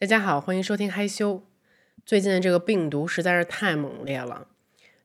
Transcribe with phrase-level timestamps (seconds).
[0.00, 1.42] 大家好，欢迎收听嗨修。
[2.06, 4.46] 最近的这个病毒实在是太猛烈了，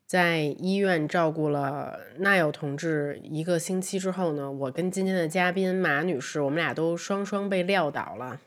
[0.06, 8.40] 在医院照顾了那友同志一个星期之后呢，我跟今天的嘉宾马女士，我们俩都双双被撂倒了。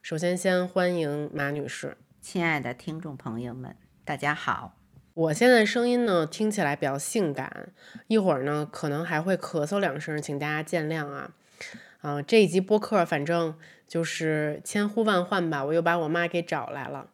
[0.00, 1.96] 首先，先欢迎马女士。
[2.20, 4.76] 亲爱的听众朋友们，大家好。
[5.12, 7.72] 我现在声音呢听起来比较性感，
[8.06, 11.32] 一会儿呢可能还会咳嗽两声，请大家见谅啊。
[12.00, 13.54] 啊，这一集播客反正
[13.86, 17.08] 就是千呼万唤吧，我又把我妈给找来了。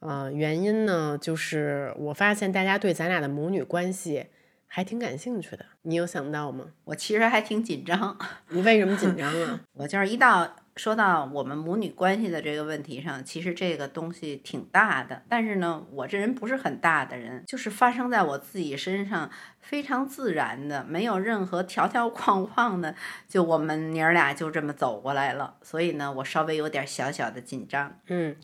[0.00, 4.26] 呃，原因呢就是我发现大家对咱俩的母女关系
[4.66, 6.66] 还挺感兴趣的，你有想到吗？
[6.84, 8.18] 我其实还挺紧张。
[8.50, 9.60] 你为什么紧张啊？
[9.72, 10.56] 我就是一到。
[10.76, 15.22] 说到我们母女关系的这个问题上，其实这个东西挺大的。
[15.28, 22.94] 但是呢，我这人不是很大的人，就是发生在我自己身上，非常自然的，没有任何条条框框的，
[23.28, 25.54] 就我们娘儿俩就这么走过来了。
[25.62, 27.96] 所以呢，我稍微有点小小的紧张。
[28.08, 28.34] 嗯，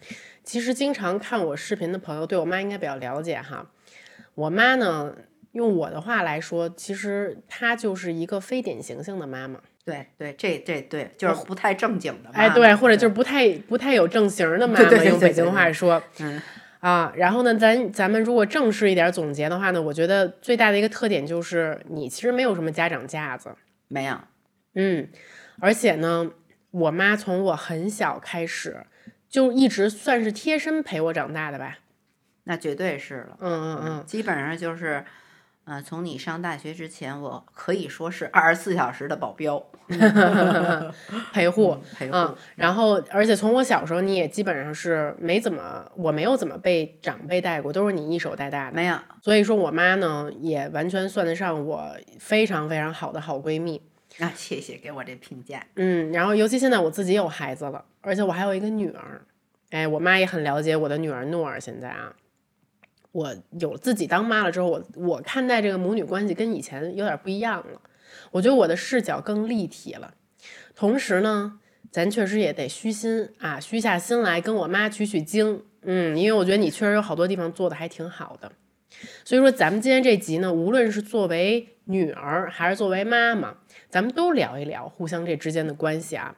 [0.44, 3.66] 其实经常看我视频的朋友，对我妈应该比较了解哈。
[4.36, 5.16] 我妈呢，
[5.50, 9.60] 用我的话来说，其实她就是一个非典型性的妈妈。
[9.84, 16.40] 对对，这这对就是不太正经的，哎，对，或者就是不太不太有正形的 妈妈，用北京话说，嗯。
[16.80, 23.54] 啊，然后呢，咱咱们如果正式一点总结的话呢，我觉得最大的一个特点就是你其实没有什么家长架子，
[23.88, 24.16] 没有，
[24.74, 25.06] 嗯，
[25.58, 26.30] 而且呢，
[26.70, 28.86] 我妈从我很小开始
[29.28, 31.80] 就一直算是贴身陪我长大的吧，
[32.44, 35.04] 那绝对是了，嗯嗯嗯，基本上就是。
[35.70, 39.64] 啊，从你上大学之前，我可以说是二十四小时的保镖，
[41.32, 42.16] 陪护，陪护。
[42.16, 48.74] 嗯然后，而且从我小时候，你也基本上是没怎么，我没有怎么被长辈带过，都是你一手带大的。
[48.74, 53.80] 没有，所以说我妈呢，也完全算得上我非常非常好的好闺蜜。
[54.18, 55.64] 啊，谢谢给我这评价。
[55.76, 59.22] 嗯，然后尤其现在我自己有孩子了，而且我还有一个女儿，
[59.70, 62.12] 哎，我妈也很了解我的女儿诺儿现在啊。
[63.12, 67.80] 我有自己当妈了之后，我我看待这个母女关系跟以前有点不一样了。
[68.30, 70.14] 我觉得我的视角更立体了。
[70.74, 71.58] 同时呢，
[71.90, 75.62] 咱确实也得虚心啊，虚下心来跟我妈取取经。
[75.82, 78.52] 嗯，因为我觉得你确实有好多地方做的还挺好的。
[79.24, 83.56] 所以说，咱们今天这集呢，无论是作为女儿还是作为妈妈，
[83.88, 86.36] 咱们都聊一聊互相这之间的关系啊。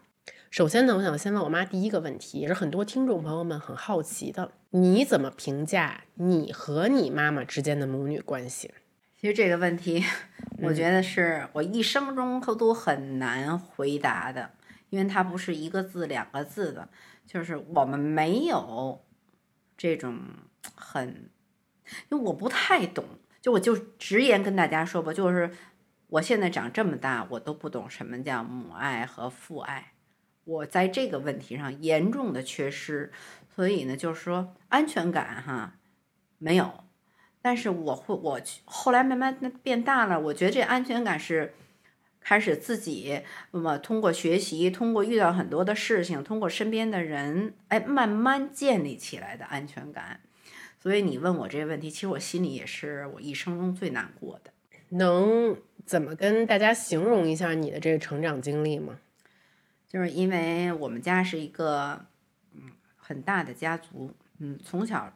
[0.53, 8.71] 首先呢，我想先问我妈第一个问题，也是很多听众朋友们很好奇的：你怎么评价你和你妈妈之间的母女关系？
[9.19, 10.05] 其实这个问题，
[10.63, 14.51] 我觉得是我一生中都很难回答的，
[14.91, 16.91] 因为它不是一个字两个字的，
[17.27, 19.03] 就是我们没有
[19.79, 20.21] 这种
[20.75, 21.31] 很，
[22.11, 23.03] 因为我不太懂，
[23.41, 25.51] 就我就直言跟大家说吧，就是
[26.09, 29.95] 我现在长这么大，我都不懂什么叫母爱和父爱。
[30.45, 33.13] 我在这个问题上严重的缺失，
[33.55, 35.75] 所以呢，就是说安全感哈
[36.39, 36.85] 没有。
[37.41, 41.55] 但是我会，我后来慢慢变大了，我觉得这安全感是
[42.21, 50.21] 开始自己那么通过学习，通过遇到很多的事情，通过身边的人，哎，慢慢建立起来的安全感。
[50.81, 54.53] 所以你问我这个问题，其实我心里也是我一生中最难过的。
[54.91, 58.99] 能怎么跟大家形容一下你的这个成长经历吗？
[59.93, 62.07] 就是因为我们家是一个
[62.55, 65.13] 嗯很大的家族，嗯，从小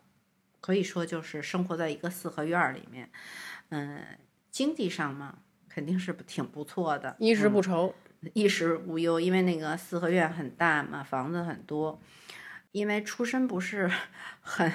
[0.61, 3.09] 可以说就是生活在一个四合院里面，
[3.71, 4.05] 嗯，
[4.51, 7.95] 经济上嘛肯定是挺不错的，衣食不愁，
[8.35, 9.19] 衣食无忧。
[9.19, 11.99] 因为那个四合院很大嘛，房子很多。
[12.73, 13.91] 因为出身不是
[14.43, 14.71] 很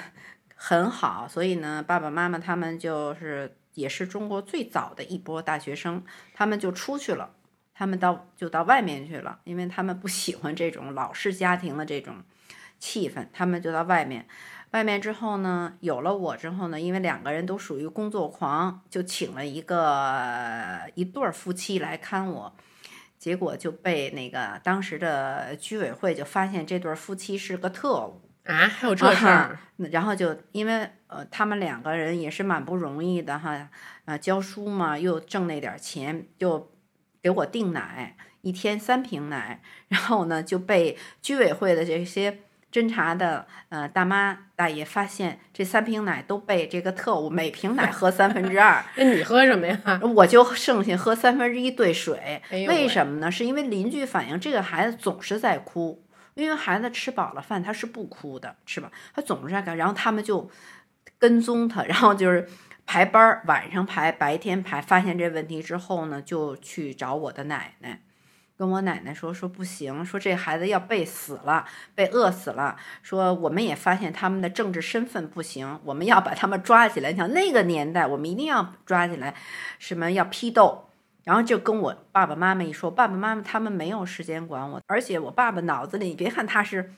[0.56, 6.04] 很好，所以呢，爸爸妈妈他们就是也是中国最早的一波大学生，
[6.34, 7.36] 他们就出去了。
[7.82, 12.14] 他们到就到外面去了，因为他们不喜欢这种老式家庭的这种
[12.78, 14.24] 气氛，他们就到外面。
[14.70, 22.54] 外面之后呢，有了我之后呢，因为两个人都属于工作狂，就请了一个一对夫妻来看我。
[23.18, 29.58] 结果就被那个当时的居委会就发现这对夫妻是个特务啊，还有这事儿。
[29.90, 33.68] 然后就因为呃，他们两个人也是蛮不容易的哈，
[34.04, 36.68] 啊，教书嘛，又挣那点钱，就。
[37.22, 42.40] 给我订奶，一天三瓶奶，然后呢就被居委会的这些
[42.72, 48.84] 侦查的呃大妈大爷发现，这三瓶奶都被这个特务每瓶奶喝三分之二。
[48.96, 50.00] 那你喝什么呀？
[50.16, 52.42] 我就剩下喝三分之一兑水。
[52.50, 53.30] 为什么呢？
[53.30, 56.02] 是因为邻居反映这个孩子总是在哭，
[56.34, 58.90] 因为孩子吃饱了饭他是不哭的，是吧？
[59.14, 60.50] 他总是在干，然后他们就
[61.18, 62.48] 跟踪他，然后就是。
[62.86, 64.80] 排班儿，晚上排，白天排。
[64.80, 68.02] 发现这问题之后呢，就去找我的奶奶，
[68.56, 71.64] 跟我奶奶说说不行，说这孩子要被死了，
[71.94, 72.76] 被饿死了。
[73.02, 77.14] 说我们也发现他们的政治身份不行，我们要把他们抓起来。
[77.14, 79.34] 像那个年代，我们一定要抓起来，
[79.78, 80.88] 什么要批斗。
[81.24, 86.92] 然后就跟我爸爸妈妈一说，爸爸妈妈他们没有时间管我，而且我爸爸脑子里，你别看他是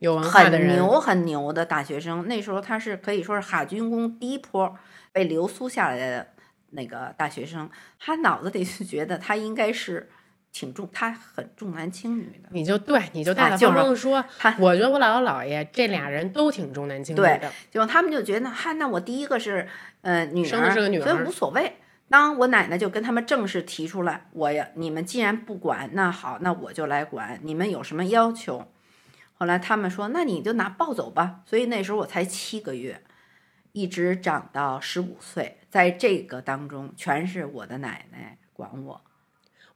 [0.00, 4.76] 有文化的人，很牛很牛的大学生，那时候他是可以说是海军工第一波
[5.12, 6.28] 被流苏下来的
[6.70, 7.68] 那个大学生，
[7.98, 10.08] 他脑子里就觉得他应该是
[10.52, 12.48] 挺重，他很重男轻女的。
[12.50, 19.68] 你就对，你就大方说，他我觉得我姥姥姥爷这俩人都挺重男轻女对的，就他们就觉得，哈，那我第一个是
[20.02, 21.74] 呃女生的儿，所以是个女儿无所谓。
[22.08, 27.38] 当我奶奶就跟他们正式提出来，我要，你们既然不管，那好，那我就来管。
[27.44, 28.66] 你们有什么要求？
[29.34, 31.42] 后来他们说，那你就拿抱走吧。
[31.46, 33.00] 所以那时候我才七个月，
[33.72, 39.00] 一直长到十五岁，在这个当中，全是我的奶奶管我。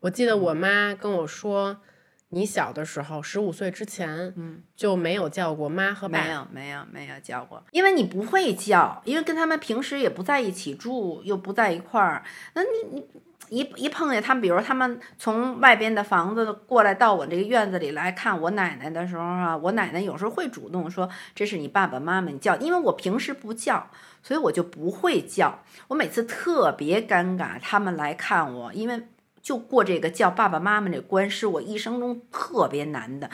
[0.00, 1.80] 我记得我妈跟我说，
[2.28, 6.22] 你小的时候，十五岁之前，嗯，就没有叫过妈和爸。
[6.22, 12.24] 没有，没有，没有叫过，因为你不会叫，因为跟他们平时也不在一起住，又不在一块儿，
[12.54, 13.06] 那你你
[13.48, 23.88] 一一碰见他们，比如他们从外边的房子过来到我这个院子里来看我奶奶的时候啊，我奶奶有时候会主动说这是你爸爸妈妈，你叫，因为我平时不叫，
[24.22, 29.08] 所以我就不会叫，我每次特别尴尬，他们来看我，因为。
[29.44, 33.28] 就过这个叫爸爸妈妈这关是我一生中特别难的。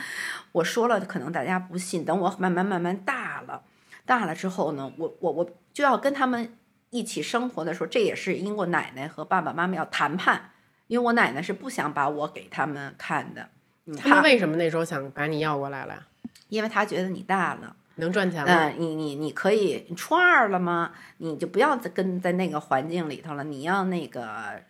[0.51, 2.03] 我说了，可能大家不信。
[2.03, 3.61] 等我慢慢慢慢大了，
[4.05, 6.57] 大了之后呢，我我我就要跟他们
[6.91, 10.51] 一起生活的时候，这也是因为我奶奶和爸爸妈妈要谈判，
[10.85, 13.49] 因为我奶奶是不想把我给他们看的。
[13.85, 16.05] 嗯他们为什么那时候想把你要过来了？
[16.49, 18.69] 因为他觉得你大了，能赚钱了？
[18.69, 20.91] 嗯，你你你可以，你初二了吗？
[21.17, 24.61] 你就不要再跟在那个环境里头了，你要那个。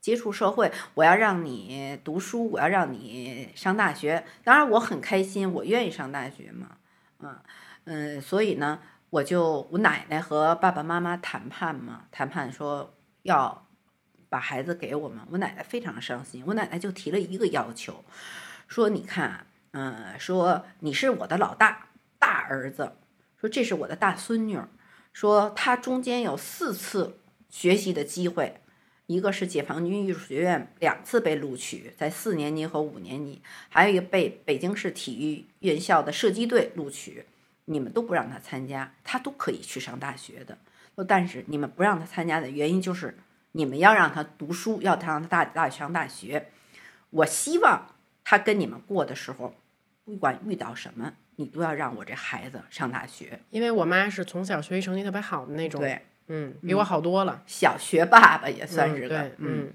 [0.00, 4.24] 接触社会，我要让你读书，我要让你上大学。
[4.42, 6.70] 当然，我很开心，我愿意上大学嘛，
[7.20, 7.36] 嗯
[7.84, 8.80] 嗯，所以呢，
[9.12, 12.94] 我就我奶奶和爸爸妈妈谈判嘛，谈判说
[13.24, 13.68] 要
[14.30, 15.20] 把孩子给我们。
[15.30, 18.02] 我奶奶非常伤心，我奶奶就提了一个要求，
[18.66, 21.88] 说你看，嗯，说你是我的老大
[22.18, 22.94] 大儿子，
[23.38, 24.58] 说这是我的大孙女，
[25.12, 27.18] 说她中间有四次
[27.50, 28.60] 学习的机会。
[29.08, 37.26] 一个是解放军艺术学院两次被录取，在四年级和五年级，还有一个被北京市体育院校的射击队录取，
[37.66, 40.58] 你们都不让他参加，他都可以去上大学的。
[41.06, 43.16] 但是你们不让他参加的原因就是
[43.52, 46.48] 你们要让他读书，要他让他大大上大学。
[47.10, 47.86] 我希望
[48.24, 49.54] 他跟你们过的时候，
[50.04, 53.40] 不管遇到什么，你都要让我这孩子上大学。
[53.50, 59.72] 因为我妈是从小学习成绩特别好的那种，对，嗯，比我好多了，小学爸爸也算是个，对，嗯。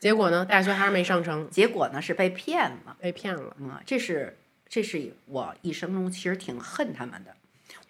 [0.00, 3.56] 结果呢，大学还是没上成，结果呢是被骗了，被骗了。
[3.58, 4.36] 嗯，这是
[4.74, 7.32] 这是我一生中其实挺恨他们的。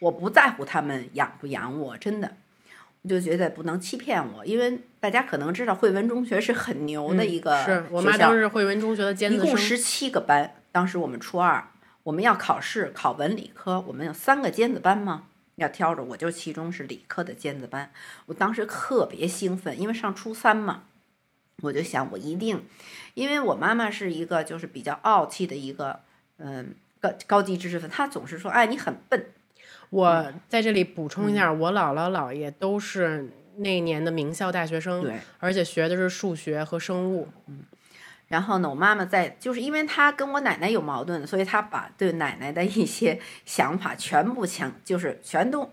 [0.01, 2.37] 我不在乎他们养不养我，真的，
[3.01, 11.67] 我就觉得不能欺骗我，因为大家可能知道惠文中学是很牛的一个嗯是我妈当时惠文中学的尖子生，一共十七个班，当时我们初二，
[12.03, 17.91] 我们要考试，考文理科，我们有三个尖子班嘛，要挑着，我就其中是理科的尖子班。
[18.27, 20.83] 我当时特别兴奋，因为上初三嘛，
[21.63, 22.67] 我就想我一定，
[23.15, 26.01] 因为我妈妈是一个就是比较傲气的一个，
[26.39, 29.27] 嗯，高高级知识分子，他总是说，哎，你很笨，
[29.91, 35.15] 我在这里补充一下，嗯我姥姥姥爷都是那年的名校大学生，对。
[35.39, 37.29] 而且学的是数学和生物。
[38.27, 45.71] 然后呢，我妈妈在，就是因为她跟我奶奶有矛盾，所以她把对奶奶的一些想法全部强，就是全都，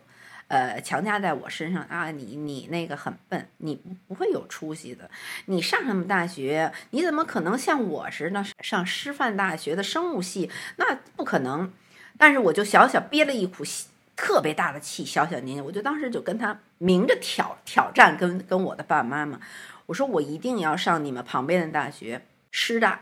[0.51, 2.11] 呃，强加在我身上啊！
[2.11, 5.09] 你你那个很笨，你不会有出息的，
[5.45, 6.69] 你上什么大学？
[6.89, 10.51] 你怎么可能像我似的上师范大学的生物系？
[10.75, 11.71] 那不可能。
[12.17, 19.39] 但是我就小小憋了一股气特别大的气，小小年纪，我就当时就跟他明着挑挑战，跟跟我的爸爸妈妈，
[19.85, 22.23] 我说我一定要上你们旁边的大学。
[22.51, 22.99] 师大，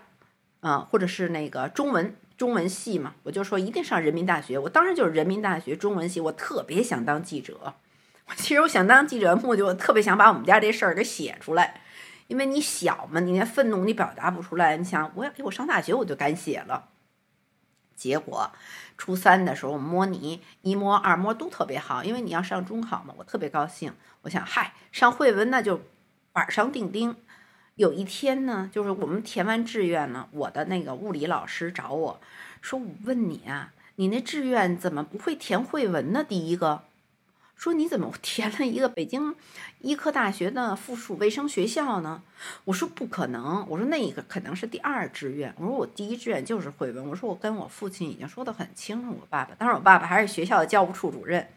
[0.60, 4.58] 啊，或者是那个中文中文系嘛，我就说一定上人民大学。
[4.58, 7.74] 我当时就是人民大学中文系，我特别想当记者。
[8.38, 11.82] 其实我想当记者的目的，我特别想把我们家这事儿给写出来，
[12.28, 14.78] 因为你小嘛，你那愤怒你表达不出来。
[14.78, 16.88] 你想，我要我上大学我就敢写了。
[17.94, 18.50] 结果
[18.98, 23.92] 初三的时候，我摸泥一摸二摸都特别好，因为你要上中考嘛，我特别高兴。
[24.22, 25.82] 我想，嗨，上汇文那就
[26.32, 27.18] 板上钉钉。
[27.80, 32.20] 有一天呢，就是我们填完志愿呢，我的那个物理老师找我
[32.62, 36.22] 说：“我问你啊，你那志愿怎么不会填汇文呢？
[36.22, 36.84] 第一个，
[37.56, 39.34] 说你怎么 填了一个北京
[39.80, 42.22] 医科大学的附属卫生学校呢？
[42.66, 51.48] 我说不可能，我说那个可能是第二志愿，我说我第一志愿就是汇文，我说我跟我父亲已经说得很清楚，我爸爸，当时我爸爸还是学校的教务处主任，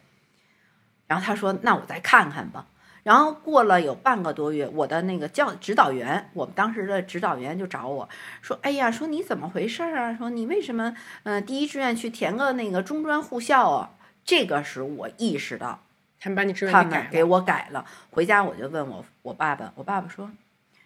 [1.05, 2.65] 然后他说那我再看看吧。
[3.03, 8.09] 然后过了有半个多月，我的那个教指导员，我们当时的指导员就找我
[8.41, 10.15] 说：“哎呀，说你怎么回事啊？
[10.15, 13.91] 说你为什么嗯第一志愿去填个那个中专护校啊？”
[14.25, 15.79] 这个时候我意识到。
[16.19, 20.31] 他们把你志愿他们给我改了，回家我就问我我爸爸，我爸爸说，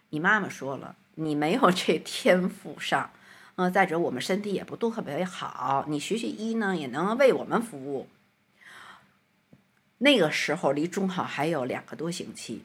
[0.09, 3.11] 你妈妈说了，你没有这天赋上，
[3.55, 8.07] 嗯，再者我们身体也不都特别好，你学学医呢也能为我们服务。
[9.99, 12.63] 那个时候离中考还有两个多星期。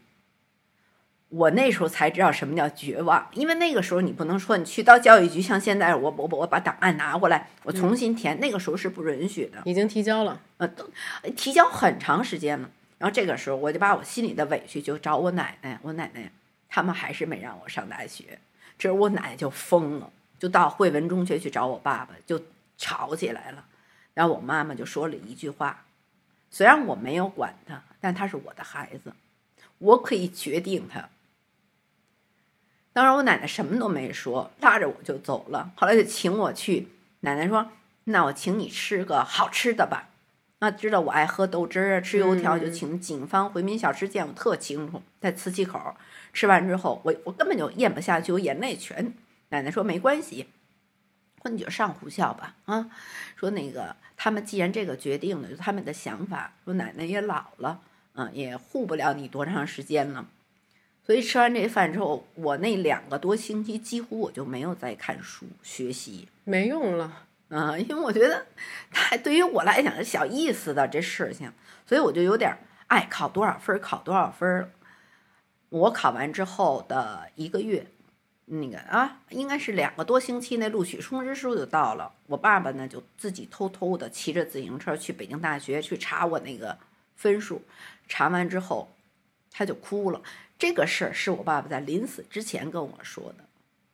[1.28, 9.62] 我那时候才知道什么叫绝望，因为那个时候你不能说你去到教育局，像现在我我我把档案拿过来，我重新填，那个时候是不允许的。
[9.64, 10.86] 已经提交了，呃，都
[11.34, 12.68] 提交很长时间了。
[12.98, 16.30] 然后这个时候我就把我心里的委屈就找我奶奶，我奶奶
[16.68, 18.38] 他们还是没让我上大学，
[18.78, 22.38] 这时候我奶奶就疯了，就到汇文中学去找我爸爸，就
[22.76, 23.64] 吵起来了。
[24.12, 25.86] 然后我妈妈就说了一句话，
[26.52, 29.12] 虽然我没有管他，但他是我的孩子，
[29.78, 31.08] 我可以决定他。
[32.92, 35.72] 当时我奶奶什么都没说，拉着我就走了。
[35.74, 36.88] 后来就请我去，
[37.20, 37.68] 奶奶说
[38.04, 40.10] ：“那我请你吃个好吃的吧。”
[40.60, 45.96] 那知道我爱喝豆汁儿啊，吃油条，就请锦芳回民小吃店，我特清楚，在磁器口。
[46.34, 49.14] 吃完之后，我我根本就咽不下去，我眼泪全。
[49.48, 50.46] 奶奶说没关系，说
[51.50, 52.90] 你就上护校吧，啊，
[53.36, 56.52] 说那个他们既然这个决定了，就他们的想法。
[56.64, 57.80] 说奶奶也老了，
[58.14, 60.26] 嗯，也护不了你多长时间了。
[61.04, 68.46] 所以吃完这饭之后，我那两个多星期几乎我就没有再看书学习，没用了，啊，因为我觉得，
[68.92, 71.52] 太对于我来讲是小意思的这事情，
[71.84, 72.56] 所以我就有点
[72.86, 74.70] 爱考多少分考多少分。
[75.70, 77.86] 我考完之后的一个月，
[78.46, 82.12] 那个啊，应该是两个多星期，那录取通知书就到了。
[82.26, 86.76] 我爸爸呢就自己偷偷的骑着自行车去北京大学去查我那个
[87.16, 87.62] 分数，
[88.08, 88.88] 查完之后
[89.50, 90.20] 他就哭了。
[90.58, 93.44] 这个事儿是我爸爸在临死之前跟我说的，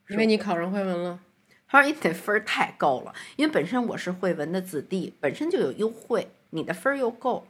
[0.08, 1.20] 因为你考上汇文了。
[1.70, 7.46] 他说你得分儿太高了，因为本身我是汇文的子弟，本身就有优惠，你的分儿又够。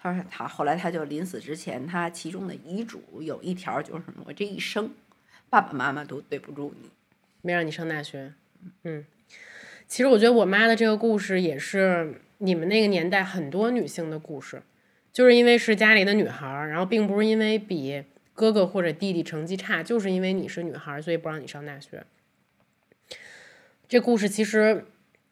[0.00, 4.90] 他说他后来他就临死之前，他其中的遗嘱有一条就是我这一生
[5.50, 6.90] 爸爸妈妈都对不住你，
[7.42, 8.32] 没让你上大学。
[8.84, 9.04] 嗯，
[9.86, 14.62] 其实我觉得我妈的这个故事也是你们那个年代很多女性的故事，
[15.12, 18.04] 就是因为是家里的女孩，然后并不是因为比。
[18.34, 22.04] 哥哥或者弟弟成绩差，就是因为你是女孩，所以不让你上大学。
[23.88, 24.84] 这故事其实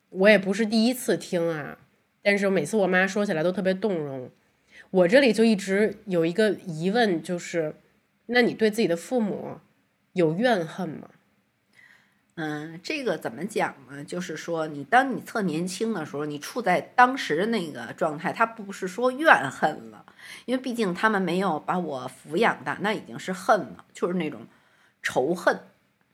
[0.09, 1.79] 我也不是第一次听啊，
[2.21, 4.29] 但是每次我妈说起来都特别动容。
[4.91, 7.77] 我这里就一直有一个疑问，就是
[8.27, 9.61] 那你对自己的父母
[10.17, 11.11] 有怨恨吗？
[12.37, 14.03] 嗯，这个怎么讲呢？
[14.03, 20.05] 就是说，你当你特年轻的时候，你处在当时的那个状态，他不是说怨恨了，
[20.47, 24.47] 因为毕竟他们没有把我抚养大，那已经是恨了，就是那种
[25.03, 25.61] 仇恨。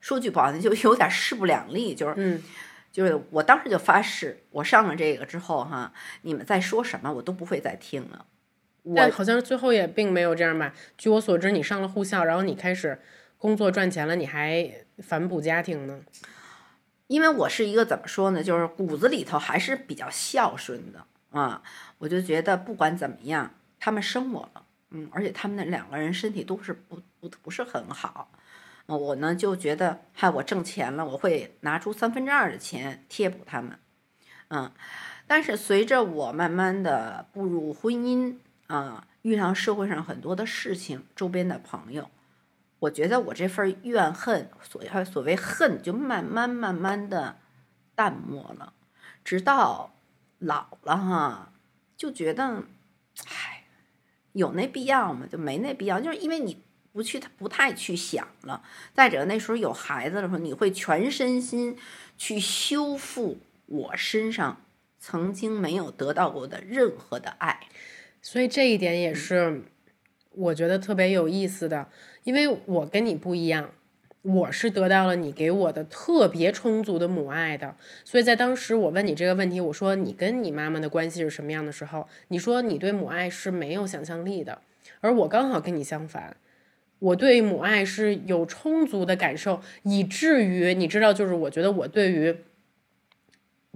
[0.01, 2.43] 说句不好听，就有点势不两立，就是，嗯，
[2.91, 5.93] 就是我当时就发誓，我上了这个之后哈，
[6.23, 8.25] 你们在说什么，我都不会再听了。
[8.83, 10.73] 我好像最后也并没有这样吧？
[10.97, 13.01] 据我所知，你上了护校，然后你开始
[13.43, 14.71] 工作赚钱了，你还。
[14.99, 16.01] 反哺家庭呢？
[17.07, 21.63] 因为我是一个怎么说呢，就是骨子里头还是比较孝顺的啊。
[21.97, 28.29] 我就觉得不管怎么样，他们生我了，嗯，而且他们那两个人身体都是不不不是很好。
[28.85, 33.79] 我呢就觉得，嗨，我挣钱了，我会拿出三分之二的钱贴补他们，
[34.49, 34.71] 嗯。
[35.25, 38.35] 但是随着我慢慢的步入婚姻
[38.67, 42.11] 啊，遇上社会上很多的事情，周边的朋友。
[42.83, 47.37] 我觉得我这份怨恨，所所谓恨，就慢慢慢慢的
[47.95, 48.73] 淡漠了，
[49.23, 49.93] 直到
[50.39, 51.53] 老了哈，
[51.95, 52.63] 就觉得，
[53.25, 53.63] 唉，
[54.33, 55.25] 有那必要吗？
[55.31, 56.61] 就没那必要，就是因为你
[56.91, 58.61] 不去，他不太去想了。
[58.93, 61.77] 再者，那时候有孩子的时候，你会全身心
[62.17, 63.37] 去修复
[63.67, 64.61] 我身上
[64.99, 67.67] 曾经没有得到过的任何的爱，
[68.21, 69.63] 所以这一点也是
[70.31, 71.87] 我觉得特别有意思的。
[72.23, 73.71] 因为我跟你不一样，
[74.21, 77.75] 我是得到了你给我的特别充足的母爱的，
[78.05, 84.61] 所以在当时我问你这个问题，我说你跟你妈妈的关系是什么样的时候，你说你对母爱是没有想象力的，
[85.01, 86.37] 而我刚好跟你相反，
[86.99, 92.37] 我对母爱是有充足的感受，以至于你知道，就是我觉得我对于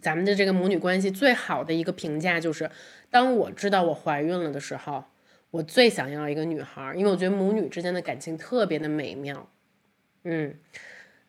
[0.02, 2.72] 咱们的这个母女关系最好的一个评价就是，
[3.10, 5.04] 当我知道我怀孕了的时候。
[5.52, 9.50] 我最想要一个女孩，因为我觉得母女之间的感情特别的美妙。
[10.24, 10.56] 嗯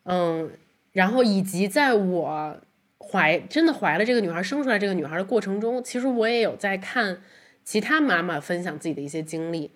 [0.03, 0.51] 嗯，
[0.91, 2.61] 然后以及在我
[2.97, 7.21] 怀真的怀了这个女孩，生出来这个女孩的过程中，其实我也有在看
[7.63, 9.71] 其他妈妈分享自己的一些经历。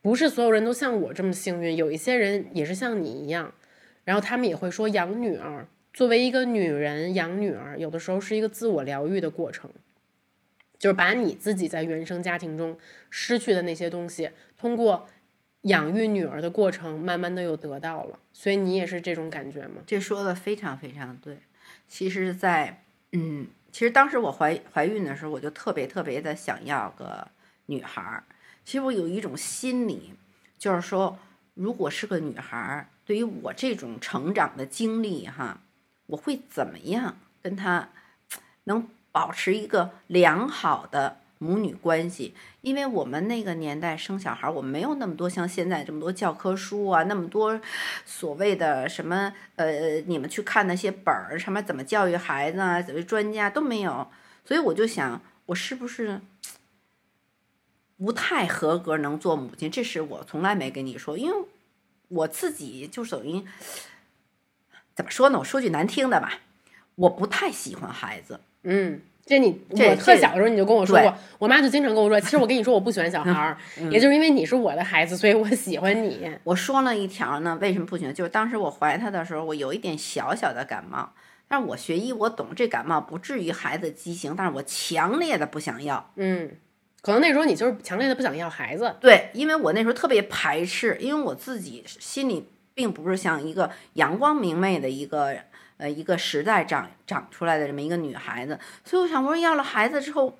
[0.00, 3.54] 不是所有人都像我这么幸运，有一些人也是像你一样，
[4.04, 5.66] 然后他们也会说养女儿。
[5.92, 9.70] 作为一个女人养女儿，有的时候是一个自我疗愈的过程，
[10.84, 12.76] 就是把你自己在原生家庭中
[13.08, 15.08] 失去的那些东西，通过
[15.62, 18.18] 养育女儿的过程，慢慢的又得到了。
[18.34, 19.76] 所以你也是这种感觉吗？
[19.86, 21.38] 这说的非常非常对。
[21.88, 27.28] 其实，在嗯，其实当时我怀怀孕的时候，我就特别特别的想要个
[27.64, 28.22] 女孩儿。
[28.62, 30.12] 其实我有一种心理，
[30.58, 31.18] 就是说，
[31.54, 35.62] 如果是个女孩儿，对于我这种成长的经历，哈。
[36.08, 37.88] 我会怎么样跟她
[38.64, 42.34] 能保持一个良好的母女关系？
[42.62, 47.60] 因为我们那个年代生小孩，我没有那么多像现在这么多教科书啊，那么多
[48.04, 54.08] 所谓的什么呃，你们去看那些本儿，什么怎么教育孩子啊，怎么专家都没有。
[54.44, 56.20] 所以我就想，我是不是
[57.96, 59.70] 不太合格能做母亲？
[59.70, 61.46] 这是我从来没跟你说，因为
[62.08, 63.44] 我自己就等于。
[64.96, 65.38] 怎么说呢？
[65.38, 66.40] 我说句难听的吧，
[66.96, 68.40] 我不太喜欢孩子。
[68.64, 73.56] 嗯，这你我特小的时候你就跟我说过，我妈就经常跟我说，其实我跟你说我不喜欢小孩儿，
[73.90, 76.30] 也就是因为你是我的孩子，所以我喜欢你。
[76.44, 78.12] 我说了一条呢，为什么不喜欢？
[78.12, 81.12] 就是当时我怀他的时候，我有一点小小的感冒，
[81.46, 86.10] 但是我学医，我懂这感冒不至于孩子畸形，但是我强烈的不想要。
[86.16, 86.50] 嗯，
[87.02, 88.94] 可能那时候你就是强烈的不想要孩子。
[89.00, 92.48] 对，因为我那时候特别排斥，因为我自己心里。
[92.76, 95.32] 并不是像一个阳光明媚的一个
[95.76, 100.38] 呃一个时代长长出来的这么一个女孩子，所以我想，我说要了孩子之后，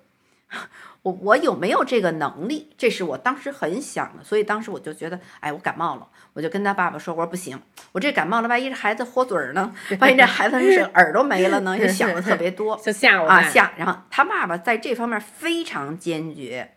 [1.03, 2.73] 我我有没有这个能力？
[2.79, 7.61] 这是我当时很想的，所以当时我就觉得，哎，我感冒了，我就跟他爸爸说，我说不行，
[7.93, 9.75] 我这感冒了，万一这孩子豁嘴儿呢？
[10.01, 11.79] 万一这孩子是 耳朵没了呢？
[11.79, 13.73] 就想的特别多， 就吓我啊吓！
[13.77, 16.71] 然后他爸爸在这方面非常坚决。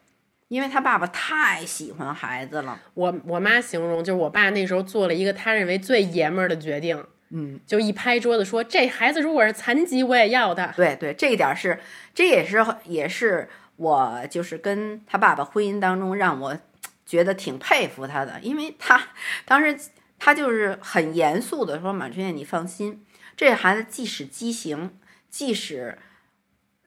[0.49, 10.67] 因为他爸爸太喜欢孩子了，我我妈形容就是我爸那时候做了一个他认为最爷们儿的决定，嗯，就一拍桌子说这孩子如果是残疾我也要他。
[10.67, 11.79] 对对，这一点是，
[12.13, 16.57] 这也是也是我就是跟他爸爸婚姻当中让我
[17.05, 19.01] 觉得挺佩服他的，因为他
[19.45, 19.77] 当时
[20.19, 23.03] 他就是很严肃的说马春燕你放心，
[23.35, 24.97] 这孩子即使畸形，
[25.29, 25.97] 即使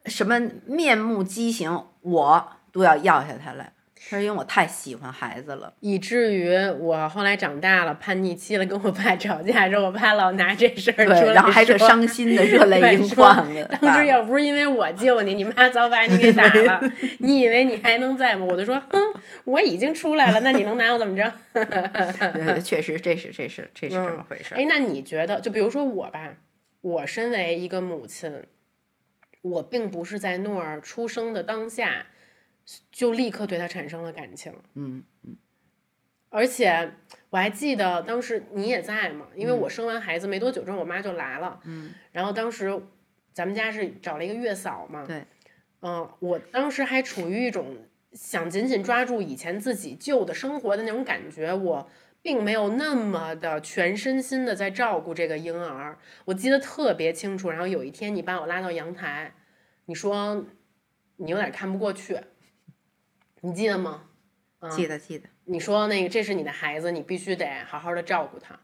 [0.05, 2.53] 什么面目畸形，我。
[2.73, 3.73] 都要要下他来，
[4.03, 13.63] 是因为我太喜欢孩子了，以至于我后来长大了，叛逆期了，跟我爸吵架时候，我爸老拿这事儿说，然后还是伤心的热泪盈眶的。
[13.79, 16.81] 当时要不是因为我救你，你妈早把你给打了。
[17.19, 18.43] 你以为你还能在吗？
[18.49, 18.99] 我就说，哼，
[19.45, 21.31] 我已经出来了，那你能拿我怎么着？
[22.59, 24.55] 确实，这是这是这是这么回事。
[24.55, 26.33] 哎，那你觉得，就比如说我吧，
[26.81, 28.43] 我身为一个母亲，
[29.43, 32.07] 我并不是在诺儿出生的当下。
[32.91, 35.35] 就立刻对他产生了感情，嗯嗯，
[36.29, 36.93] 而且
[37.29, 42.81] 我还记得当时你也在嘛，因为我生完孩子没多久之后，我妈就来了，嗯，然后当时
[43.33, 45.25] 咱们家是找了一个月嫂嘛，对，
[45.81, 47.75] 嗯，我当时还处于一种
[48.13, 51.89] 想紧紧抓住以前自己旧的生活的那种感觉，我
[52.21, 57.49] 并没有那么的全身心的在照顾这个婴儿，我记得特别清楚。
[57.49, 59.33] 然后有一天你把我拉到阳台，
[59.85, 60.45] 你说
[61.17, 62.19] 你有点看不过去。
[63.41, 64.05] 你记得吗？
[64.59, 65.27] 嗯记得记得。
[65.45, 68.59] 你说那个这是你的孩子，你必须得好好的照顾他，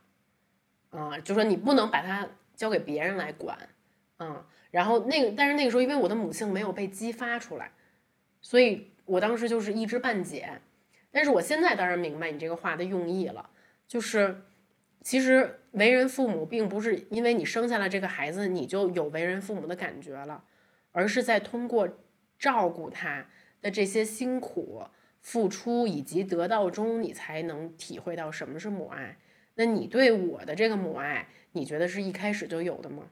[0.91, 3.57] 啊，就说你不能把他交给别人来管，
[4.19, 7.71] 嗯，然后那个，但是那个时候因为我的母性没有被激发出来，
[8.41, 10.61] 所以我当时就是一知半解。
[11.09, 13.49] 但是我现在当然明白你这个话的用意了，
[13.87, 14.43] 就是
[15.01, 20.43] 其实为人父母并不是因为你生下了这个孩子你就有为人父母的感觉了，
[20.91, 21.89] 而是在通过
[22.37, 23.25] 照顾他。
[23.61, 24.85] 的这些辛苦
[25.21, 29.17] 付出以及得到中，你才能体会到什么是母爱。
[29.55, 33.03] 那你对我的这个母爱，你觉得是一开始就有的吗？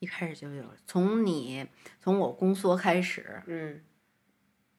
[0.00, 1.68] 一开始就有，从你
[2.00, 3.80] 从我宫缩开始，嗯，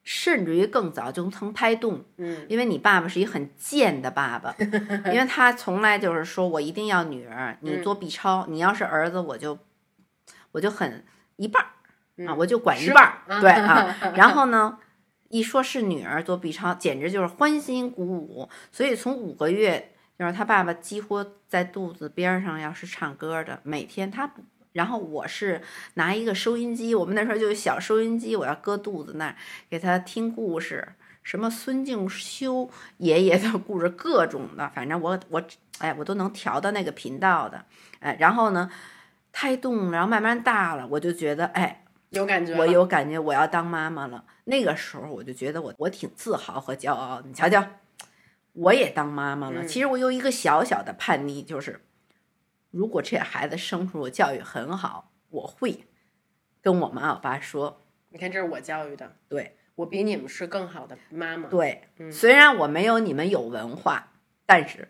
[0.02, 4.54] 甚至于更早，就从胎动，嗯，因为你爸爸是一个很贱的爸爸，
[5.10, 9.58] 因为他从来就是说我一定要女儿，你做 B 超，你要是儿子，我就
[10.52, 11.02] 我就很
[11.36, 11.64] 一半
[12.18, 12.26] 儿。
[12.26, 14.78] 啊，我就管一半儿，对 啊，然后呢，
[15.28, 18.48] 一说是女儿做 B 超，简直就是欢欣鼓舞。
[18.70, 24.30] 所以从五个月，就是他爸爸几乎在肚子边上，要是唱歌的，每天他，
[24.72, 25.60] 然后我是
[25.94, 29.36] 拿一个收音机，我们那时候就有小收音机，我要搁肚子那儿
[29.68, 35.42] 给他听故事，什么孙敬修爷爷的故事，各种的，反正我我
[35.78, 37.64] 哎，我都能调到那个频道的，
[37.98, 38.70] 哎，然后呢，
[39.32, 41.83] 胎动，然后慢慢大了，我就觉得哎，
[42.14, 44.24] 有感觉，我有感觉，我要当妈妈了。
[44.44, 47.20] 那个时候我就觉得我我挺自豪和骄傲。
[47.24, 47.66] 你瞧瞧，
[48.52, 49.64] 我也当妈妈了。
[49.64, 51.80] 其实我有一个小小的叛逆，就是
[52.70, 55.84] 如果这孩子生出我教育很好，我会
[56.62, 57.80] 跟我妈我爸说。
[58.10, 61.48] 你看，这是我教育的，对我比你们是更好的妈妈。
[61.48, 64.12] 对，虽然我没有你们有文化，
[64.46, 64.88] 但是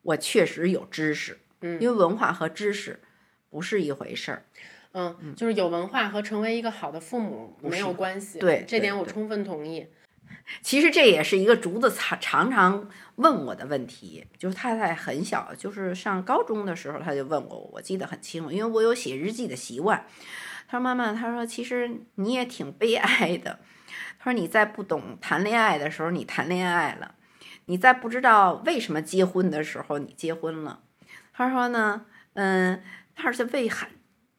[0.00, 1.38] 我确实有知识。
[1.60, 3.00] 嗯，因为文化和知识
[3.50, 4.44] 不是一回事儿。
[4.92, 8.38] 嗯，就是有文化和成为一个好的父母没有关系。
[8.38, 9.86] 对，这点我充分同意。
[10.60, 20.06] 其实这也是一个竹子常常常问我的问题，就是他在很小，就是上高中的时候，他就问我，我记得很清楚，因为我有写日记的习惯。
[20.68, 23.58] 他说：“妈妈，他说其实你也挺悲哀的。
[24.18, 27.14] 他说你在不懂谈恋爱的时候，你谈恋爱了；
[27.66, 30.80] 你在不知道为什么结婚的时候，你结婚了。
[31.34, 32.82] 他说呢，嗯，
[33.14, 33.88] 他是为孩，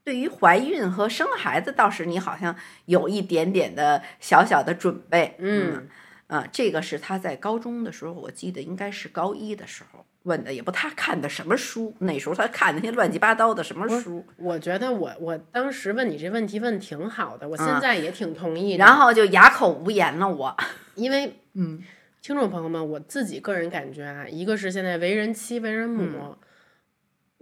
[0.03, 5.35] 对于怀孕和生孩子，倒是你好像有一点点的小小的准备。
[5.39, 5.87] 嗯，
[6.27, 11.93] 啊，这个是他在高中的时候，我记得应该是高一的时候。”问的也不，他看的什么书？
[11.99, 14.25] 那时候他看那些乱七八糟的什么书？
[14.37, 18.75] 我觉得我我当时问你这问题问挺好的，我现在也挺同意。
[18.75, 20.55] 然后就哑口无言了，我
[20.95, 21.83] 因为嗯，
[22.21, 26.37] 听众朋友们，我自己个人感觉啊，一个是现在为人妻、为人母，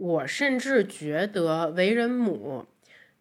[0.01, 2.65] 我甚至觉得为人母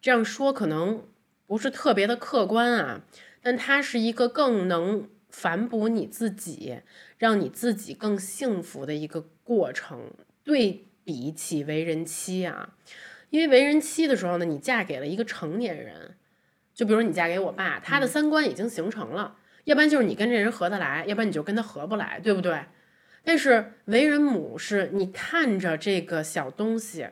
[0.01, 1.05] 这样说可能
[1.47, 3.03] 不是特别的客观啊，
[3.43, 6.81] 但它是一个更能反哺你自己。
[7.19, 10.11] 让你自己更幸福的一个过程，
[10.43, 12.71] 对比起为人妻啊，
[13.29, 16.17] 因为为人妻的时候呢，你嫁给了一个成年人，
[16.73, 22.59] 就比如你嫁给我爸，他的三观已经形成了，要不然就是你跟这人合得来，要不然你就跟他合不来，对不对？
[23.23, 27.09] 但是为人母是你看着这个小东西，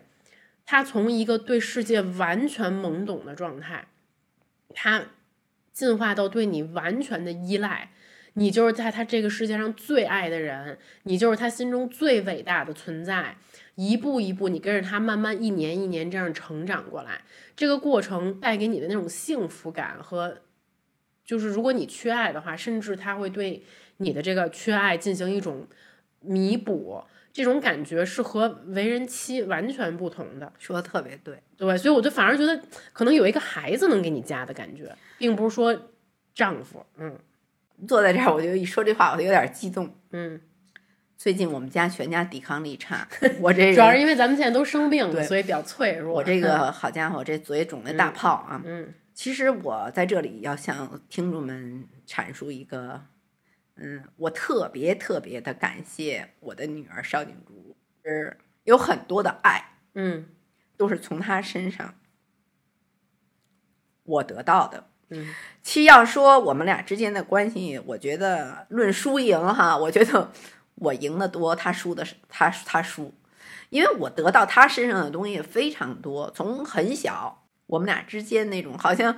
[0.64, 3.87] 他从一个对世界完全懵懂的状态，
[4.75, 5.07] 他
[5.73, 7.90] 进化到对你完全的依赖。
[8.35, 13.37] 你就是在他这个世界上最爱的人，你就是他心中最伟大的存在。
[13.75, 17.23] 一步一步，你跟着他慢慢一年一年这样成长过来，
[17.57, 20.42] 这个过程带给你的那种幸福感和，
[21.25, 23.64] 就是如果你缺爱的话，甚至他会对
[23.97, 25.66] 你的这个缺爱进行一种
[26.20, 27.02] 弥补，
[27.33, 30.52] 这种感觉是和为人妻完全不同的。
[30.59, 32.61] 说的特别对，对，所以我就反而觉得
[32.92, 35.90] 可能有一个孩子能给你家的感觉，并不是说
[36.35, 37.18] 丈夫，嗯。
[37.87, 39.88] 坐在这儿，我就一说这话，我就有点激动。
[40.11, 40.40] 嗯，
[41.16, 43.07] 最近我们家全家抵抗力差，
[43.38, 46.12] 我这 主要是因为咱们现在都生病了，所以比较脆弱。
[46.14, 48.61] 我这个 好家伙，这嘴肿的大泡啊！
[48.64, 53.00] 嗯，其实我在这里要向听众们阐述一个，
[53.81, 60.27] 嗯，我特别特别的感谢我的女儿邵景竹，是有很多的爱，嗯，
[60.77, 61.95] 都是从她身上
[64.05, 64.88] 我得到的。
[65.11, 70.33] 嗯，其实要说我们俩之间的关系，我觉得论输赢哈，我觉得
[70.75, 73.14] 我赢的多，他输的是他他输，
[73.71, 76.31] 因为我得到他身上的东西非常多。
[76.33, 79.16] 从很小，我们俩之间那种好像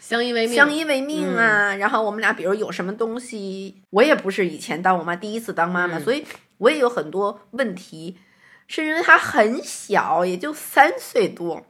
[0.00, 1.74] 相依为命，相依为命啊。
[1.76, 6.26] 然后我们俩比如有什么东西，我也不是以前当我妈第一次当妈妈，所以
[6.58, 8.18] 我也有很多问题，
[8.66, 11.66] 是因为他很小，也就三岁多。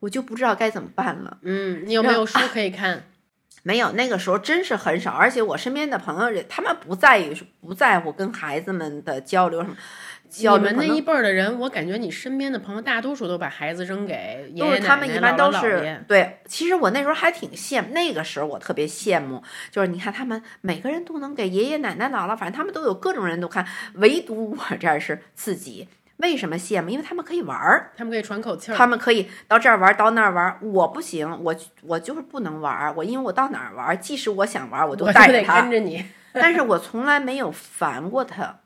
[0.00, 1.38] 我就不知道该怎么办了。
[1.42, 3.04] 嗯，你有没有书可以看？
[3.64, 9.76] 没有，那个时候真是很少，而且我身边的朋友，他们不在意，不在乎跟孩子们的交流什么。
[10.36, 16.04] 你们那一辈儿的人，我感觉你身边的朋友大多数都把孩子扔给爷爷奶奶、姥姥姥爷。
[16.06, 25.88] 对，其实我那时候还挺羡慕，那个时候我特别羡慕，就是你看他们每个人都能给爷爷奶奶、姥姥，反正他们都有各种人都看，唯独我这儿是自己。
[26.18, 26.90] 为什么羡慕？
[26.90, 30.58] 因为他们可以玩儿，他们可以喘口气儿，他们可以到这儿玩，到那儿玩。
[30.60, 32.92] 我不行，我我就是不能玩儿。
[32.96, 35.60] 我因为我到哪儿玩，即使我想玩，我都带着他。
[35.60, 38.58] 跟着你，但是我从来没有烦过他，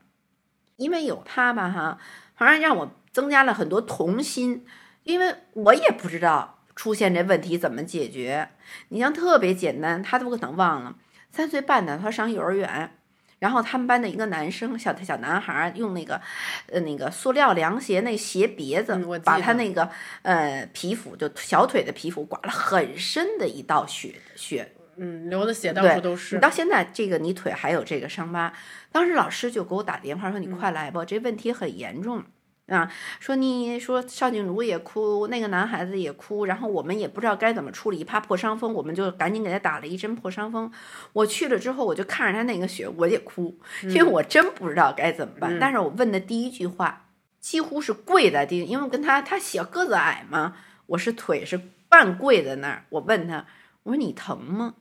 [0.83, 1.99] 因为有他吧，哈，
[2.35, 4.67] 反正让我增加了很多童心。
[5.05, 8.51] 因为我也不知道出现这问题怎么解决。
[8.89, 10.97] 你像特别简单，他都可能忘了。
[11.31, 12.99] 三岁半的，他上幼儿园。
[13.41, 16.21] 然后他们班的一个男生，小小男孩用那个，
[16.69, 19.91] 呃，那个塑料凉鞋那鞋别子，把他那个
[20.23, 24.73] 呃皮肤，就小腿的皮肤刮了很深的一道血血，
[25.05, 26.37] 嗯，流的血到处都是。
[26.37, 28.53] 你到现在这个你腿还有这个伤疤，
[28.93, 32.23] 当时老师就给我打电话说：“你快来吧，这问题很严重。”
[32.69, 40.71] 啊，说你说邵静茹也哭，那个男孩子也哭，然后我们也不知道该怎么处理，怕破伤风，我们就赶紧给他打了一针破伤风。
[41.13, 45.59] 我去了之后，我就看着他那个血，我也哭，因为我真不知道该怎么办。
[45.59, 47.07] 但是我问的第一句话，
[47.41, 50.55] 几乎是跪在地，因为我跟他他小个子矮嘛，
[50.87, 52.85] 我是腿是半跪在那儿。
[52.91, 53.45] 我问他，
[53.83, 54.75] 我说你疼吗？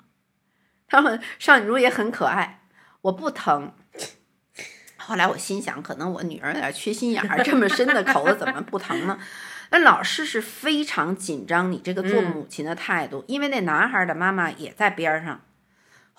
[0.92, 2.60] 他们少女如也很可爱，
[3.04, 3.72] 我不疼。
[4.98, 9.18] 后来我心想，可能我女儿有点缺心眼儿， 这么深的口子怎么不疼呢？
[9.70, 15.40] 那老师是非常紧张你这个做母亲的态度，因为那男孩的妈妈也在边上。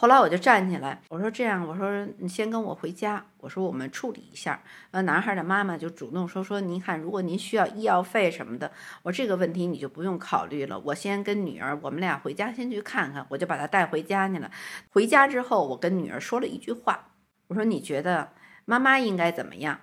[0.03, 4.61] 后来我就站起来，我说这样，我说你先跟我回家，我说我们处理一下。
[4.91, 8.73] 呃，男孩的妈妈就主动说说，您看，如果您需要医药费什么的，
[9.05, 14.51] 我这个问题你就不用考虑了，我先跟女儿，我们俩回家先去看看，我就把她带回家去了。
[14.91, 17.11] 回家之后，我跟女儿说了一句话，
[17.47, 18.31] 我说你觉得？
[18.65, 19.83] 妈妈应该怎么样？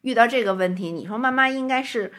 [0.00, 2.12] 遇到这个问题，你说妈妈应该是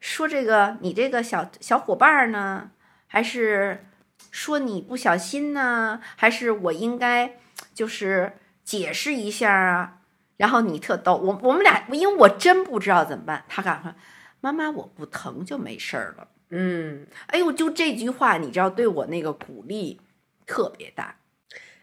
[0.00, 2.72] 说这个你这个小小伙伴呢，
[3.06, 3.84] 还是
[4.30, 6.00] 说你不小心呢？
[6.16, 7.38] 还是我应该
[7.74, 8.32] 就是
[8.64, 10.00] 解释一下啊？
[10.36, 13.44] 然后你特逗，我我们俩，因为我真不知道怎么办。
[13.48, 13.94] 他赶快，
[14.40, 16.28] 妈妈我不疼就没事儿了。
[16.50, 20.00] 嗯，哎呦，就这句话，你知道对我那个鼓励
[20.46, 21.16] 特别大。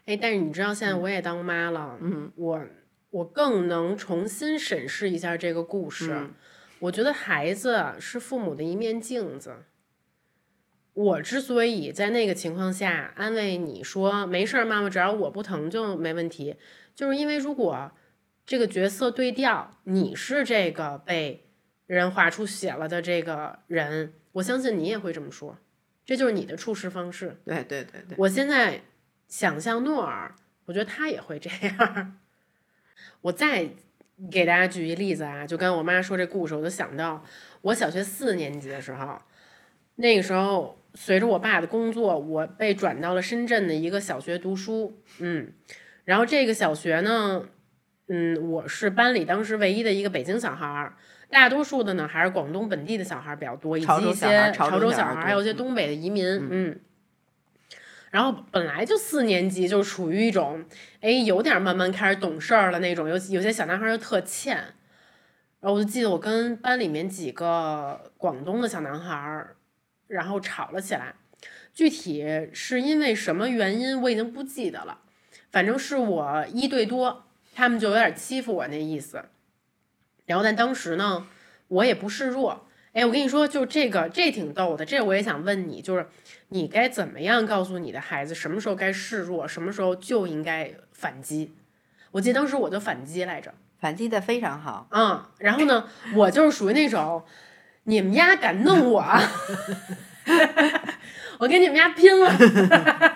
[0.06, 2.60] 哎，但是你知道现在我也当妈了，嗯，我。
[3.10, 6.28] 我更能重新审视一下这个故事。
[6.80, 9.64] 我觉得孩子是父母的一面镜子。
[10.96, 16.56] 我之所以在那个情况下安慰你说没事儿，妈妈，只要我不疼就没问题，
[16.94, 17.92] 就是因为如果
[18.46, 21.50] 这个角色对调，你是这个被
[21.86, 25.58] 人划出血了的这个人，我相信你也会这么说。
[26.06, 27.42] 这就是你的处事方式。
[27.44, 28.16] 对对对对。
[28.16, 28.80] 我现在
[29.28, 32.18] 想象诺尔，我觉得他也会这样。
[33.20, 33.68] 我再
[34.30, 37.22] 给大家举一例子啊，就跟我妈说这故事，我就想到
[37.60, 39.20] 我小学四年级的时候，
[39.96, 45.52] 那个时候随着我爸的工作，我被转到了深圳的一个小学读书，嗯，
[46.04, 47.44] 然后这个小学呢，
[48.08, 50.96] 嗯，我是班里当时唯一的一个北京小孩儿，
[51.30, 56.80] 大多数的呢还是广东本地的小孩儿比较多，以及一些潮州小孩儿，还有一些东北的移民，嗯。
[58.10, 60.64] 然后本来就四年级，就处于一种，
[61.02, 63.06] 哎，有点慢慢开始懂事儿了那种。
[63.06, 64.56] 有有些小男孩就特欠，
[65.60, 69.46] 然后我就记得我跟班里面几个广东的小男孩，
[70.08, 71.14] 然后吵了起来。
[71.74, 75.00] 具体是因为什么原因，我已经不记得了。
[75.50, 79.24] 反正是我一对多，他们就有点欺负我那意思。
[80.26, 81.26] 然后但当时呢，
[81.68, 82.66] 我也不示弱。
[82.92, 84.86] 哎，我跟你说，就这个，这挺逗的。
[84.86, 86.06] 这我也想问你，就是。
[86.50, 91.52] 你该怎么样告诉你的孩子什么时候该示弱，什么时候就应该反击？
[92.12, 94.86] 我记得当时我就反击来着，反击的非常好。
[94.92, 97.24] 嗯，然后呢，我就是属于那种，
[97.88, 99.00] 你们家敢弄我，
[101.38, 102.30] 我跟你们家拼了。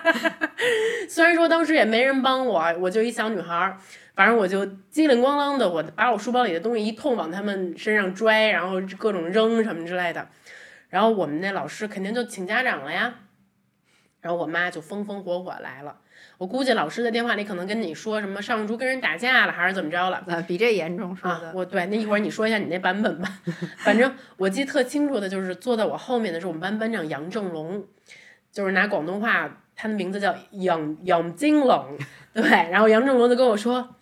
[1.09, 3.77] 虽然说当时也没人帮我，我就一小女孩儿，
[4.15, 10.29] 反正我就机灵咣啷的，我把我书包里的东西一通往他们身上拽，然后各种扔什么之类的。
[10.87, 13.13] 然后我们那老师肯定就请家长了呀，
[14.21, 15.97] 然后我妈就风风火火来了。
[16.41, 20.17] 我估计老师在电话里可能跟你说什么尚竹跟人打架了，还是怎么着了？
[20.27, 21.51] 啊，比这严重说的。
[21.53, 23.31] 我对，那一会儿你说一下你那版本吧。
[23.77, 27.85] 反正我记得特清楚的就是坐在我后面的是我们班班长杨正龙，
[28.51, 31.95] 就是拿广东话，他的名字叫杨杨金龙。
[32.33, 33.97] 对，然后杨正龙就跟我说：“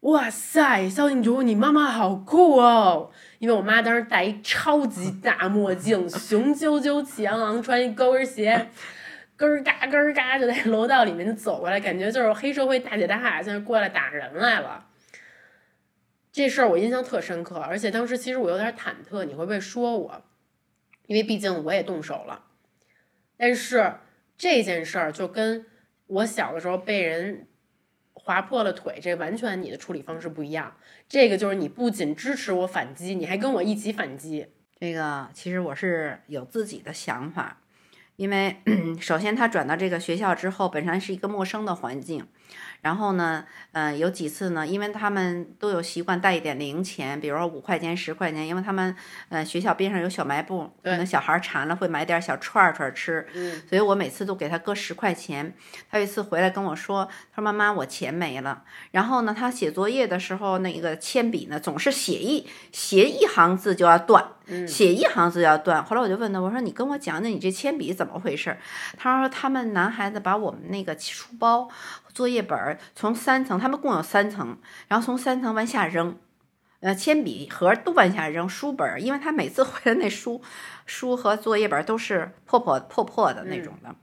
[0.00, 8.70] 哇塞，肖静竹，你妈妈好酷哦。”因为我妈当时戴一超级大墨镜，雄赳赳气昂昂，穿一高跟鞋，
[9.44, 14.86] 咯儿嘎咯儿嘎就在楼道里面走过来，感觉就是黑社会大姐大现在过来打人来了。
[16.32, 20.22] 这事儿我印象特深刻，而且当时其实我有点忐忑，你会不会说我？
[21.06, 22.44] 因为毕竟我也动手了。
[23.36, 23.94] 但是
[24.36, 25.66] 这件事儿就跟
[26.06, 27.46] 我小的时候被人。
[28.16, 30.74] 划破了腿，这完全你的处理方式不一样。
[31.06, 34.46] 这个就是你不仅支持我反击，你还跟我一起反击。
[34.80, 37.60] 这个其实我是有自己的想法，
[38.16, 38.56] 因为
[39.00, 42.26] 首先他转到这个学校之后，本身是一个陌生的环境。
[42.84, 43.42] 然后呢，
[43.72, 48.94] 嗯，有几次呢，因为他们都有习惯带一点零钱，比如说五块钱、十块钱，因为他们，
[49.30, 55.54] 嗯，学校边上有小卖部，可能小孩馋了会买点小串串吃，嗯，所以我每次都给他搁十块钱。
[55.90, 58.62] 他有一次回来跟我说，他说妈妈，我钱没了。
[58.90, 64.22] 然后呢，他写作业的时候，那个铅笔呢总是写一写一行字就要断，
[64.68, 65.82] 写一行字要断。
[65.82, 68.54] 后来我就问他，我说你跟我讲讲你这铅笔怎么回事？
[68.98, 71.70] 他说他们男孩子把我们那个书包。
[72.14, 74.56] 作业本儿从三层，他们共有三层，
[74.88, 76.16] 然后从三层往下扔，
[76.80, 80.40] 呃，铅笔盒都往下扔，书本儿，因为他每次回来那书
[80.86, 83.94] 书和作业本儿都是破破破破的那种的。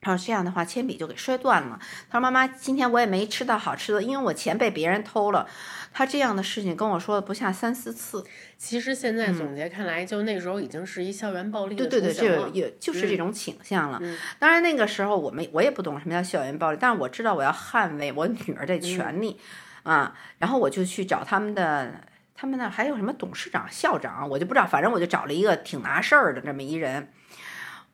[0.00, 1.78] 他说这样的话，铅笔就给摔断了。
[2.08, 5.46] 他说：“妈妈，今天我也没吃到好吃的，因为我钱被别人偷了。”
[5.92, 8.24] 他这样的事情跟我说了不下三四次。
[8.56, 13.98] 其实现在总结看来，就那时候已经是一校园暴力的对对对，这雏形了个也就是这种倾向了。
[14.00, 19.38] 嗯当然那个时候我们我也不懂什么叫校园暴力，但是我知道我要捍卫我女儿的权利、
[19.82, 20.14] 啊。
[20.38, 21.92] 然后我就去找他们的，
[22.34, 27.12] 他们那还有什么董事长、校长，我就不知道，反正我就找了一个挺拿事儿的这么一人。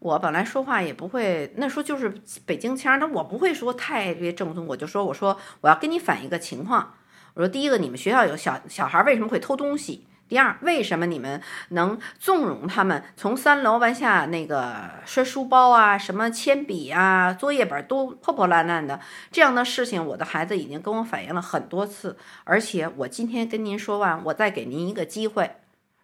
[0.07, 2.15] 我本来说话也不会，那时候就是
[2.47, 6.95] 北京腔，但我不会说太别正宗，我就说我说我要跟你反映一个情况。
[7.35, 10.07] 我说第一个，你们学校有小小孩为什么会偷东西？
[10.29, 19.01] 第二，为什么你们能纵容他们从三楼往下那个摔书包啊、什么铅笔啊、作业本都破破烂烂的
[19.33, 20.05] 这样的事情？
[20.05, 25.57] 我的孩子已经跟我反映了很多次，而且我今天跟您说完，我再给您一个机会，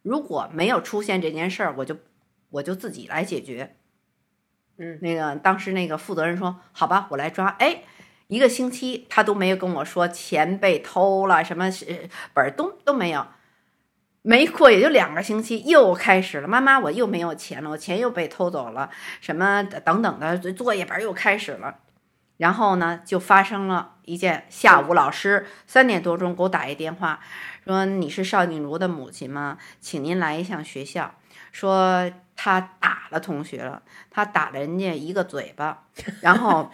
[0.02, 1.96] 如果没有出现这件事儿，我就
[2.50, 3.76] 我就自己来解决。
[4.78, 7.82] 嗯，那个当时那个负责人说：“好吧，我来抓。”哎，
[8.28, 11.70] 一个星期他都没有跟我说钱被偷了，什么
[12.32, 13.26] 本儿都都没有。
[14.24, 16.46] 没过也就两个星期，又开始了。
[16.46, 18.88] 妈妈，我又没有钱了，我钱又被偷走了，
[19.20, 21.78] 什么等等的作业本儿又开始了。
[22.36, 27.20] 然后呢，就发生了一件，下午老师三点多钟给我打一电话，
[27.64, 29.58] 说你是邵静茹的母亲吗？
[29.80, 31.14] 请您来一趟学校，
[31.50, 35.84] 说他打了同学了，他打了人家一个嘴巴，
[36.20, 36.70] 然后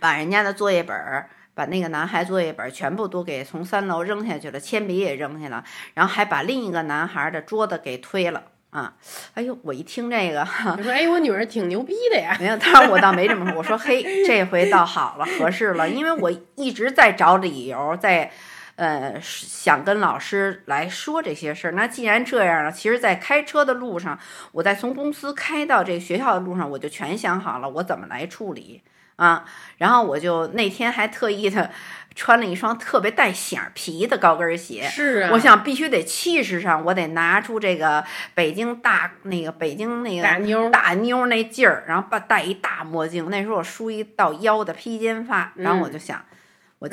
[0.00, 1.30] 把人家的作业本儿。
[1.56, 5.62] 把那个男孩作业本儿全部都给从三楼扔下去了，铅笔也扔下了，
[5.94, 8.92] 然后还把另一个男孩的桌子给推了啊！
[9.34, 10.40] 哎呦，我一听这个，
[10.76, 12.36] 我说哎，我女儿挺牛逼的呀。
[12.40, 13.56] 没有，当然我倒没这么说。
[13.56, 18.32] 我说嘿，这回倒好了，合适了，因为我一直在找理由，在
[18.76, 21.72] 呃想跟老师来说这些事儿。
[21.72, 24.18] 那既然这样了，其实，在开车的路上，
[24.52, 28.82] 我在从公司开到这个学校的路上，我就全想好了，我怎么来处理
[29.16, 29.44] 啊。
[29.78, 31.70] 然后我就那天还特意的
[32.16, 34.82] 穿了一双特别带响皮的高跟鞋。
[34.82, 46.24] 是啊，我想必须得气势上，我得拿出这个北京大那个北京那个大妞儿大妞那劲儿，然后把戴一大墨镜，那时候我梳一到腰的披肩发，然后我就想，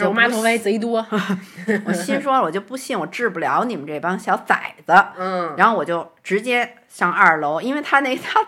[0.08, 1.06] 我妈头发贼多。
[1.86, 8.46] 我心说我就不信我治不了你们这帮小崽子，嗯，然后我就直接上二楼，因为他那他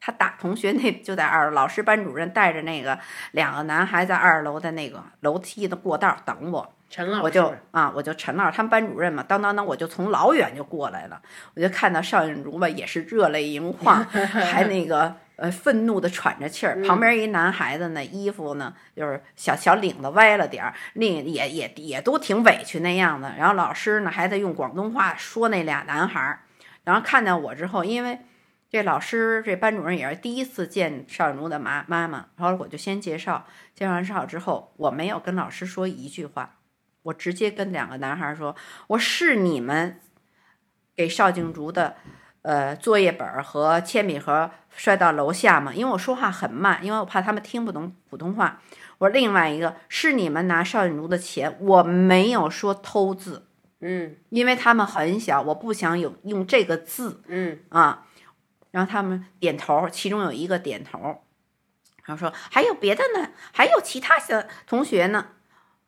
[0.00, 2.98] 他打同学那就在二楼，老师班主任带着那个
[3.32, 6.74] 两个男孩在二楼的那个楼梯的过道等我。
[6.90, 11.20] 陈老师，我就啊，我就陈老师他们班主任嘛，当当当，我就从老远就过来了，
[11.56, 26.40] 我就看到邵韵如吧，也是热泪盈眶， 还那个呃愤怒的喘着气儿，旁边一男孩子呢，衣服呢就是小小领子歪了点儿，另也也也都挺委屈那样的，然后老师呢还在用广东话说那俩男孩儿，
[26.84, 28.18] 然后看见我之后，因为。
[28.70, 36.56] 这老师，这班主任也是第一次见邵韵如的妈妈妈，然后我就先介绍，介绍完绍之后，我没有跟老师说一句话，
[37.02, 38.56] 我直接跟两个男孩说
[38.88, 40.00] ：“我是你们
[40.96, 41.94] 给邵静竹的
[42.44, 45.72] 呃作业本儿和铅笔盒摔到楼下嘛？
[45.72, 48.60] 因为我说话很慢，因为我怕他们听不懂普通话。
[48.98, 53.46] 我说另外一个是你们拿邵静竹的钱，我没有说偷字，
[53.80, 58.06] 嗯因为他们很小，我不想有用这个字嗯，啊。
[58.70, 60.98] 然后他们点头，其中有一个点头，
[62.04, 65.28] 然后说还有别的呢，还有其他的同学呢。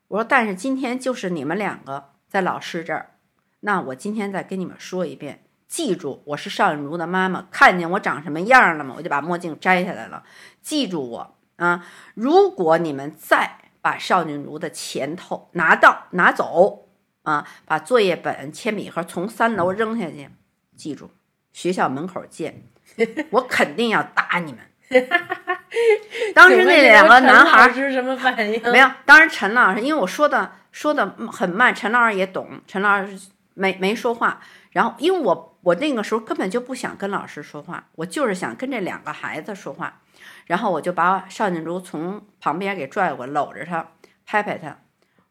[0.09, 3.17] 我说，但是今天就是你们两个在老师这儿，
[3.61, 8.95] 那我今天再跟你们说一遍，记住，我是邵韵如的妈妈，看见我长什么样了吗？
[8.97, 10.23] 我就把墨镜摘下来了，
[10.63, 11.85] 记住我啊！
[12.15, 16.89] 如果你们再把邵韵如的钱头拿到拿走
[17.25, 20.31] 啊，把作业本、铅笔盒从三楼扔下去，
[20.77, 21.11] 记住，
[21.53, 22.63] 学校门口见，
[23.31, 24.61] 我肯定要打你们。
[26.33, 28.63] 当时那两个男孩儿是什么反应？
[28.71, 33.19] 没有，当时陈老师，因为我说的说的很慢，陈老师也懂，陈老师
[33.55, 34.41] 没没说话。
[34.77, 40.03] 然后，因为我我那个时候根本就不想跟老师说话，我就是想跟这两个孩子说话。
[40.45, 43.93] 然后我就把邵静茹从旁边给拽过，搂着她，
[44.27, 44.77] 拍拍她。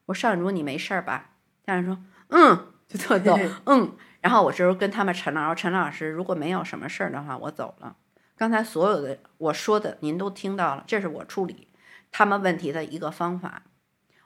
[0.08, 1.29] 我说：“邵静茹，你没事儿吧？”
[1.63, 7.96] 家长说：“嗯，就特逗， 嗯。”然后我这时候跟他们陈老师，陈老师，如果没有什么事儿的话，我走了。
[8.35, 11.67] 刚才所有的我说的您都听到了，这是我处理
[12.12, 13.62] 他们问题的一个方法。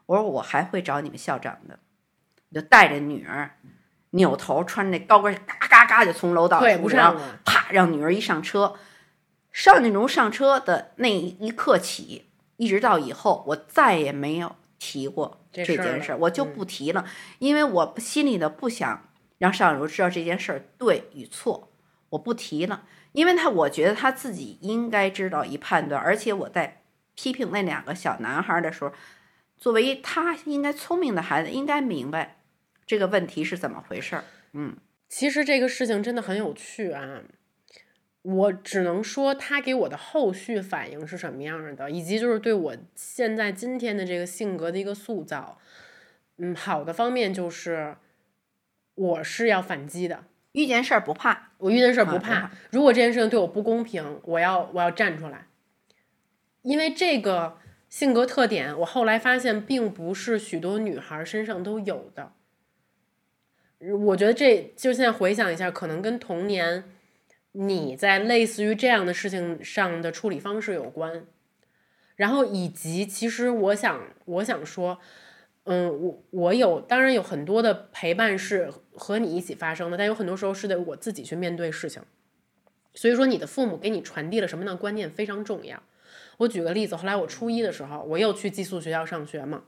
[0.06, 1.80] 我说我还会找你们校长的，
[2.52, 3.58] 我就带着女儿
[4.12, 7.14] 扭头穿着那高跟，嘎嘎嘎就从楼道出来。
[7.46, 8.76] 啪让女儿一上车。
[9.52, 17.04] 邵静茹上车的那一刻起，一直到以后，我再也没有提过这件事儿，我就嗯不提了，
[17.40, 21.72] 因为我心里的不想让邵雨茹知道这件事儿对与错，
[22.10, 26.84] 我不提了，因为他我觉得他自己应该知道一判断，而且我在
[27.16, 28.92] 批评那两个小男孩的时候，
[29.58, 32.38] 作为他应该聪明的孩子，应该明白
[32.90, 34.24] 这个问题是怎么回事儿。
[34.54, 34.76] 嗯，
[35.08, 37.22] 其实这个事情真的很有趣啊。
[38.24, 45.60] 我只能说，他给我的后续反应是什么样的，以及就是对我现在今天的这个性格的一个塑造。
[46.38, 47.96] 嗯，好的方面就是
[48.96, 50.24] 我是要反击的，
[50.54, 52.52] 遇见事儿不怕，我遇见事儿不啊怕。
[52.72, 55.46] 如果这件事情对我不公平，我要我要站出来，
[56.64, 62.34] 因为这个性格特点，我后来发现并不是许多女孩身上都有的。
[63.80, 66.84] 我觉得这就现在回想一下，可能跟童年
[67.54, 71.26] 你在类似于这样的事情上的处理方式有关，
[72.16, 75.00] 然后以及其实我想我想说，
[75.64, 82.04] 嗯，我我有当然有很多的陪伴是和你一起发生的，但有很多时候是得我自己去面对事情。
[82.94, 85.82] 所以说，你的父母给你传递了什么样的观念非常重要。
[86.38, 89.64] 我举个例子，后来我初一的时候，我又去寄宿学校上学嘛，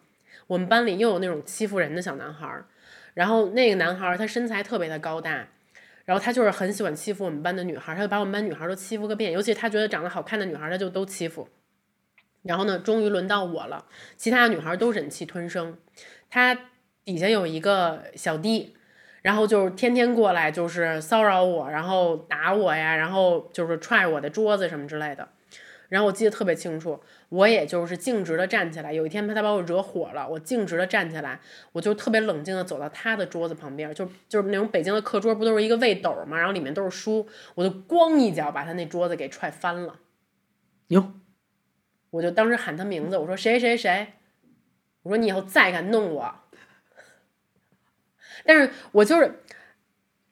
[0.47, 2.65] 我们班里又有那种欺负人的小男孩儿，
[3.13, 5.47] 然后那个男孩儿他身材特别的高大，
[6.05, 11.47] 然后他就是很喜欢欺负我们班的女孩儿，他就把我们班女孩儿都欺负个遍，尤其他觉得长得好看的女孩儿他就都欺负。
[12.43, 13.85] 然后呢，终于轮到我了，
[14.17, 15.77] 其他的女孩儿都忍气吞声，
[16.29, 16.57] 他
[17.05, 18.75] 底下有一个小弟。
[19.21, 25.29] 然后就是天天过来，就是骚扰我，然后打我呀，然后就是踹我的桌子什么之类的。
[25.91, 28.93] 然后我记得特别清楚，我也就是径直的站起来。
[28.93, 31.41] 有一天他他把我惹火了，我径直的站起来，
[31.73, 39.99] 我就特别冷静的走到他的桌子旁边，就就是那种北京的课桌不都是一个位斗嘛，然后里面都是书，我就咣一脚把他那桌子给踹翻了。
[40.87, 41.11] 哟，
[42.11, 44.13] 我就当时喊他名字，我说谁谁谁，
[45.03, 46.35] 我说你以后再敢弄我。
[48.45, 49.41] 但是我就是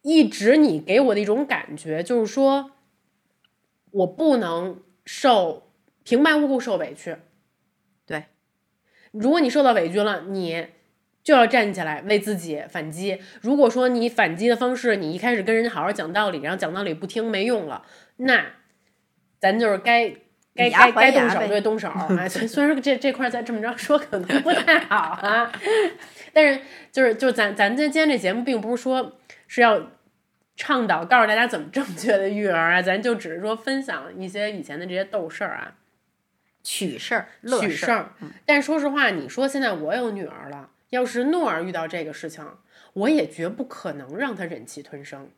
[0.03, 2.71] 一直你给我的一种感觉，就是说
[3.91, 4.81] 我不能
[5.11, 5.71] 受
[6.03, 7.17] 平白无故受委屈。
[8.05, 8.25] 对，
[9.11, 10.67] 如果你受到委屈了，你
[11.23, 13.19] 就要站起来为自己反击。
[13.41, 17.83] 如果说你反击的方式，你一开始跟人家好好讲道理，然后讲道理不听没用了，
[18.17, 18.45] 那
[19.39, 20.15] 咱就是该。
[20.55, 25.49] 该该该动手还牙呗对动手，哎， 虽虽然说这这块再这么着说可能不太好啊，
[26.33, 26.59] 但是
[26.91, 29.79] 就是就咱咱今今天这节目并不是说是要
[30.59, 35.77] 倡导告诉大家怎么正确的育儿啊，咱就只是说分享一些以前的这些逗事儿啊，
[36.61, 38.09] 趣事儿、乐事儿，趣事儿。
[38.45, 42.45] 但说实话，你说现在我有女儿了，要是诺儿遇到这个事情，
[42.91, 45.31] 我也绝不可能让她忍气吞声。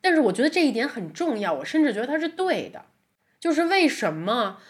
[0.00, 2.86] 但是我觉得这一点很重要，我甚至觉得它是对的。
[3.38, 4.60] 就是为什么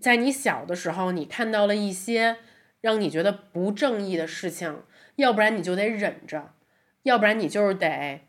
[0.00, 2.36] 在你小的时候，你看到了一些
[2.80, 4.84] 让你觉得不正义的事情，
[5.16, 6.52] 要不然你就得忍着，
[7.02, 8.20] 要不然你就是得，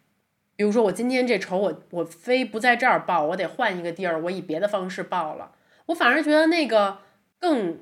[0.56, 5.52] 比如说我今天这仇我我非不在这儿报，我得换一个地儿，我以别的方式报了。
[5.88, 7.00] 我反而觉得那个
[7.40, 7.80] 更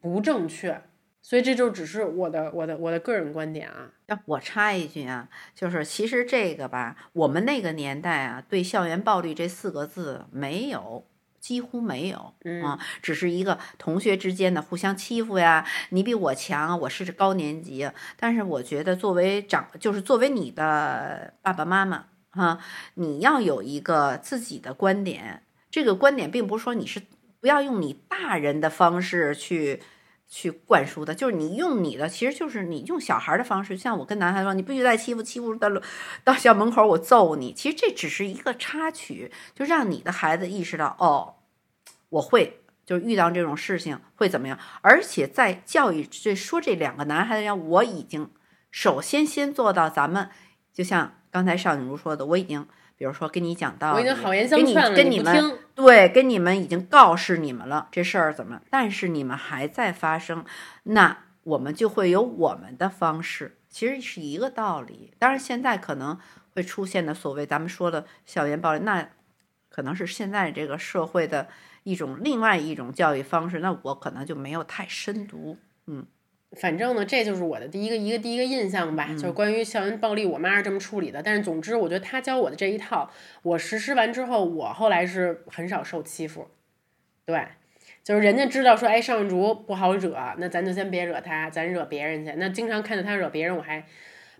[0.00, 0.82] 不正确，
[1.22, 3.90] 所以这就只是我的我的我的个人观点啊。
[4.06, 11.06] 啊，我插一句啊，就是其实这个吧，我们那个年代啊，对校园暴力这四个字没有。
[11.44, 12.32] 几乎没有
[12.64, 17.86] 啊，只是一个同学之间的互相欺负呀，你比我强，我是高年级。
[18.16, 22.58] 但是我觉得，作为长，就是作为你的爸爸妈妈哈，
[22.94, 25.42] 你要有一个自己的观点。
[25.70, 27.02] 这个观点并不是说你是
[27.40, 29.82] 不要用你大人的方式去
[30.36, 33.76] 去灌输的，就是你用你的，其实就是你用小孩的方式。
[33.76, 35.70] 像我跟男孩说，你不许再欺负，欺负到
[36.24, 37.52] 到校门口我揍你。
[37.52, 41.36] 其实这只是一个插曲，就让你的孩子意识到，哦，
[42.08, 44.58] 我会就是遇到这种事情会怎么样。
[44.82, 48.28] 而且在教育这说这两个男孩子，我已经
[48.72, 50.28] 首先先做到，咱们
[50.72, 52.66] 就像刚才邵景如说的，我已经。
[52.96, 55.58] 比如说跟你讲道理，我已经好言相跟你劝了，跟们你不听。
[55.74, 58.60] 对，跟你们已经告示你们了，这事儿怎么？
[58.70, 60.44] 但是你们还在发生，
[60.84, 65.12] 那我们就会有我们的方式，其实是一个道理。
[65.18, 66.18] 当然，现在可能
[66.54, 69.08] 会出现的所谓咱们说的校园暴力，那
[69.68, 71.48] 可能是现在这个社会的
[71.82, 76.06] 一种另外一种教育方式，那我可能就没有太深读，嗯。
[76.56, 81.22] 反正呢，这就是我的第一个一个第一个印象吧，就是关于校园暴力，我妈是这么处理的。
[81.22, 83.10] 但是总之，我觉得她教我的这一套，
[83.42, 86.48] 我实施完之后，我后来是很少受欺负。
[87.24, 87.46] 对，
[88.02, 92.32] 就是人家知道说，哎，尚竹不好惹，那咱就先别惹他，咱惹别人去。
[92.36, 93.84] 那经常看见他惹别人，我还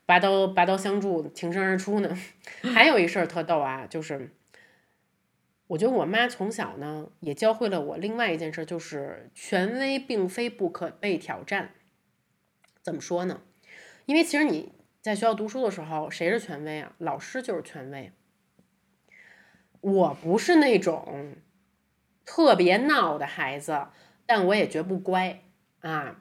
[0.06, 2.16] 拔刀拔刀相助，挺身而出呢。
[2.74, 4.30] 还有一事儿特逗啊，就是
[5.66, 11.70] 我觉得我妈从小呢也教会了我另外一件事，就是权威并非不可被挑战。
[12.84, 13.40] 怎么说呢？
[14.04, 16.92] 因为其实你在学校读书的时候，谁是权威啊？
[16.98, 18.12] 老师就是权威。
[19.80, 21.36] 我不是那种
[22.26, 23.86] 特别闹的孩子，
[24.26, 25.40] 但我也绝不乖
[25.80, 26.20] 啊。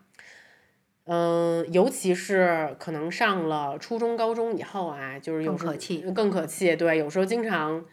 [1.05, 6.75] 嗯，尤其是可能上了初中、高中以后啊，就是有时候更可气更可气。
[6.77, 7.85] 对，有时候经常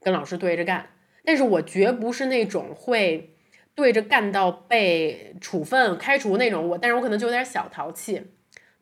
[0.00, 0.90] 跟老师对着干，
[1.24, 3.31] 但是我绝不是那种会
[3.74, 6.68] 对着干到被处分、开除那种。
[6.68, 8.18] 我，但是我可能就有点小淘气，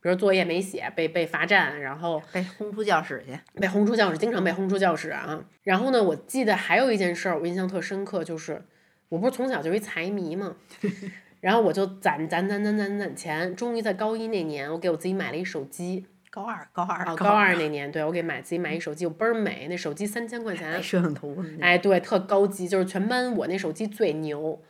[0.02, 3.38] 比如作业没写，被被罚站，然后被轰出教室去。
[3.60, 5.44] 被轰出教室，经常被轰出教室啊。
[5.62, 8.62] 然后呢，我记得还有一件事儿，我印象特深刻，就是
[9.08, 10.56] 我不是从小就一财迷嘛，
[11.40, 16.06] 然后我就攒攒攒攒攒攒钱，终于在高一那年，我给我自己买了一手机。
[16.32, 24.62] 高二，高二，哦，高二那年，对我给买自己买一手机，我倍儿美，那手机三千块钱带，摄像头哎，对，特高级，就是全班我那手机最牛。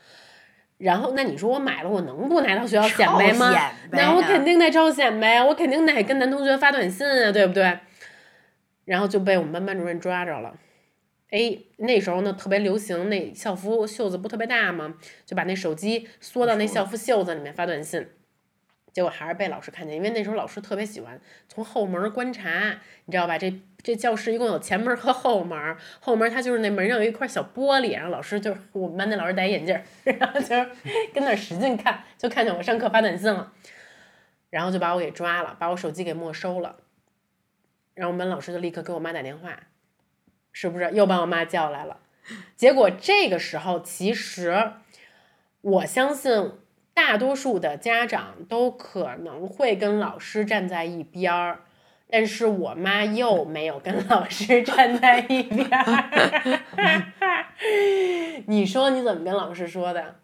[0.81, 3.53] 然后，那你说我买了，我能不拿到学校显摆吗？
[3.93, 7.79] 那我啊肯定得照显摆，我肯定得跟男同学发短信啊，对不对？
[8.87, 10.55] 然后就被我们班班主任抓着了。
[11.31, 14.95] 哎，那时候呢特别流行，那校服袖子不特别大吗？
[15.27, 18.09] 就把那手机缩到那校服袖子里面发短信。
[18.93, 23.39] 结果还是被老师看见，因为那时候老师特别喜欢从后门观察，你知道吧？
[23.39, 23.53] 这
[23.83, 30.55] 这教室一共有前门和后门，后门它就是那门上有一块小玻璃，然后老师就是我们班那老师戴眼镜， 然后就
[31.15, 33.53] 跟那使劲看，就看见我上课发短信了，
[34.51, 36.77] 然后就把我给抓了，把我手机给没收了，
[37.95, 39.59] 然后我们班老师就立刻给我妈打电话，
[40.53, 41.99] 是不是又把我妈叫来了？
[42.57, 44.73] 结果这个时候，其实
[45.63, 46.53] 我相信
[46.93, 51.61] 大多数的家长都可能会跟老师站在一边儿，
[52.11, 56.61] 但是我妈又没有跟老师站在一边儿。
[58.47, 60.17] 你说你怎么跟老师说的？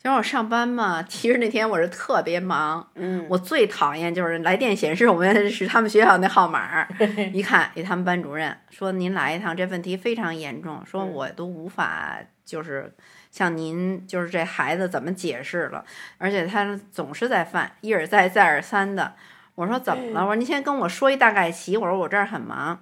[0.00, 6.88] 其实我上班嘛，其实那天我是特别忙，嗯，我最讨厌就是来电显示我们 是他们学校那号码儿，
[7.34, 12.94] 一看，一他们班主任说您来一趟，这问题非常严重，说嗯我都无法就是
[13.32, 15.84] 向您就是这孩子怎么解释了，
[16.18, 19.14] 而且他总是在犯，一而再再而三的。
[19.58, 20.20] 我说怎么了？
[20.20, 21.76] 我说您先跟我说一大概齐。
[21.76, 22.80] 我说我这儿很忙。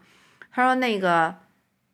[0.53, 1.35] 他说那个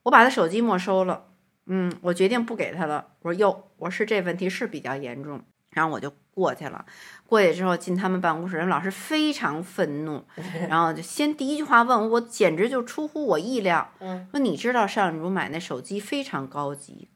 [0.02, 1.26] 我把他手机没收了，
[1.66, 3.06] 嗯，我决定不给他了。
[3.20, 6.84] 我说哟，我说是这问题是比较严重，然后我就过去了。
[7.28, 10.24] 过去之后进他们办公室，人老师非常愤怒，
[10.68, 17.08] 然后就先第一句话问我，我简直就出乎我意料，嗯说你知道尚如买那手机非常高级。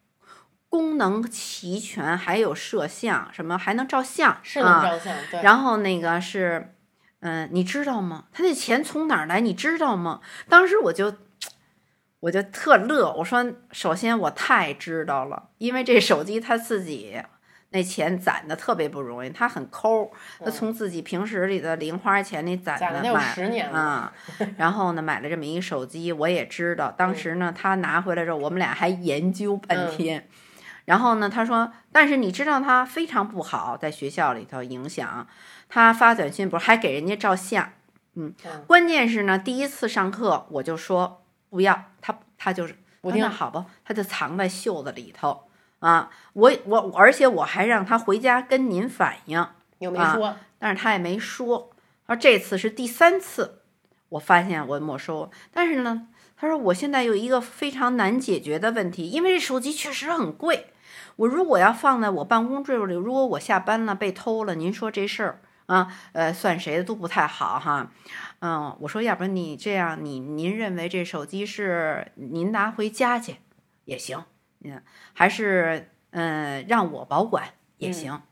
[0.69, 5.43] 功能齐全，还有摄像，什么还能照相，是啊能照相，对。
[5.43, 6.75] 然后那个是，
[7.27, 8.27] 嗯、你知道吗？
[8.33, 9.41] 他那钱从哪儿来？
[9.41, 10.20] 你知道吗？
[10.49, 11.12] 当时我就，
[12.20, 13.12] 我就特乐。
[13.18, 17.20] 我说，首先我太知道了，因为这手机他自己
[17.70, 24.12] 那钱攒的特别不容易，他很抠，他从自己平时里的零花钱里攒的买十年了啊、
[24.57, 26.93] 然后呢买了这么一手机，我也知道。
[26.93, 30.29] 当时呢，他拿回来之后，我们俩还研究半嗯天。
[30.85, 35.27] 然后呢，他说，但是你知道他非常不好，在学校里头影响。
[35.69, 37.73] 他发短信不是还给人家照相，
[38.14, 45.45] 嗯，嗯关键是呢，第一次上课我就说不要，他他就是不听那好吧，他就藏在袖子里头
[45.81, 46.11] 啊。
[46.33, 51.71] 我我而且我还让他回家跟您反映，啊又没说，但是他也没说。
[52.07, 53.62] 他说这次是第三次，
[54.11, 60.67] 我发现我没收，但是呢，他说我现在有一个非常难解决的问题，因为这手机确实很贵。
[61.17, 67.91] 我如果要放在我办公桌里，如果我下班了被偷了，您说这事儿啊，呃，算谁的都不太好哈。
[68.41, 73.37] 嗯，我说要不然你这样，你您认为这手机是您拿回家去
[73.85, 74.25] 也行，
[74.64, 77.49] 嗯，还是嗯让我保管
[77.79, 78.23] 也行。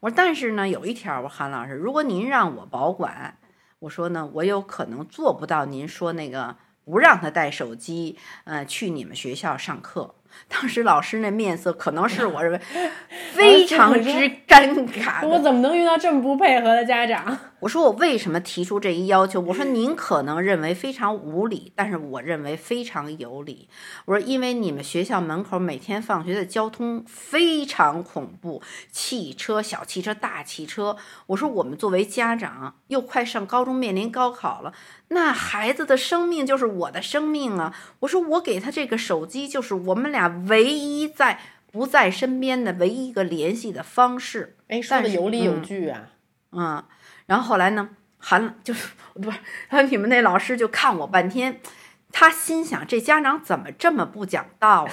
[0.00, 3.38] 我说但是呢，有一条，我韩老师，如果您让我保管，
[3.78, 10.14] 我说呢，我有可能做不到您说那个不让他带手机，呃，去你们学校上课。
[10.48, 12.60] 当时老师那面色可能是我认为
[13.32, 14.10] 非常之
[14.46, 15.26] 尴尬。
[15.26, 17.36] 我怎么能遇到这么不配合的家长？
[17.60, 19.40] 我说我为什么提出这一要求？
[19.40, 23.70] 我说您可能认为非常无理，但是我认为非常有理。
[24.04, 28.60] 我说因为你们学校门口每天放学的交通非常恐怖，
[28.92, 30.98] 汽车、小汽车、大汽车。
[31.28, 34.74] 我说我们作为家长，又快上高中，面临高考了，
[35.08, 37.74] 那孩子的生命就是我的生命啊！
[38.00, 41.38] 我说我给他这个手机，就是我们俩唯一在
[41.72, 44.56] 不在身边的唯一一个联系的方式。
[44.68, 46.10] 哎，说的有理有嗯据啊。
[46.52, 46.84] 嗯，
[47.26, 51.60] 然后后来呢，韩 就是不是，然后你们那老师就看我半天，
[52.12, 54.92] 他心想这家长怎么这么不讲道理？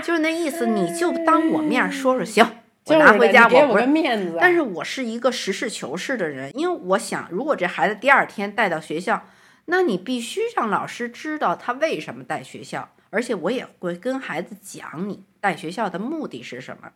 [0.02, 2.44] 就是那意思，你就当我面说说行，
[2.86, 3.86] 我拿回家我不是。
[3.86, 4.36] 面子。
[4.40, 9.24] 但是我是一个实事求是的人，因为我想，如果这孩子第二天带到学校，
[9.66, 16.90] 那你必须让老师知道他为什么带学校，而且我也会跟孩子讲你带学校的目的是什么。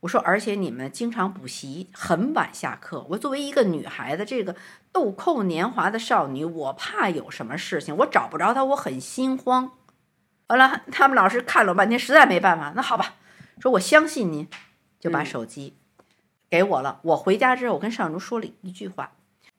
[0.00, 3.06] 我说，而且你们经常补习，很晚下课。
[3.10, 4.56] 我作为一个女孩子，这个
[4.92, 9.72] 豆蔻年华的少女，我怕有什么事情，我找不着她，我很心慌。
[10.46, 13.16] 完了，他们老师看了我半天，实在没办法，那好吧，
[13.58, 14.48] 说我相信您，
[14.98, 15.76] 就把手机
[16.48, 17.00] 给我了。
[17.02, 19.12] 我回家之后，我跟尚竹说了一句话，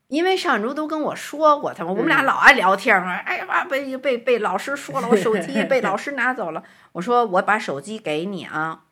[0.07, 3.17] 因为上周都跟我说过，他们我们俩老爱聊天啊。
[3.25, 6.63] 哎呀妈，被被被老师说了，我手机被老师拿走了。
[6.93, 8.83] 我说我把手机给你啊，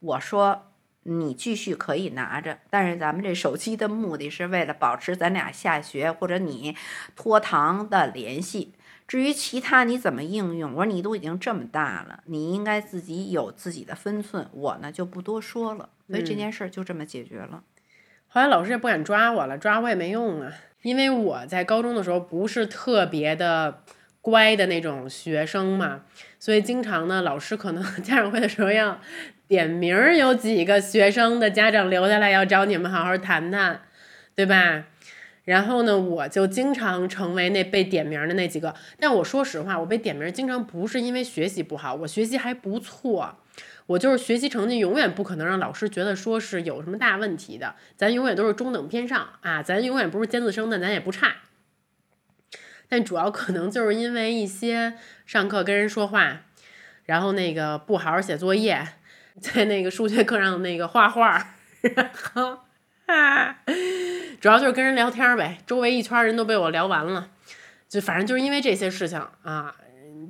[0.00, 0.62] 我说。
[1.08, 6.74] 你继续可以拿着，但是咱们这手机的目的是为了保持咱俩下学或者你
[7.14, 8.74] 拖堂的联系。
[9.06, 14.48] 至于其他你怎么应用，我说你都已经这么大了，你应该自己有自己的分寸。
[14.50, 17.62] 我呢就不多说了，所以这件事儿就这么解决了。
[18.36, 23.80] 后来老师也不敢抓我了，抓我也没用啊，因为我在高中的时候不是特别的
[24.20, 26.02] 乖的那种学生嘛，
[26.38, 29.00] 所以经常呢，老师可能 家长会的时候要。
[29.48, 33.80] 点名儿有几个学生的家长留下来要找你们好好谈谈，
[34.34, 34.84] 对吧？
[35.44, 38.74] 然后呢，我就经常成为那被点名的那几个。
[38.98, 43.38] 但我说实话，我被点名经常不是因为学习不好，我学习还不错，
[43.86, 51.36] 我就是学习成绩永远不可能让老师觉得说是有什么大问题的，咱永远都是中等偏上啊，咱永远不是尖子生，但咱也不差。
[52.88, 56.42] 但主要可能就是因为一些上课跟人说话，
[57.04, 58.88] 然后那个不好好写作业。
[59.38, 62.60] 在那个数学课上那个画画，然后
[63.04, 63.58] 啊，
[64.40, 67.28] 主要就是跟人聊天呗，周围一圈人都被我聊完了，
[67.86, 69.76] 就反正就是因为这些事情啊。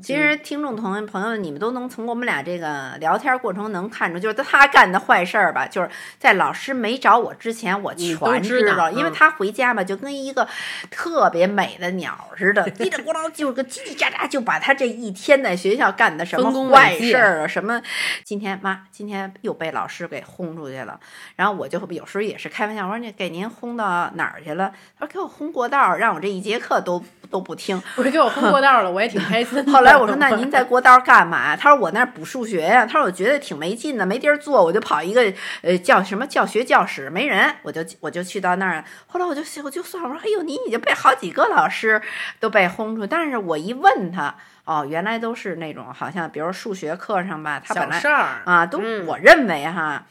[0.02, 5.88] 其实听众朋友朋友，你们都能从我们俩这个聊天过程能看出，就是他干的坏事儿吧，就是
[6.18, 10.46] 在老师没找我之前，我全知道，因为他回家吧，就跟一个
[10.90, 17.80] 特别美的鸟似的， 叽里咕噜就个叽叽喳喳，就把他这一天在学校干的什么坏事儿啊，什么
[18.24, 20.98] 今天妈今天又被老师给轰出去了，
[21.36, 24.72] 然后我就有时候也是开玩笑，我说你给您轰到哪儿去了？
[24.98, 27.80] 他说给我轰过道，让我这一节课都都不听。
[27.96, 29.64] 我说给我轰过道了，我也挺开心。
[29.72, 31.54] 后来我说那您在过道干嘛？
[31.54, 32.86] 他说我那儿补数学呀。
[32.86, 35.32] 他说我觉得挺没劲的，没地儿坐，我就跑一个
[35.62, 38.84] 呃教什么教学教室，没人，我就我就去到那儿。
[39.06, 42.00] 后来我就我就算我说，哎呦，你已经被好几个老师
[42.40, 43.06] 都被轰出。
[43.06, 44.34] 但是我一问他，
[44.64, 48.00] 哦，原来都是那种好像，比如数学课上吧，他本来
[48.44, 50.06] 啊都我认为哈，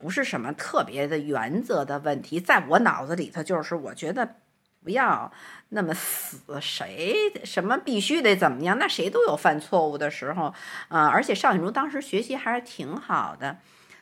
[0.00, 4.36] 不是什么特别的原则的问题，在我脑子里头就是我觉得
[4.82, 5.30] 不要。
[5.74, 8.78] 那么死谁什么必须得怎么样？
[8.78, 10.52] 那谁都有犯错误的时候，
[10.88, 11.06] 啊！
[11.08, 13.56] 而且邵雨茹当时学习还是挺好的，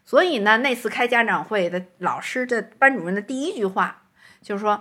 [0.05, 4.03] 所以呢，那次开家长会的老师的班主任的第一句话
[4.43, 4.81] 就是说，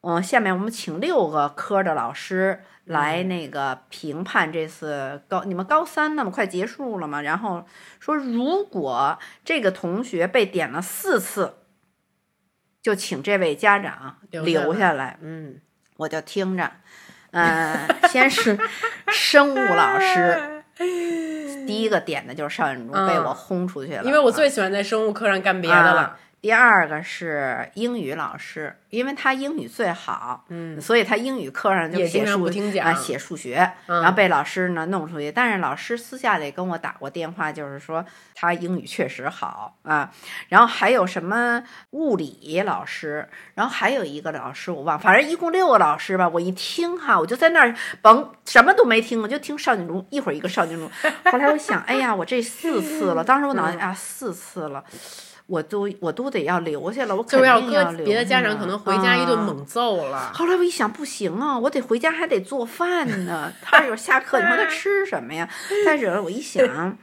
[0.00, 7.22] 嗯，下面我们请六个科的老师来那个评判这次高你们高三那么快结束了嘛？
[7.22, 7.64] 然后
[8.00, 11.58] 说，如果这个同学被点了四次，
[12.82, 15.16] 就请这位家长留下来。
[15.22, 15.60] 嗯。
[15.96, 16.70] 我就听着，
[17.30, 18.58] 嗯，先是
[19.08, 20.62] 生物老师，
[21.66, 26.16] 第一个点的就是邵远竹被我轰出去了，因为我最喜欢在生物课上干别的了。
[26.44, 28.76] 第二个是英语老师。
[28.90, 32.44] 因为他英语最好，嗯，所以他英语课上就写数
[32.80, 35.32] 啊，写数学，然后被老师呢弄出去。
[35.32, 40.12] 但是老师私下里跟我打过电话，就是说他英语确实好啊。
[40.50, 46.28] 然后还有什么物理老师，然后还有一个老师我忘，反正一共六个老师吧。
[46.28, 50.88] 我一听哈，我就在那儿甭什么都没听，我就听邵景竹一会儿一个邵景竹。
[51.32, 54.84] 后来我想，哎呀，我这四次了，当时我脑袋啊四次了。
[55.46, 58.04] 我都我都得要留下了，我肯定要留。
[58.04, 60.32] 别的家长可能回家一顿猛揍了。
[60.32, 63.52] 后来我一想，不行啊，我得回家还得做饭呢。
[63.62, 65.48] 他有下课，你说他吃什么呀？
[65.84, 66.96] 再者，我一想，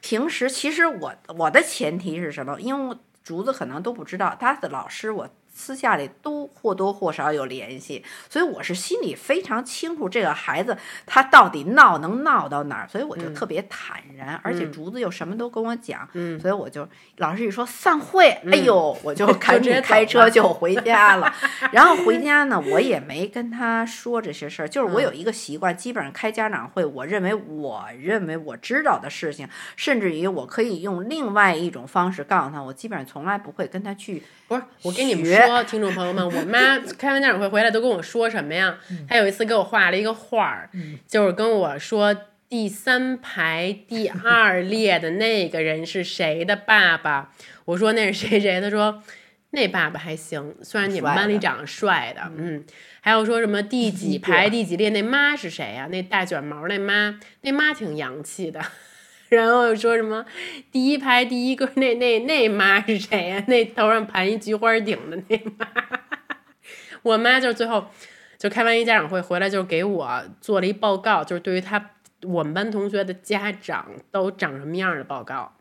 [0.00, 2.60] 平时其实我我的前提是什么？
[2.60, 5.28] 因为竹子可能都不知道，他的老师我。
[5.56, 10.76] 私下里都或多或少有联系，所以我是心里非常清楚这个孩子
[11.06, 16.06] 他到底闹能闹到哪儿，所以我就特别坦然，而且竹子又什么都跟我讲，
[16.38, 16.86] 所以我就
[17.16, 21.32] 老师一说散会，哎呦，我就 赶紧开车就回家了。
[21.72, 34.22] 然后回家呢，我也没跟他说这些事儿，就是我有一个习惯，基本上开家长会，我认为我认为我知道的事情，甚至于我可以用另外一种方式告诉他，我基本上从来不会跟他去。
[34.48, 38.78] 不是，我跟你们说，听众朋友们，我妈 开完家长会回来都跟我说什么呀？
[39.08, 40.70] 她有一次给我画了一个画儿，
[41.06, 42.14] 就是跟我说
[42.48, 47.32] 第三排第二列的那个人是谁的爸爸。
[47.64, 49.02] 我说那是谁谁，她说
[49.50, 52.64] 那爸爸还行，虽然你们班里长得帅的，嗯，
[53.00, 58.60] 还有说什么第几排第几列那妈是谁呀、那大卷毛那妈，那妈挺洋气的。
[59.28, 60.24] 然后说什么
[60.70, 65.66] 第一排第一个那那那妈是谁呀、那头上盘一菊花顶的那妈，
[67.02, 67.86] 我妈就最后
[68.38, 71.90] 就开完一家长会回来，就给我做了一报告，就是对于他
[72.22, 75.56] 我们班同学的家长都长什么样的报告，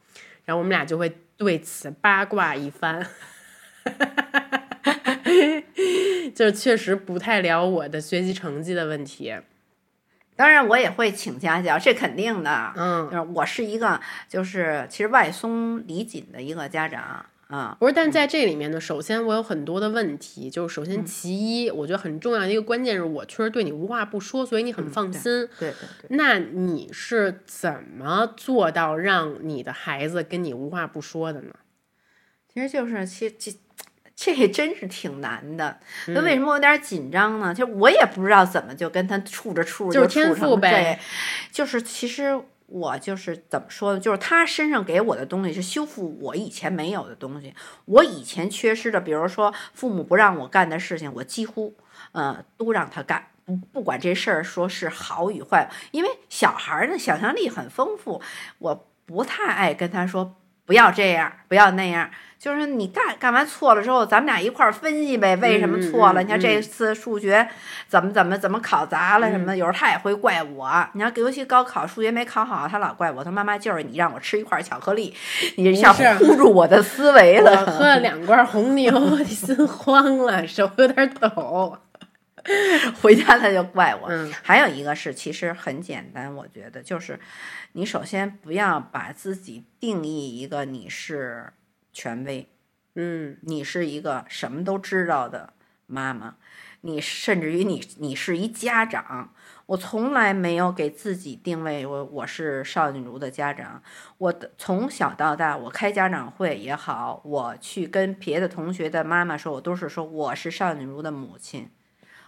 [0.45, 3.05] 然后我们俩就会对此八卦一番。
[6.33, 9.33] 就确实不太聊我的学习成绩的问题，
[10.35, 12.73] 当然我也会请家教，这肯定的。
[12.75, 17.77] 嗯，就是我是一个就是其实外松里紧的一个家长啊。
[17.79, 25.21] 不是，但在这里面呢，首先我有很多的问题，就是首先其一，我觉得很重要的一个关键是我确实对你无话不说，所以你很放心。
[25.59, 31.53] 对对对，那你是怎么做到让你的孩子跟你无话不说的呢？
[32.53, 33.59] 其实就是其其
[34.15, 35.79] 这也真是挺难的。
[36.07, 37.53] 那、为什么我有点紧张呢？
[37.53, 40.99] 就我也不知道怎么就跟他处着处着就是处成天赋呗
[41.51, 42.41] 这，就是其实。
[42.67, 43.99] 我就是怎么说呢？
[43.99, 47.53] 就是他身上给我的东西是修复我以前没有的东西。
[47.85, 51.75] 我以前缺失的，比如说父母不让我干的事情，我几乎
[52.11, 53.27] 呃都让他干。
[53.45, 58.19] 不不管这事儿说是好与坏，因为小孩儿的想象力很丰富，
[58.57, 60.35] 我不太爱跟他说
[60.65, 62.09] 不要这样，不要那样。
[62.37, 66.21] 就是你干干完错了之后，咱们俩一块儿分析呗，为什么错了？
[66.21, 67.47] 嗯嗯你看这次数学
[67.87, 70.87] 怎么怎么怎么考砸了什么的，有时候他也会怪我。
[70.93, 75.13] 你看，尤其高考数学没考好，他老怪我，他妈妈就是你让我吃一块巧克力，
[75.55, 77.65] 你这下糊住我的思维我了。
[77.65, 81.77] 喝了两罐红牛，我的心慌了，手有点抖。
[83.01, 84.07] 回家他就怪我。
[84.07, 87.19] 嗯还有一个是，其实很简单，我觉得就是，
[87.71, 91.51] 你首先不要把自己定义一个你是
[91.95, 92.49] 权威，
[92.95, 95.53] 嗯你是一个什么都知道的
[95.87, 96.35] 妈妈，
[96.81, 99.33] 你甚至于你你是一家长。
[99.67, 103.81] 我从来没有给自己定位我我是邵锦如的家长，
[104.17, 111.71] 我的从小到大，我开家长会也好，我去跟别的同学的妈妈说，我都是说我是邵锦如的母亲，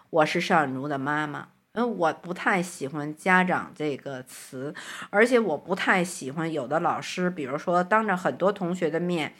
[0.10, 1.50] 我是邵锦如的妈妈。
[1.78, 4.74] 嗯，我不太喜欢“家长”这个词，
[5.12, 9.36] 而且我不太喜欢有的老师，比如说当着很多同学的面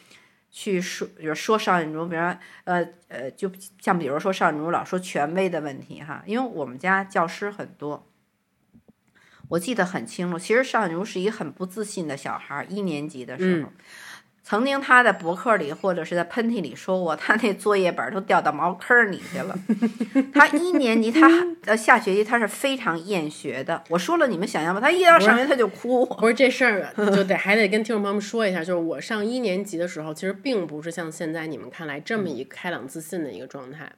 [0.48, 8.06] 去说，比如说邵锦如，比如说呃呃，就像比如说邵锦如老说权威的问题哈，因为我们家教师很多，
[9.48, 10.38] 我记得很清楚。
[10.38, 13.72] 其实邵锦如是一个很不自信的小孩儿，一年级的时候。
[14.48, 19.54] 曾经他在博客里或者是在喷嚏里说过，他那作业本儿都掉到茅坑里去了。
[20.32, 21.28] 他一年级，他
[21.66, 23.84] 呃下学期他是非常厌学的。
[23.90, 26.06] 我说了，你们想象吧，他一到上学他就哭。
[26.06, 33.92] 不是这事儿就 得还得跟听众朋友们说一下，就是我上一年级的时候，其实并不是像现在你们看来这么一个开朗自信的一个状态。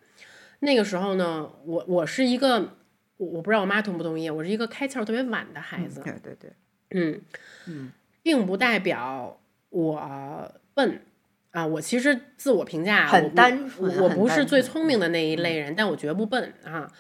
[0.59, 2.75] 那个时候呢，我我是一个，
[3.19, 6.01] 我我不知道我妈同不同意，我是一个开窍特别晚的孩子。
[6.03, 6.51] 对对对，
[6.91, 7.21] 嗯
[7.69, 7.93] 嗯
[8.25, 9.39] 并不代表
[9.71, 11.01] 我笨
[11.51, 16.91] 啊，我其实自我评价很我单纯我我不是最聪明的那一类人，但我绝不笨啊。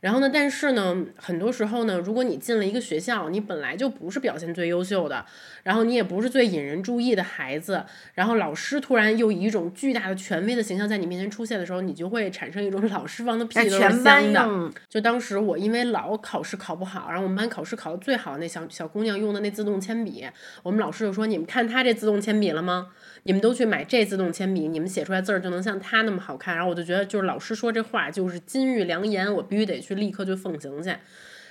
[0.00, 5.26] 然后呢，但是呢，很多时候呢，如果你进了一个学校，你本来就不是表现最优秀的，
[5.68, 14.72] 然后你也不是最引人注意的孩子，然后老师突然又以一种巨大的权威的形象在你面前出现的时候，你就会产生一种老师放的屁都是香的。
[14.88, 20.24] 就当时我因为老考试考不好，然后我们班考试考的最好那小小姑娘用的那自动铅笔，
[20.62, 22.86] 我们老师就说：“你们看她这自动铅笔了吗？
[23.24, 30.96] 你们都去买这自动铅笔，你们写出来字儿就能像她那么好看。”然后我就觉得，就是老师说这话就是金玉良言，我必须得去立刻去奉行去。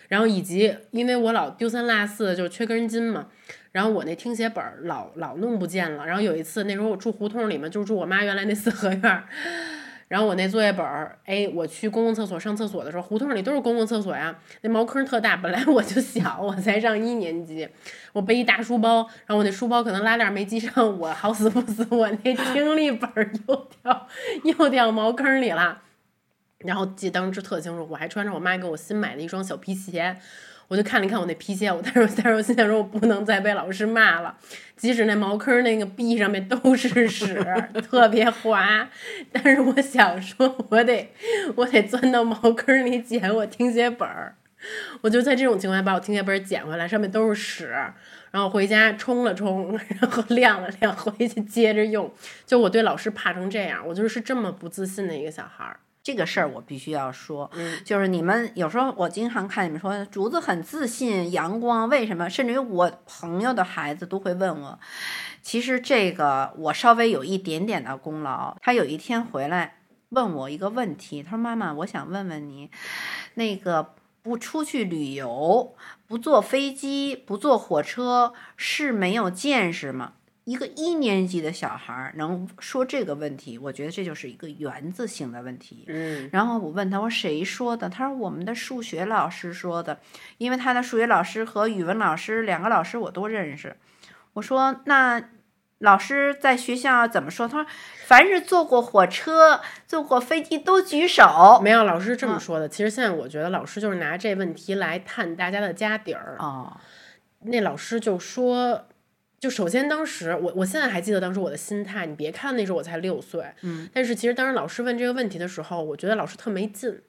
[0.07, 3.27] 然后以及因为我老丢三落四，就是缺根筋嘛，
[3.77, 6.03] 然后我那听写本儿老老弄不见了。
[6.03, 9.25] 然后有一次那时候我住胡同里面，就是住我妈原来那四合院儿。
[10.07, 15.37] 然后我那作业本儿，哎，我去公共厕所上厕所的时候，胡同里都是公共厕所呀，那茅坑特大。
[15.37, 17.69] 本来我就小，我才上一年级，
[18.13, 24.07] 我背一大书包，然后我那书包可能拉链没系上，我好死不死，我那听力本儿又掉
[24.43, 25.83] 又掉茅坑里了。
[26.59, 30.17] 然后记当时特清楚，我还穿着我妈给我新买的一双小皮鞋，
[30.67, 34.35] 我就看了看我那皮鞋，我但是但是我心想说，我不能再被老师骂了，
[34.75, 37.45] 即使那茅坑那个壁上面都是屎，
[37.89, 38.89] 特别滑，
[39.31, 41.09] 但是我想说，我得
[41.55, 44.35] 我得钻到茅坑里捡我听写本儿，
[45.01, 47.73] 我就在这种情况下把我听写本捡回来，上面都是屎。
[48.29, 52.11] 然后回家冲了冲， 然后晾了晾，回去接着用。
[52.45, 55.79] 就我对老师怕成这样，我就是这么不自信的一个小孩儿。
[56.07, 62.29] 这个事儿我必须要说，嗯就是你们有时候我经常看你们说竹子很自信、阳光，为什么？
[62.29, 64.79] 甚至于我朋友的孩子都会问我，
[65.41, 68.55] 其实这个我稍微有一点点的功劳。
[68.61, 69.79] 他有一天回来
[70.11, 72.71] 问我一个问题，他说：“妈妈，我想问问你，
[73.33, 75.75] 那个不出去旅游，
[76.07, 80.13] 不坐飞机，不坐火车，是没有见识吗？”
[80.47, 85.83] 一个一年级的小孩儿能说这个问题，我觉得这就是一个源自性的问题。
[85.87, 87.89] 嗯然后我问他，我说谁说的？
[87.89, 89.99] 他说我们的数学老师说的，
[90.37, 93.75] 因为他的数学老师和语文老师两个老师我都认识。
[94.31, 95.21] 我说那
[95.79, 97.45] 老师在学校怎么说？
[97.45, 97.69] 他说
[98.05, 101.59] 凡是坐过火车、坐过飞机都举手。
[101.61, 102.69] 没有老师这嗯么说的。
[102.69, 106.37] 其实现在我觉得老师就是拿这问题来探大家的家底儿。
[106.39, 106.77] 哦，
[107.41, 108.86] 那老师就说，
[109.39, 112.05] 就首先当时我我现在还记得当时我的心态。
[112.05, 117.01] 你别看那时候我才六岁，嗯，但是其实当时老师问这个问题的时候，我觉得老师特没劲。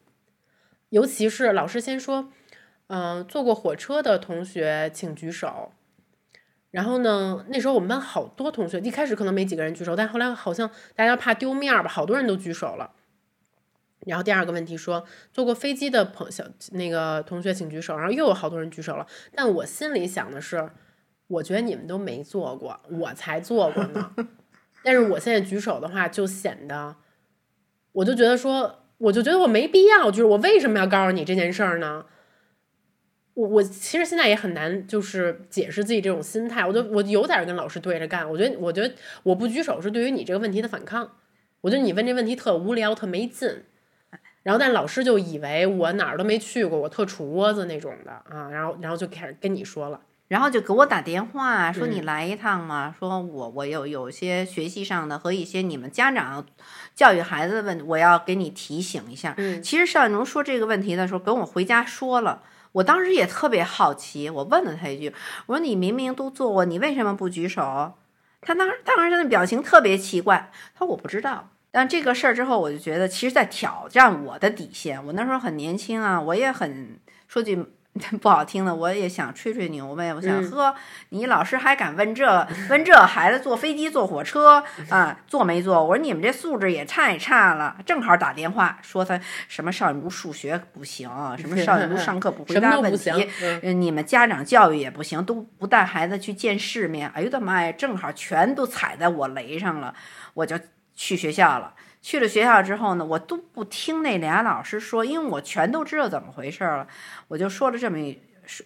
[0.89, 2.31] 尤其是老师先说，
[2.87, 5.71] 嗯、坐过火车的同学请举手。
[6.71, 12.91] 然后呢，那时候我们班好多同学，一开始可能没几个人举手，但后来好像大家怕丢面儿吧，好多人都举手了。
[14.05, 19.07] 然后第二个问题说，坐过飞机的朋小那个同学请举手，然后又有好多人举手了。
[19.33, 20.69] 但我心里想的是，
[21.29, 24.13] 我觉得你们都没做过，我才做过呢。
[24.83, 26.95] 但是我现在举手的话，就显得，
[27.93, 32.05] 我就觉得说，我就觉得我没必要，就是我为什么要告诉你这件事儿呢？
[33.35, 36.65] 我我其实现在也很难，就是解释自己这种心态。
[36.65, 38.29] 我就我有点跟老师对着干。
[38.29, 41.09] 我觉得，我觉得我不举手是对于你这个问题的反抗。
[41.61, 43.63] 我觉得你问这问题特无聊，特没劲。
[44.43, 56.45] 然后，但老师就以为我哪儿都没去过，我特杵窝子那种的啊，然后，然后就开始跟你说了，然后就给我打电话说嗯你来一趟嘛，说我我有有些学习上的和一些你们家长
[56.95, 59.33] 教育孩子的问题，我要给你提醒一下。
[59.37, 62.43] 嗯其实邵雨茹说这个问题的时候，跟我回家说了。
[62.71, 65.11] 我当时也特别好奇，我问了他一句
[65.47, 67.93] ：“我说你明明都做过，你为什么不举手？”
[68.41, 71.49] 他当时当时他的表情特别奇怪，他说我不知道。
[71.71, 75.03] 但这个事儿之后，我就觉得其实在挑战我的底线。
[75.03, 77.65] 我那时候很年轻啊，我也很说句
[78.21, 80.13] 不好听的，我也想吹吹牛呗。
[80.13, 80.75] 我想，嗯呵，
[81.09, 85.83] 你老师还敢问这问这孩子坐飞机坐火车啊，坐没坐？
[85.83, 87.75] 我说你们这素质也太差了。
[87.85, 93.11] 正好打电话说他什么邵雨茹数学不行，什么邵雨茹上课不 回答问题
[93.73, 97.09] 你们家长教育也不行，都不带孩子去见世面。
[97.09, 99.93] 哎呦我的妈呀，正好全都踩在我雷上了，
[100.33, 100.57] 我就
[100.99, 101.73] 去学校了。
[102.01, 106.85] 去了学校之后呢，我都不听那俩老师说，因为我全都知道怎么回事了。
[107.29, 108.21] 我就说了这么一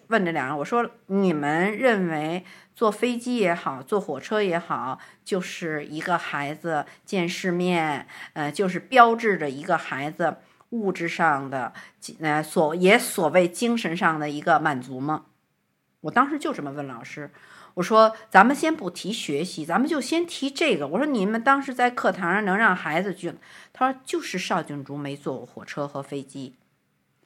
[0.08, 2.44] 问这俩人，我说你们认为
[2.76, 10.38] 坐飞机也好，坐火车也好，就是一个孩子见世面，呃，就是标志着一个孩子
[10.70, 11.74] 物质上的，
[12.20, 15.26] 呃，所也所谓精神上的一个满足吗？
[16.02, 17.32] 我当时就这么问老师，
[17.76, 20.88] 我说咱们先不提学习，咱们就先提这个。
[20.88, 23.34] 我说你们当时在课堂上能让孩子去？
[23.74, 26.56] 他说就是邵静竹没坐过火车和飞机，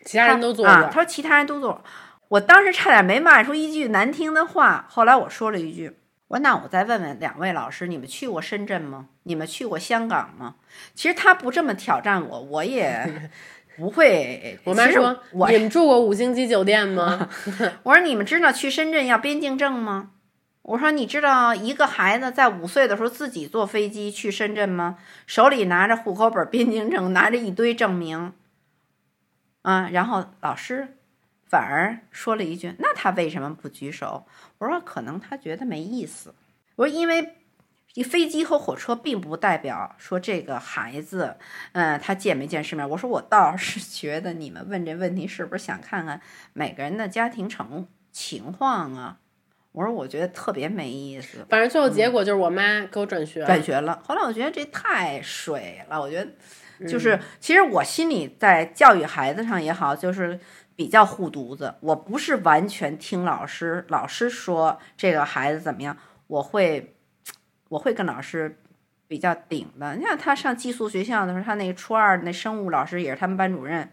[0.06, 0.84] 其他人都做啊。
[0.84, 1.84] 过他，说其他人都坐。
[2.30, 4.86] 我当时差点没骂出一句难听的话。
[4.89, 9.08] 后来我说了一句，我说那我再问问两位老师，你们去过深圳吗？
[9.24, 10.56] 你们去过香港吗？
[10.95, 13.30] 其实他不这么挑战我，我也
[13.78, 14.58] 不会。
[14.64, 17.30] 我妈说：“我你们住过五星级酒店吗
[17.84, 20.12] 我说你们知道去深圳要边境证吗？
[20.68, 24.99] 我说你知道一个孩子在五岁的时候自己坐飞机去深圳吗？
[25.26, 28.34] 手里拿着户口本、边境证，拿着一堆证明，
[29.61, 30.97] 啊，然后老师
[31.45, 34.26] 反而说了一句：“那他为什么不举手？”
[34.59, 36.36] 我说：“可能他觉得没意思。”
[36.76, 37.36] 我说：“因为。”
[38.05, 41.38] 飞机和火车并不代表说这个孩子，
[41.72, 42.88] 嗯，他见没见世面。
[42.88, 46.22] 我说我倒是觉得你们问这问题是不是想看看
[46.53, 49.18] 每个人的家庭情情况啊？
[49.78, 53.45] 我说我觉得特别没意思。？”反正最后结果就是我妈给我转学了。
[53.45, 56.01] 转学了，后来我觉得这太水了。
[56.01, 60.39] 我觉得就是，其实我心里在教育孩子上也好，就是
[60.75, 61.75] 比较护犊子。
[61.82, 66.95] 我不是完全听老师，老师说这个孩子怎么样，我会
[67.69, 68.59] 我会跟老师
[69.07, 69.95] 比较顶的。
[69.95, 73.91] 你看他上寄宿学校的时候，他那个初二那生物老师也是他们班主任，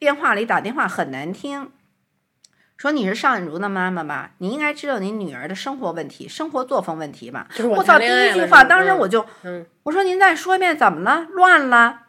[0.00, 1.70] 电话里打电话很难听。
[2.76, 4.32] 说你是邵允如的妈妈吧？
[4.38, 7.48] 你应该知道你女儿的生活问题、生活作风问题吧？
[7.50, 7.98] 就是我我操！
[7.98, 11.26] 第一句话，当时我就，嗯我说您再说一遍，怎么了？
[11.30, 12.00] 乱了？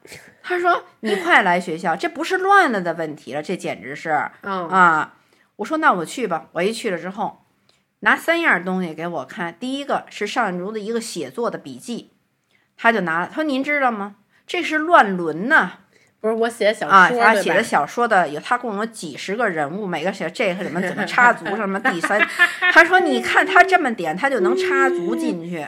[0.44, 5.14] 他说 你快来学校，这不是乱了的问题了，这简直是嗯，啊！
[5.58, 6.48] 我说那我去吧。
[6.54, 7.46] 我一去了之后，
[8.00, 9.56] 拿三样东西给我看。
[9.58, 12.12] 第一个是邵允如的一个写作的笔记，
[12.76, 14.16] 他就拿了，他说您知道吗？
[14.46, 15.72] 这是乱伦呐！
[16.20, 22.20] 不是我写小啊，他写的小说的有，他共有几十个人物，每个写这个里面怎么插足什么第三，
[22.74, 25.68] 他说你看他这么点，他就能插足进去。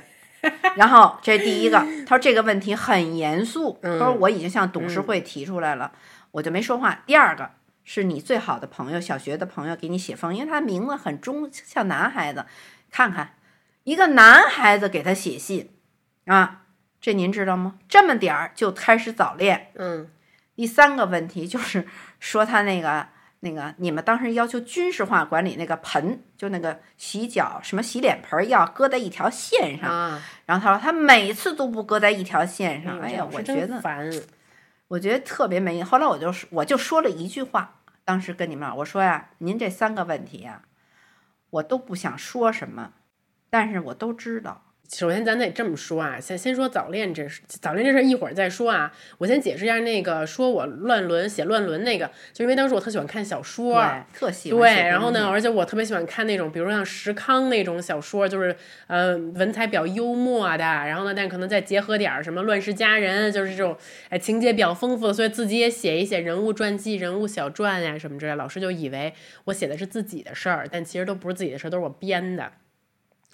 [0.76, 1.78] 然后这第一个，
[2.08, 5.92] 他说这个问题很严肃，他说我已经向董事会提出来了，
[6.32, 7.04] 我就没说话。
[7.06, 7.52] 第二个
[7.84, 12.46] 是你最好的朋友，小学的朋友给你写封，因为他名字很中，像男孩子，
[12.90, 13.36] 看看
[13.84, 15.70] 一个男孩子给他写信
[16.26, 16.62] 啊，
[17.02, 17.76] 这您知道吗？
[17.88, 19.72] 这么点儿就开始早恋。
[19.76, 20.10] 嗯
[20.60, 21.88] 第三个问题就是
[22.20, 23.08] 说他那个
[23.40, 34.12] 那个，你们当时要求军事化管理那个盆，就那个洗脚什么洗脸盆要搁在一条线上，啊，然后他说他每次都不搁在一条线上，哎呀，我觉得烦。
[34.90, 35.82] 我觉得特别没。
[35.82, 40.64] 后来我就说我就说了一句话，当时跟你们我说呀，您这三个问题呀，
[41.52, 42.92] 我都不想说什么，
[43.50, 44.69] 但是我都知道。
[44.92, 48.92] 首先，咱得这么说啊，先先说早恋这事，早恋这事儿一会儿再说啊。
[49.20, 58.56] 我先解释一下那个说我乱伦写乱伦那个，就因为当时我特喜欢看小说，对，特喜欢对，然后呢，而且我特别喜欢看那种，比如说像石康那种小说，就是
[58.88, 63.78] 呃文采比较幽默的，然后呢，但可能再结合点儿什么《乱世佳人》，就是这种
[64.10, 68.34] 哎情节比较丰富的，所以自己也写一写人物传记、人物小传呀、什么之类。
[68.34, 69.14] 老师就以为
[69.46, 72.52] 我写的是自己的事儿，但其实都不是自己的事儿，都是我编的。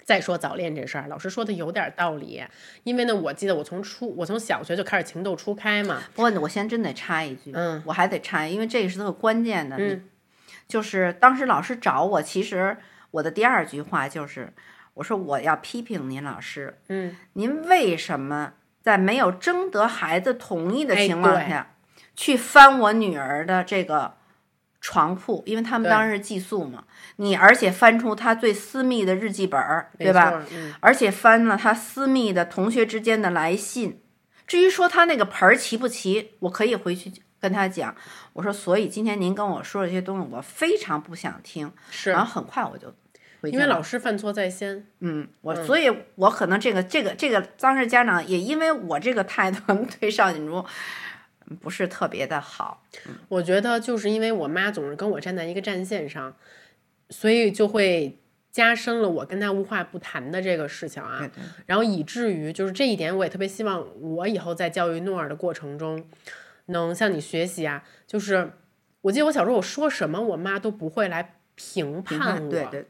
[0.06, 2.42] 再说早恋这事儿，老师说的有点道理，
[2.84, 9.76] 因为呢，我记得我从初我从小学就开始情窦初开嘛，不过呢，我先真得插一句，嗯，我还得插，因为这个是特关键的。
[9.78, 10.08] 嗯，
[10.68, 12.76] 就是当时老师找我，其实
[13.10, 14.52] 我的第二句话就是，
[14.94, 21.74] 我说我要批评您老师，嗯，您为什么在没有征得孩子同意的哎情况对下，
[22.14, 24.14] 去翻我女儿的这个
[24.86, 25.42] 床铺？
[25.46, 26.84] 因为他们当时是寄宿嘛，
[27.16, 30.40] 你而且翻出他最私密的日记本儿，对吧？
[30.52, 34.00] 嗯，而且翻了他私密的同学之间的来信。
[34.46, 37.96] 至于说他那个盆儿齐不齐，我可以回去跟他讲。
[38.34, 41.72] 我说，所以今天您跟我说这些东西，我非常不想听。
[41.90, 42.86] 是然后很快我就
[43.40, 43.50] 回。
[43.50, 50.64] 因为老师犯错在先，嗯，我所以，我可能这个这个这个当时家长也因为我这个态度对邵锦珠
[51.60, 52.84] 不是特别的好。
[53.28, 56.36] 我觉得就是因为我妈总是跟我站在一个战线上，
[57.10, 58.18] 所以就会
[58.50, 61.30] 加深了我跟她无话不谈的这个事情啊。
[61.66, 66.04] 然后以至于就是这一点，我也特别希望我以后在教育诺尔的过程中，
[66.66, 67.84] 能向你学习啊。
[68.06, 68.52] 就是
[69.02, 72.84] 我记得我小时候我说什么，我妈都不会来评评判我，对对，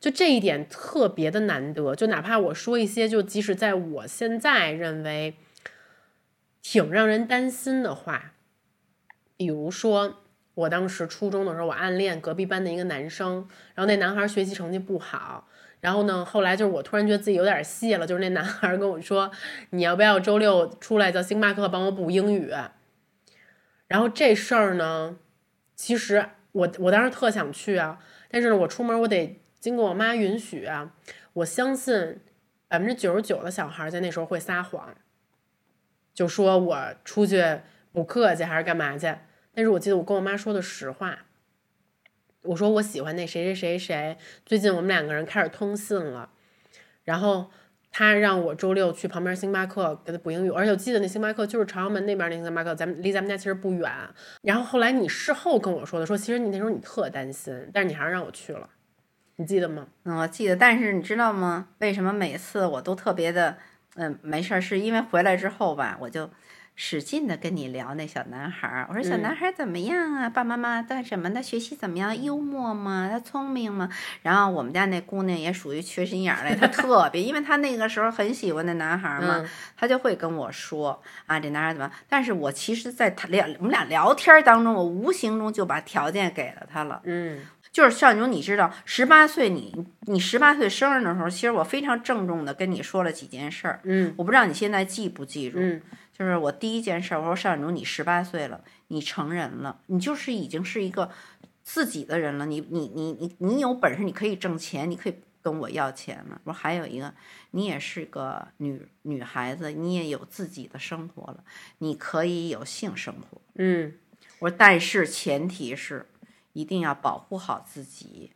[0.00, 1.94] 就这一点特别的难得。
[1.94, 5.36] 就哪怕我说一些，就即使在我现在认为
[6.62, 8.32] 挺让人担心的话，
[9.36, 10.20] 比如说。
[10.54, 15.48] 我当时初中的时候，我暗恋隔壁班的一个男生，然后那男孩学习成绩不好，
[15.80, 19.30] 然后呢，后来就是我突然觉得自己有点戏了，就是那男孩跟我说
[19.72, 22.52] ：“你要不要周六出来到星巴克帮我补英语？”
[23.88, 25.16] 然后这事儿呢，
[25.74, 27.98] 其实我我当时特想去啊，
[28.30, 30.92] 但是呢，我出门我得经过我妈允许啊。
[31.32, 32.20] 我相信
[32.68, 34.94] 百分之九十九的小孩在那时候会撒谎，
[36.22, 37.42] 就说我出去
[37.90, 39.12] 补课去还是干嘛去。
[39.52, 41.18] 但是我记得我跟我妈说的实话，
[42.42, 44.16] 我说我喜欢那谁谁谁谁，
[44.46, 46.30] 最近我们两个人开始通信了，
[47.02, 47.50] 然后
[47.90, 53.90] 他让我周六去旁边星巴克给他补英语，而且我记得那星巴克就是朝阳门那边那星巴克，咱们离咱们家其实不远。
[54.42, 58.70] 然后后来你事后跟我说的，说其实你那时候你特担心，但是你还是让我去了，
[59.34, 59.88] 你记得吗？
[60.04, 61.70] 嗯，我记得，但是你知道吗？
[61.80, 63.58] 为什么每次我都特别的，
[63.96, 66.30] 嗯，没事儿，是因为回来之后吧，我就
[66.74, 68.86] 使劲的跟你聊那小男孩儿。
[68.88, 70.30] 我说小嗯男孩儿怎么样啊？
[70.30, 71.42] 爸爸妈妈干什么的？
[71.42, 72.22] 学习怎么样？
[72.22, 73.08] 幽默吗？
[73.10, 73.90] 他聪明吗？
[74.22, 81.92] 然后我们家那姑娘也属于缺心眼儿嘞，她特别，因为她那个时候很喜欢那男孩儿嘛，嗯她就会跟我说啊，这男孩儿怎么样？
[82.08, 87.02] 但是我其实，在他聊我们俩聊天儿当中，我无形中就把条件给了他了。
[87.04, 87.40] 嗯
[87.72, 93.80] 就是邵勇，你知道，十八岁你你十八岁生日的时候，其实我非常郑重的跟你说了几件事儿。
[93.84, 95.58] 嗯我不知道你现在记不记住？
[95.58, 95.80] 嗯
[96.12, 101.10] 就是我第一件事儿，我说邵勇，你十八岁了，你成人了，你就是已经是一个
[101.64, 102.44] 自己的人了。
[102.44, 106.38] 你你你你你有本事，你可以挣钱，你可以跟我要钱了。
[106.44, 107.12] 我说还有一个，
[107.52, 111.42] 你也是个女女孩子，你也有自己的生活了，
[111.78, 113.40] 你可以有性生活。
[113.54, 113.94] 嗯
[114.38, 116.06] 我说，但是前提是
[116.52, 118.32] 一定要保护好自己。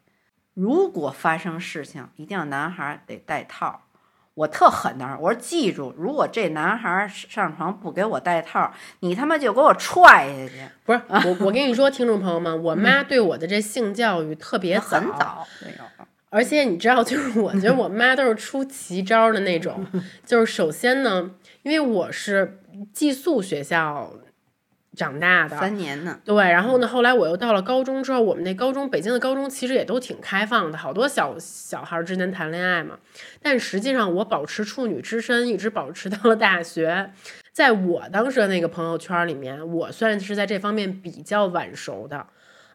[0.54, 3.80] 如果发生事情，一定要男孩儿得带套儿。
[4.34, 10.60] 我特狠的，我说记住，如果这男孩儿上床不给我带套儿，你他妈就给我踹下去。
[10.84, 15.46] 不是我，我跟你说，听众朋友们，我妈对我的这性教育特别很早。
[16.28, 19.86] 而且你知道，就是我觉得我妈都是出奇招的那种。
[20.26, 21.30] 就是首先呢，
[21.62, 22.60] 因为我是
[22.92, 24.12] 寄宿学校
[24.96, 26.18] 长大的，三年呢。
[26.24, 32.98] 对，然后呢，后来我又到了高中之后，我们那高中北京的高中其实也都挺开放的，好多小小孩儿之间谈恋爱嘛。
[33.40, 37.12] 但实际上我保持处女之身，一直保持到了大学。
[37.52, 42.26] 在我当时的那个朋友圈里面，我算是在这方面比较晚熟的。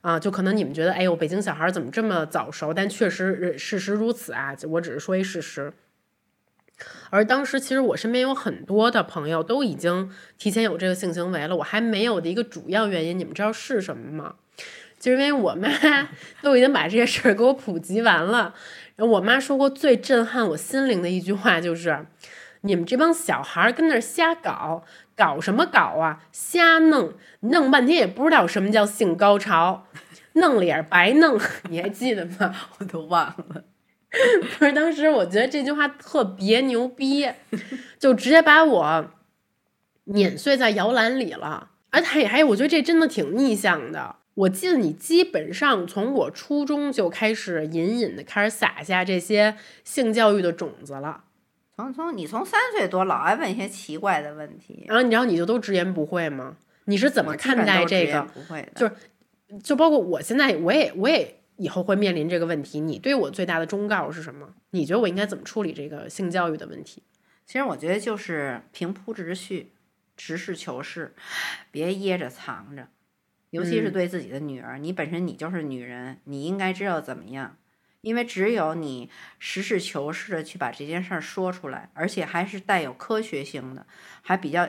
[0.02, 2.74] 啊，就可能你们觉得，哎呦，北京小孩怎么这么早熟？
[2.74, 5.72] 但确实事实如此啊，我只是说一事实。
[7.10, 14.36] 而当时其实我身边有很多的朋友都已经提前有这个性行为了，我还没有的一个主要原因，你们知道是什么吗？
[15.00, 15.70] 就是因为我妈
[16.44, 18.54] 都已经把这些事儿给我普及完了。
[18.96, 22.06] 然后我妈说过最震撼我心灵的一句话就是：
[22.62, 24.84] 你们这帮小孩跟那儿瞎搞，
[25.16, 26.24] 搞什么搞啊？
[26.32, 29.88] 瞎弄，弄半天也不知道什么叫性高潮，
[30.34, 31.40] 弄了也白弄。
[31.70, 32.56] 你还记得吗？
[32.78, 33.64] 我都忘了。
[34.60, 37.30] 不是，当时我觉得这句话特别牛逼，
[37.98, 39.12] 就直接把我
[40.06, 41.70] 碾碎在摇篮里了。
[41.92, 44.18] 而且还，我觉得这真的挺逆向的。
[44.34, 51.24] 我记得你基本上从我初中就开始隐隐的开始撒下这些性教育的种子了。
[51.76, 56.58] 从从你从三岁多老爱问一些奇怪的问题，然后你知道你就都直言不讳吗？
[56.86, 58.22] 你是怎么看待这个？
[58.34, 61.41] 不会的，就是，就包括我现在，我也我也。
[61.62, 64.56] 以后会面临这个问题，你对我最大的忠告是什么？
[64.72, 67.04] 你觉得我应该怎么处理这个性教育的问题？
[67.46, 69.72] 其实我觉得就是平铺直叙，
[70.18, 71.14] 实事求是，
[71.70, 72.88] 别掖着藏着。
[73.52, 77.58] 尤其是对自己的女儿，你本身你就是女人，你应该知道怎么样。
[78.02, 83.86] 因为只有你实事求是的去把这件事儿说出来，而且还是带有科学性的，
[84.24, 84.68] 还比较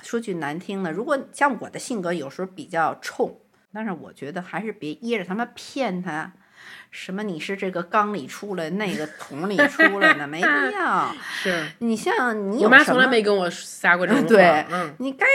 [0.00, 3.39] 说句难听的，如果像我的性格有时候比较冲。
[3.72, 6.32] 但是我觉得还是别掖着他们骗他，
[6.90, 11.14] 什么你是这个缸里出来，那个桶里出来的，没必 要。
[11.42, 15.26] 是你像你，我妈从来没跟我撒过这种 对，嗯，你该，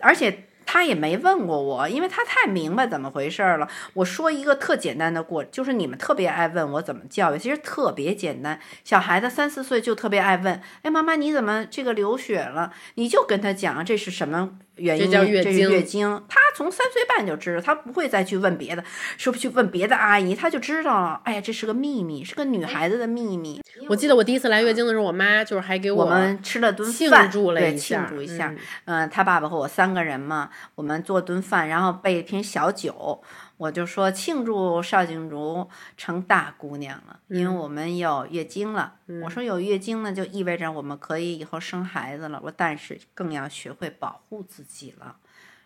[0.00, 0.44] 而且。
[0.68, 3.68] 他也没问过我，因为他太明白怎么回事了。
[3.94, 8.58] 我说一个特简单的过，就是你们特别爱问我怎么教育，其实特别简单。
[8.82, 12.72] 小孩子三四岁就特别爱问，哎，妈妈你怎么这个流血了？
[12.96, 15.70] 你就跟他讲这是什么原因，这是月经。
[15.70, 18.84] 月经，他从三岁半就知道，他不会再去问别的，
[19.16, 21.20] 说不去问别的阿姨，他就知道了。
[21.24, 23.60] 哎呀，这是个秘密，是个女孩子的秘密。
[23.88, 28.54] 我记得我第一次来月经的时候，我妈就是还给我们吃了顿庆祝了一下，庆祝一下。
[28.84, 33.22] 嗯，他爸爸和我三个人嘛，我们做顿饭，然后备一瓶小酒，
[33.56, 38.96] 我就说庆祝邵静茹成大姑娘了，因为我们有月经了。
[39.22, 42.40] 我说有月经呢，就意味着我们可以以后生孩子了。
[42.44, 45.16] 我但是更要学会保护自己了。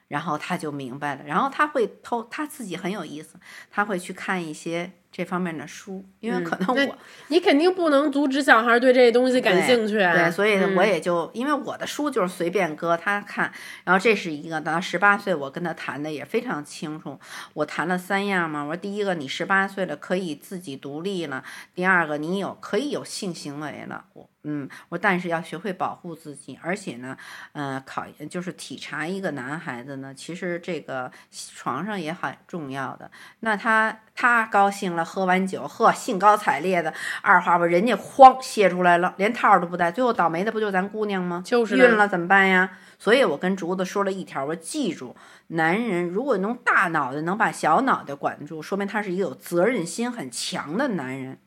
[0.09, 3.38] 然后他就明白了，然后他会偷，他自己很有意思，
[3.70, 4.93] 他会去看一些。
[5.13, 6.97] 这方面的书，因为可能我
[7.29, 13.53] 你肯定不能阻止小孩对这些东西感兴趣，对，所以我也就因为我的书就是随便搁他看，
[13.85, 17.19] 然后这是一个，到十八岁我跟他谈的也非常清楚，
[17.55, 21.43] 我谈了三样嘛，我说第一个你十八岁了可以自己独立了，
[21.75, 27.17] 第二个你有可以有性行为了，我嗯，我但是要学会保护自己，而且呢，
[27.53, 31.11] 呃，考就是体察一个男孩子呢，其实这个
[31.55, 33.99] 床上也很重要的，那他。
[34.21, 36.93] 他高兴了，喝完酒，呵，兴高采烈的，
[37.23, 41.43] 二话不，人家哐泄出来了，连套都不带，最后倒霉的不就咱姑娘吗？
[41.43, 42.71] 就是晕了怎么办呀？
[42.99, 45.16] 所以我跟竹子说了一条，我记住，
[45.47, 51.39] 男人如果用大脑袋能把小脑袋管住，说明他是一个有责任心很强的男人，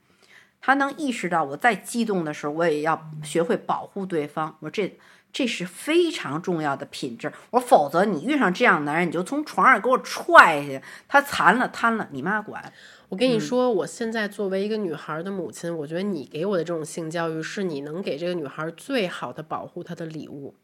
[0.60, 4.56] 他能意识到我再激动的时候，我也要学会保护对方。
[4.62, 4.98] 我这。
[5.34, 12.72] 这是非常重要的品质，我否则你遇上这样男人，你就从床上给我踹下去，他残了瘫了，你妈管。
[13.10, 20.56] 我跟你说，我现在作为一个女孩的母亲，我觉得你给我的这种性教育，是你能给这个女孩最好的保护她的礼物。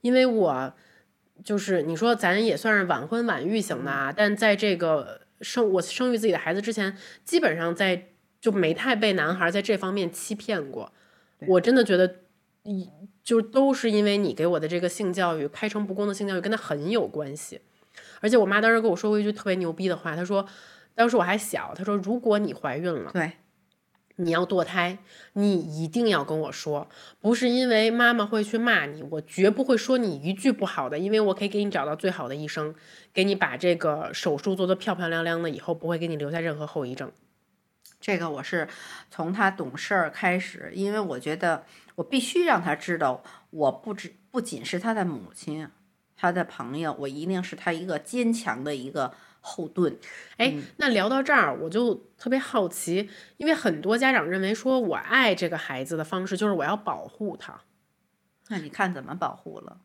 [0.00, 0.74] 因为我
[1.44, 8.08] 就是你说咱也算是晚婚晚育型的啊，但在这个生我生育自己的孩子之前，基本上在
[8.40, 10.92] 就没太被男孩在这方面欺骗过。
[11.46, 12.16] 我真的觉得
[12.64, 12.90] 一。
[13.24, 17.62] 就都是因为你给我的这个性教育，开诚布公的性教育跟他很有关系。
[18.20, 20.46] 而且我妈当时跟我说过一句特别牛逼的话，她说，
[20.94, 23.32] 当时我还小，她说如果你怀孕了，对，
[24.16, 24.98] 你要堕胎，
[25.34, 26.88] 你一定要跟我说，
[27.20, 32.74] 不是因为妈妈会去骂你，我绝不会说你一句不好的，因为我可以给你找到最好的医生，
[33.12, 37.12] 给你把这个手术做得漂漂亮亮的，以后不会给你留下任何后遗症。
[38.00, 38.68] 这个我是
[39.10, 41.64] 从他懂事儿开始，因为我觉得。
[41.96, 45.68] 我必须让他知道，我不只不仅是他的母亲，
[46.16, 49.98] 他的朋友，我一定是他一个坚强的一个后盾。
[50.36, 57.60] 哎，那聊到这儿，我就特别好奇，因为很多家长认为说我爱这个孩子的方式就是我要保护他。
[58.48, 59.80] 那你看怎么保护了？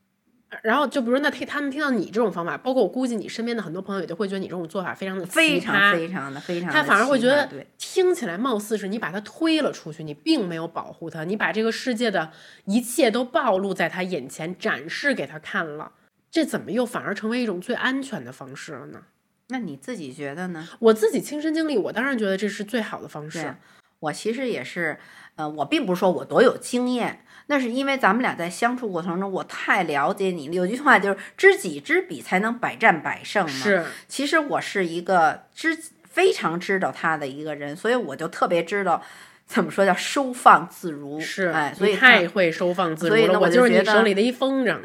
[0.63, 7.47] 然后就比如说那听他们听到你这种方法，包括我估计你身边的很多朋友也都会觉得你这种做法非常的非常非常的非常的，他反而会觉得
[7.77, 12.31] 听起来貌似是你把他推了出去，你并没有保护他，你把这个世界的
[12.65, 15.91] 一切都暴露在他眼前，展示给他看了。
[16.31, 19.03] 这怎么又反而成为一种最安全的方式了呢？
[19.49, 20.67] 那你自己觉得呢？
[20.80, 23.55] 我自己亲身经历，我当然觉得这是最好的方式。
[23.99, 24.97] 我其实也是，
[25.35, 30.53] 呃，我并不是说我多有经验，那是因为咱们俩在相处过程中，我太了解你了。
[30.53, 33.49] 有句话就是“知己知彼，才能百战百胜”嘛。
[33.49, 35.76] 是，其实我是一个知
[36.07, 39.01] 非常知道他的一个人，所以我就特别知道
[39.47, 41.19] 怎么说叫收放自如。
[41.19, 44.80] 是，哎，所以太会收放自如了，所以呢我就觉得你手里的一风筝。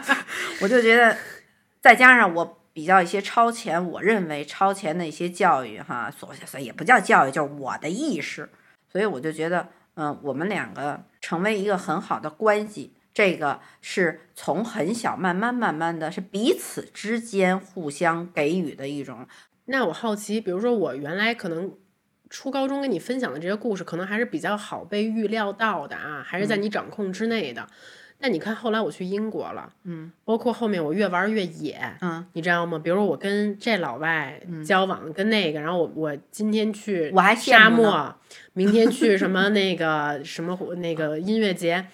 [0.60, 1.16] 我就觉得，
[1.80, 8.50] 再加上我比较一些超前，我认为超前的一些教育哈，所所以也不叫教育，就是我的意识，
[8.92, 19.26] 所以我就觉得，嗯，我们两个成为一个很好的关系，这个是从很小慢慢慢慢的是彼此之间互相给予的一种，
[19.66, 21.72] 那我好奇，比如说我原来可能
[22.28, 27.68] 初高中跟你分享的这些故事，可能还是比较好被预料到的啊，还是在你掌控之内的。
[28.22, 32.78] 但你看后来我去英国了，嗯，包括后面我越玩越野，嗯，你知道吗？
[32.78, 38.14] 比如我跟这老外交往，跟那个，然后我我今天去我还沙漠，
[38.54, 41.86] 明天去什么那个什么那个音乐节。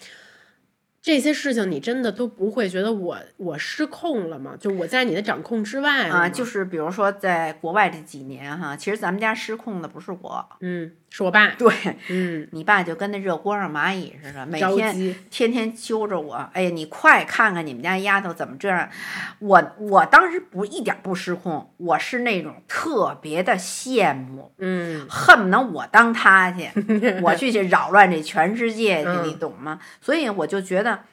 [1.01, 4.55] 这些事情你真的都不会觉得我我失控了吗？
[4.61, 11.73] 就我在你的掌控之外啊，吗就是比如说在国外这几年哈，其实咱们家失控的不是我，嗯，是我爸，对
[12.09, 18.89] 嗯，你爸就跟那热锅上蚂蚁似的，每天，天天揪着我，哎呀，你快看看你们家丫头怎么这样！
[19.39, 26.71] 我我当时不一点不失控，我是那种特别的羡慕，嗯，恨不能我当他去，
[27.25, 29.81] 我去去扰乱这全世界去，嗯你懂吗？
[30.01, 31.05] 所以我就觉得，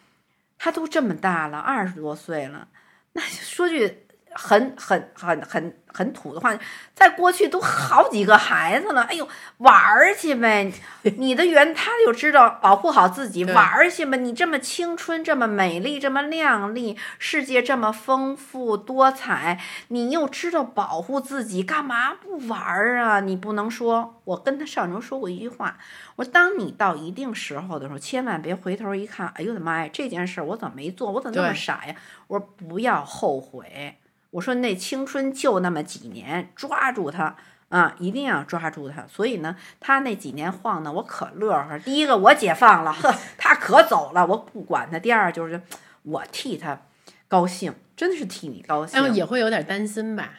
[0.58, 2.68] 他都这么大了，二十多岁了，
[3.14, 4.05] 那说句
[4.38, 6.54] 很很很很很土的话，
[6.94, 9.26] 在过去都好几个孩子了，哎呦，
[9.60, 10.70] 玩儿去呗！
[11.18, 14.18] 你的缘他就知道保护好自己，玩儿去吧。
[14.18, 23.22] 你这么青春，这么美丽，这么靓丽，世界这么丰富多彩，你又知道保护自己，干嘛不玩儿啊？
[23.22, 25.78] 你不能说，我跟他上周说过一句话，
[26.18, 31.10] 我说当你到一定时候的时候，千万别回头一看，哎呦我的妈呀，这件事儿我怎么没做？
[31.10, 31.96] 我怎么那么傻呀？
[32.28, 33.98] 我说不要后悔。
[34.36, 37.34] 我说那青春就那么几年，抓住它
[37.70, 39.08] 啊，一定要抓住它。
[39.08, 41.80] 所以呢，他那几年晃呢我可乐呵。
[41.80, 45.00] 第一个我解放了，呵， 他可走了，我不管他。
[45.00, 45.62] 第二就是
[46.04, 46.82] 我替他
[47.30, 50.32] 高兴，真的是替你高兴也会有点担心吧，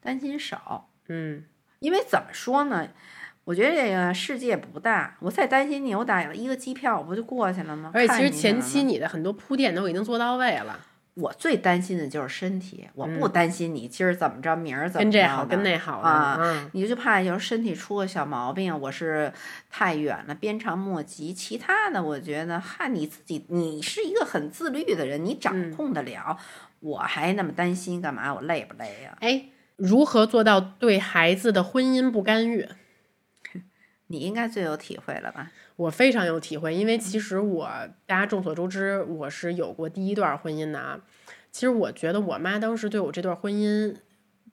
[0.00, 1.44] 担心少，嗯，
[1.80, 2.86] 因为怎么说呢？
[3.42, 7.90] 我觉得这个世界不大，我再担心你，我打一个机票，我不就过去了吗？
[7.92, 10.78] 而且其实前期你的很多铺垫都已经做到位了，
[11.14, 19.30] 我最担心的就是身体，我不担心你今儿怎么着，明儿怎么着嗯跟这好的跟那好的啊嗯，你就怕有时候身体出个小毛病，我是
[19.68, 21.34] 太远了，鞭长莫及。
[21.34, 26.38] 其他的，我觉得哈，你自己你是一个很自律的人，你掌嗯控得了，
[26.80, 28.32] 我还那么担心干嘛？
[28.32, 29.44] 我累不累呀、哎，
[29.76, 32.66] 如何做到对孩子的婚姻不干预？
[34.08, 35.50] 你应该最有体会了吧？
[35.82, 37.68] 我非常有体会，因为其实我
[38.06, 41.00] 大家众所周知，我是有过第一段婚姻的啊。
[41.50, 43.96] 其实我觉得我妈当时对我这段婚姻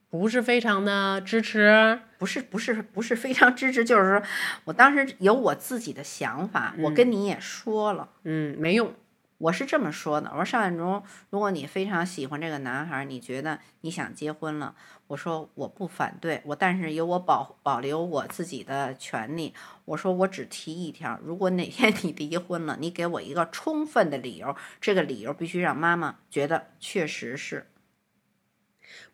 [0.09, 4.23] 不是非常的支持，不是不是不是非常支持，就是说
[4.65, 8.09] 我当时有我自己的想法，我跟你也说了。
[8.23, 8.91] 嗯，没用，
[9.37, 14.73] 我是这么说的，我说邵远忠，如果你非常喜欢这个男孩儿，你觉得你想结婚了，
[15.09, 19.55] 我说我不反对，我但是有我保保留我自己的权利。
[19.85, 27.65] 我说我只提一条，如果哪天你离婚了，你给我一个充分的理由，这个理由必须让妈妈觉得确实是。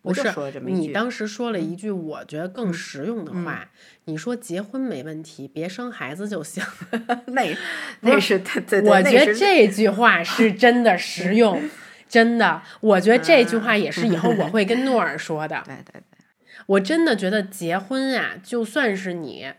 [0.02, 3.70] 不是说这么你，当时说了一句我觉得更实用的嗯话，
[4.04, 6.62] 你说结婚没问题，别生孩子就行。
[7.28, 7.58] 那
[8.02, 11.70] 那是对对对，我觉得这句话是真的实用，
[12.08, 15.64] 真的，我觉得这句话也是以后我会跟诺尔说的。
[15.66, 16.26] 对对对，
[16.68, 19.52] 我真的觉得结婚呀、就算是你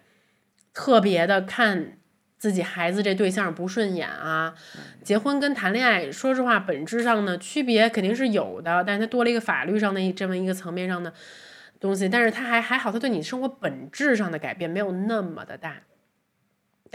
[0.72, 1.98] 特别的看
[2.38, 4.54] 自己孩子这对象不顺眼啊，
[5.02, 11.12] 结婚跟谈恋爱，说实话，本质上呢区别肯定是有的，但是它多了一个法律上的这么一个层面上的
[11.80, 15.82] 东西，但是它还还好，它对你生活本质上的改变没有那么的大。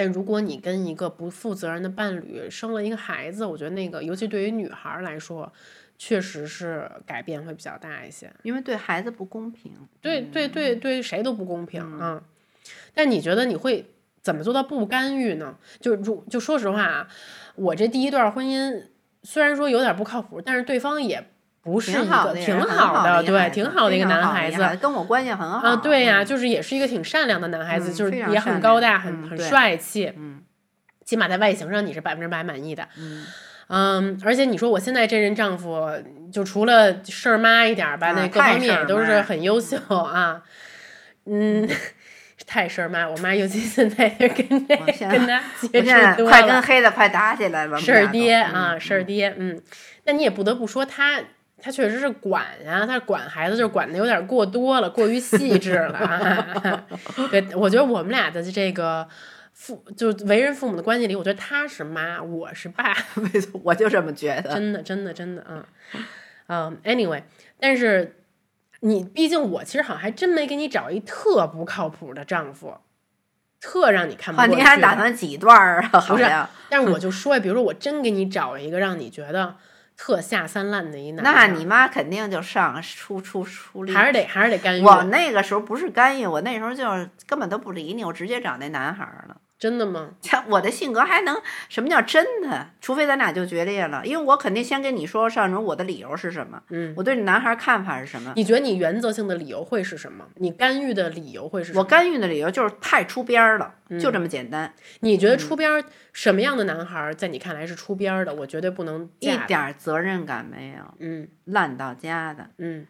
[0.01, 5.53] 但如果你跟一个不负责任的伴侣生了一个孩子，我觉得那个，尤其对于女孩儿来说，
[5.95, 8.33] 确实是改变会比较大一些。
[8.41, 9.71] 因为对孩子不公平。
[10.01, 12.23] 对对对对，谁都不公平啊。
[12.95, 13.85] 但你觉得你会
[14.23, 15.55] 怎么做到不干预呢？
[15.79, 17.07] 就如就说实话啊，
[17.53, 18.87] 我这第一段婚姻
[19.21, 21.29] 虽然说有点不靠谱，但是对方也
[21.63, 30.41] 不是一挺好的，个挺好的，对，挺好的一个男孩子，跟我关系很好啊，对呀，嗯就是也是一个挺善良的男孩子，嗯就是也很高大，良很很帅气，嗯
[31.05, 32.87] 起码在外形上你是百分之百满意的。
[32.97, 33.25] 嗯，
[33.67, 35.91] 嗯，而且你说我现在这任丈夫，
[36.31, 40.41] 就除了事儿妈一点儿吧，啊那各方面也都是妈很优秀啊。
[41.25, 41.67] 嗯，
[42.47, 49.03] 太事儿妈，我妈尤其现在也跟这我现在跟他接触多了快跟，黑的快打起来了，事儿爹啊，事儿。
[49.03, 49.61] 爹，嗯，
[50.03, 51.19] 但你也不得不说他。
[51.61, 56.85] 他确实是管呀、他管孩子就是管的有点过多了，过于细致了啊。
[57.29, 59.07] 对，我觉得我们俩的这个
[59.53, 62.91] 父，就是为人父母的关系里，我觉得他是妈，我是爸。
[63.15, 64.53] 嗯没错，我就这么觉得。
[64.53, 65.63] 真的，真的，真的，嗯，
[66.47, 67.21] 嗯，anyway，
[67.59, 68.17] 但是
[68.79, 72.77] 你毕竟我其实好像还真没给你找一特不靠谱的丈夫，
[73.59, 74.59] 特让你看不哇，过去。
[74.59, 75.99] 您还打算几段儿啊？
[75.99, 79.55] 好不是像，但是我 就说呀，比如说我真给你找一个让你觉得
[80.03, 83.93] 特下三滥的一男的，那你妈肯定就上出出出力。
[83.93, 89.37] 还是得还是得干预，我那个时候不是干预，我那时候就是根本都不理你，我直接找那男孩儿了。
[89.61, 90.09] 真的吗？
[90.21, 91.39] 像我的性格还能
[91.69, 92.71] 什么叫真的？
[92.81, 98.33] 除非咱俩就决裂了，因为我肯定先跟你说上中我的理由是什么，嗯，我对你男孩看法是什么。
[98.35, 100.25] 你觉得你原则性的理由会是什么？
[100.37, 101.79] 你干预的理由会是什么？
[101.79, 108.33] 我干预的理由就是太出边儿了，嗯就这么简单，你觉得出边儿什么样的男孩儿在你看来是出边儿的？
[108.33, 112.49] 我绝对不能一点儿责任感没有，嗯烂到家的。
[112.57, 112.87] 嗯，嗯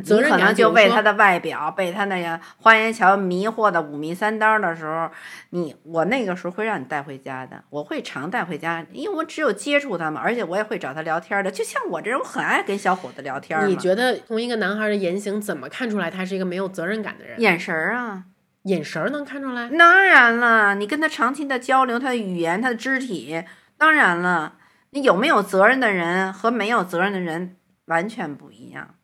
[0.00, 5.10] 责任你可能就为他的外表，被他那个花言巧语迷惑的五迷三道的时候，
[5.50, 13.66] 你我那个时候会让你带回家的，我会常带回家，因为我只有接触他嘛，而且我也会找他聊天的，就像我这种很爱跟小伙子聊天嘛。
[13.66, 17.40] 你觉得从一个男孩儿的言行怎么看出来他是一个没有责任感的人？
[17.40, 18.24] 眼神儿啊？
[18.64, 19.68] 眼神儿能看出来？
[19.70, 23.42] 当然了，你跟他长期的交流，他的语言，他的肢体，
[23.76, 24.54] 当然了，
[24.90, 27.56] 你有没有责任的人和没有责任的人
[27.86, 28.94] 完全不一样，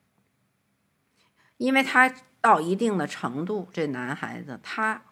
[1.59, 5.02] 因为他到一定的程度，这男孩子他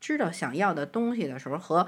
[0.00, 1.86] 知道想要的东西的时候和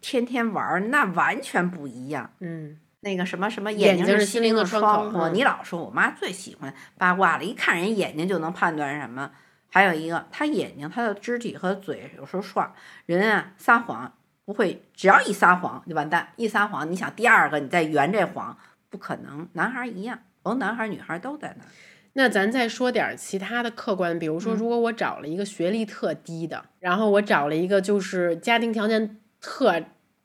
[0.00, 2.30] 天天玩儿那完全不一样。
[2.38, 9.30] 嗯，那个什么什么眼睛睛是心灵的窗窗户，你老说我妈最喜欢八卦了，一看人眼睛就能判断什么。
[9.72, 12.74] 还有一个，他眼睛、他的肢体和嘴有时候耍
[13.06, 14.12] 人啊，撒谎
[14.44, 16.32] 不会，只要一撒谎就完蛋。
[16.34, 18.58] 一撒谎，你想第二个你再圆这谎，
[18.88, 19.48] 不可能。
[19.52, 21.68] 男孩儿一样，甭男孩儿女孩儿都在那儿。
[22.14, 29.82] 那咱再说点儿其他的客观，比如嗯说，如果我找了一个学历特低的，然后我找了一个就是家庭条件特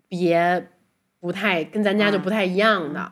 [0.08, 0.70] 别
[1.20, 3.12] 不太跟咱家就嗯不太一样的，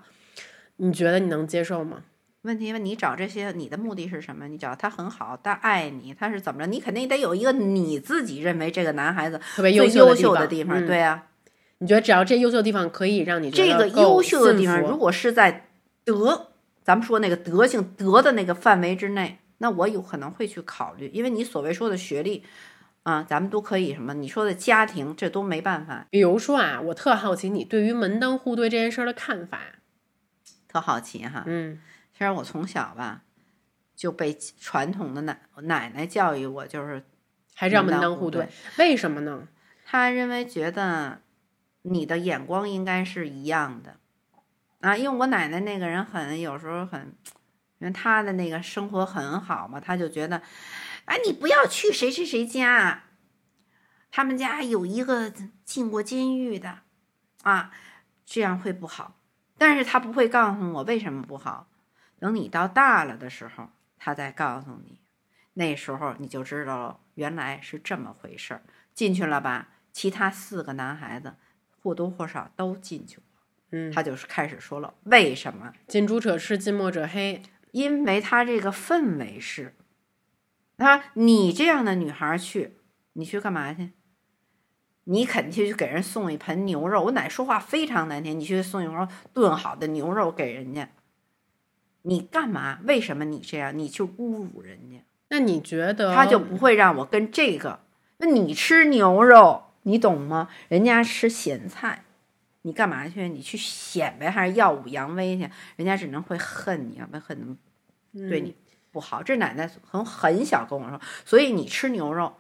[0.78, 2.02] 你觉得你能接受吗？
[2.42, 4.48] 问题问，你找这些，你的目的是什么？
[4.48, 6.66] 你找他很好，他爱你，他是怎么着？
[6.66, 10.84] 你肯定得有一个你自己认为这个男孩子特别优秀的的地方。
[10.84, 11.28] 嗯对啊，
[11.78, 15.68] 你觉得只要这优秀的地方可以让你这个优秀的地方，如果是在
[16.04, 16.48] 德，
[16.84, 22.44] 咱们说那个德性德的那个范围之内，那我有可能会去考虑，因为你所谓说的学历
[23.04, 24.14] 啊，咱们都可以什么？
[24.14, 26.08] 你说的家庭，这都没办法。
[26.10, 29.60] 比如说啊，我特好奇你对于门当户对这件事儿的看法。
[30.68, 31.80] 特好奇哈，嗯
[32.12, 33.24] 其实我从小吧
[33.96, 37.04] 就被传统的奶奶奶教育我，就是
[37.56, 38.50] 还是要门门当户对对，
[38.80, 39.48] 为什么呢？
[39.86, 41.22] 他认为觉得
[41.84, 43.98] 你的眼光应该是一样的
[44.84, 47.16] 啊，因为我奶奶那个人很有时候很，
[47.80, 50.42] 因为她的那个生活很好嘛，他就觉得，
[51.06, 53.04] 哎，你不要去谁谁谁家，
[54.12, 55.32] 他们家有一个
[55.64, 56.80] 进过监狱的
[57.44, 57.72] 啊，
[58.26, 59.22] 这样会不好。
[59.58, 61.70] 但是他不会告诉我为什么不好，
[62.20, 65.00] 等你到大了的时候，他再告诉你，
[65.54, 68.64] 那时候你就知道，原来是这么回事儿。
[68.94, 69.70] 进去了吧？
[69.94, 71.36] 其他四个男孩子
[71.82, 73.24] 或多或少都进去了。
[73.76, 75.74] 嗯，他就是开始说了为什么？
[75.88, 77.42] 近朱者赤，近墨者黑。
[77.72, 79.74] 因为他这个氛围是，
[80.78, 82.78] 他，你这样的女孩儿去，
[83.14, 83.90] 你去干嘛去？
[85.06, 87.06] 你肯定去给人送一盆牛肉。
[87.06, 90.88] 我奶说话非常难听，你去送一盆炖好的牛肉给人家，
[92.04, 92.78] 你干嘛？
[92.84, 93.76] 为什么你这样？
[93.76, 95.04] 你去侮辱人家？
[95.30, 97.80] 那你觉得他就不会让我跟这个。
[98.18, 100.48] 那你吃牛肉，你懂吗？
[100.68, 102.06] 人家吃咸菜，
[102.64, 103.30] 你干嘛去？
[103.30, 105.50] 你去显摆还是耀武扬威去？
[105.78, 107.58] 人家只能会恨你，会恨
[108.12, 108.56] 你，对你
[108.92, 109.24] 不好。
[109.24, 112.38] 这奶奶从很小跟我说，所以你吃牛肉，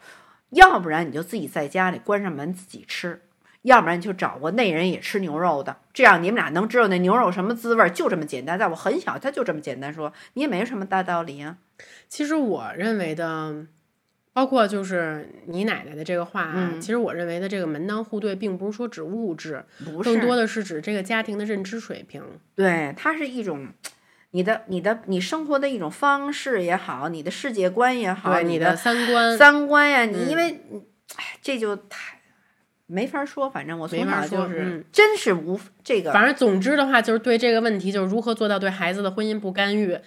[0.49, 3.21] 要不然你就自己在家里关上门自己吃。
[3.63, 8.59] 要不然你就找个那人也吃牛肉的，这样你们俩能知道那牛肉什么滋味儿，就这么简单。
[8.59, 11.57] 在我很小，他就这么简单说，你也没什么大道理啊。
[12.09, 13.65] 其实我认为的
[14.33, 22.23] 包括就是你奶奶的这个话啊，嗯其实我认为的这个门当户对，并不是说指物质，不是更多的是指这个家庭的认知水平。
[22.55, 23.67] 对，它是一种
[24.31, 30.49] 你的、你的、你生活的一种方式也好，你的世界观也好，对你的三观，三观呀，你嗯因为，
[31.17, 32.19] 哎，这就太
[32.87, 33.47] 没法说。
[33.47, 39.99] 反正我从没法小就是、说嗯真是无这个，反正总之的话，就是对这个问题，就是如何做到对孩子的婚姻不干预。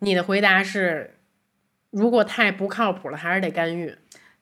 [0.00, 1.13] 你的回答是，
[1.94, 3.96] 如果太不靠谱了，还是得干预。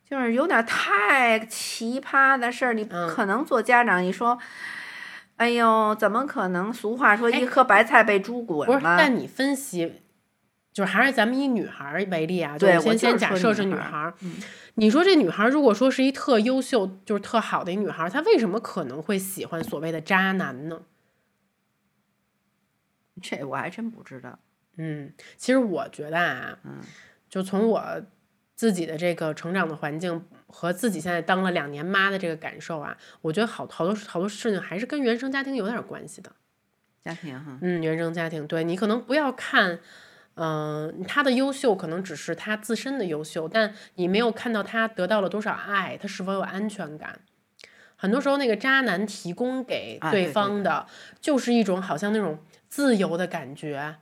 [0.04, 4.02] 就是有点太奇葩的事儿，你不嗯可能做家长。
[4.02, 4.38] 你说，
[5.36, 6.72] 哎呦，怎么可能？
[6.72, 10.02] 俗话说，哎一颗白菜被猪滚不是，但你分析，
[10.72, 14.12] 就是还是咱们以女孩儿为例啊，就先先假设是女孩。
[14.20, 14.36] 嗯
[14.76, 20.80] 你说这女孩儿如果说是一特优秀，就是特好的一女孩儿，她为什么可能会喜欢所谓的渣男呢？
[23.20, 24.38] 这我还真不知道。
[24.78, 26.80] 嗯，其实我觉得啊，嗯
[27.32, 27.82] 就从我
[28.54, 36.30] 自己的这个成长的环境和自己现在当了两年妈的这个感受啊，我觉得好好多好多事情还是跟原生家庭有点关系的。
[37.02, 39.80] 家庭哈，嗯，原生家庭，对你可能不要看，
[40.34, 47.20] 嗯、他的优秀可能只是他自身的优秀，但你没有看到他得到了多少爱，他是否有安全感。
[47.96, 50.86] 很多时候，那个渣男提供给对方的，
[51.18, 52.38] 就是一种好像那种
[52.68, 54.00] 自由的感觉啊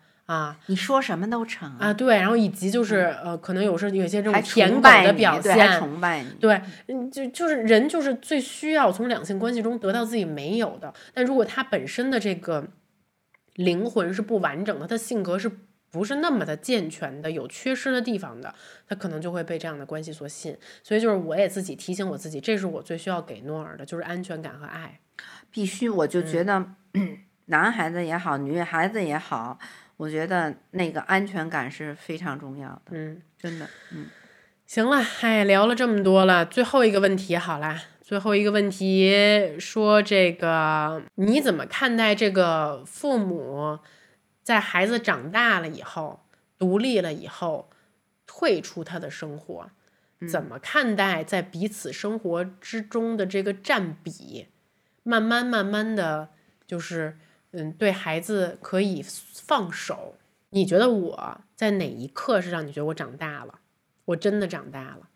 [0.67, 6.31] 你说什么都成啊，对，然后以及就是呃，可能有时候有些这种舔狗的表现，崇拜你。
[6.41, 10.93] 对，嗯，就就是人就是最需要从两性关系中得到自己没有的。
[11.13, 12.67] 但如果他本身的这个
[13.55, 15.51] 灵魂是不完整的，他性格是
[15.91, 18.55] 不是那么的健全的，有缺失的地方的，
[18.87, 20.57] 他可能就会被这样的关系所吸引。
[20.85, 25.01] 所以就是我也自己提醒我自己，这是我最需要给诺尔的，就是安全感和爱。
[25.51, 26.65] 必须，我就觉得，
[27.47, 29.59] 男孩子也好，女孩子也好，
[30.01, 33.69] 我觉得那个安全感是非常重要的，嗯，真的。
[33.93, 34.07] 嗯，
[34.67, 37.83] 行了，哎，聊了这么多了，最后一个问题好啦。
[38.01, 43.79] 最后一个问题说，这个你怎么看待这个父母
[44.43, 46.21] 在孩子长大了以后，
[46.59, 47.69] 独立了以后，
[48.27, 49.71] 退出他的生活，
[50.27, 54.47] 怎么看待在彼此生活之中的这个占比？
[55.03, 56.31] 慢慢慢慢的
[56.67, 57.19] 就是，
[57.53, 60.17] 嗯，对孩子可以放手。
[60.51, 63.61] 你觉得我在哪一刻是让你觉得我长大了？
[64.07, 65.09] 我真的长大了。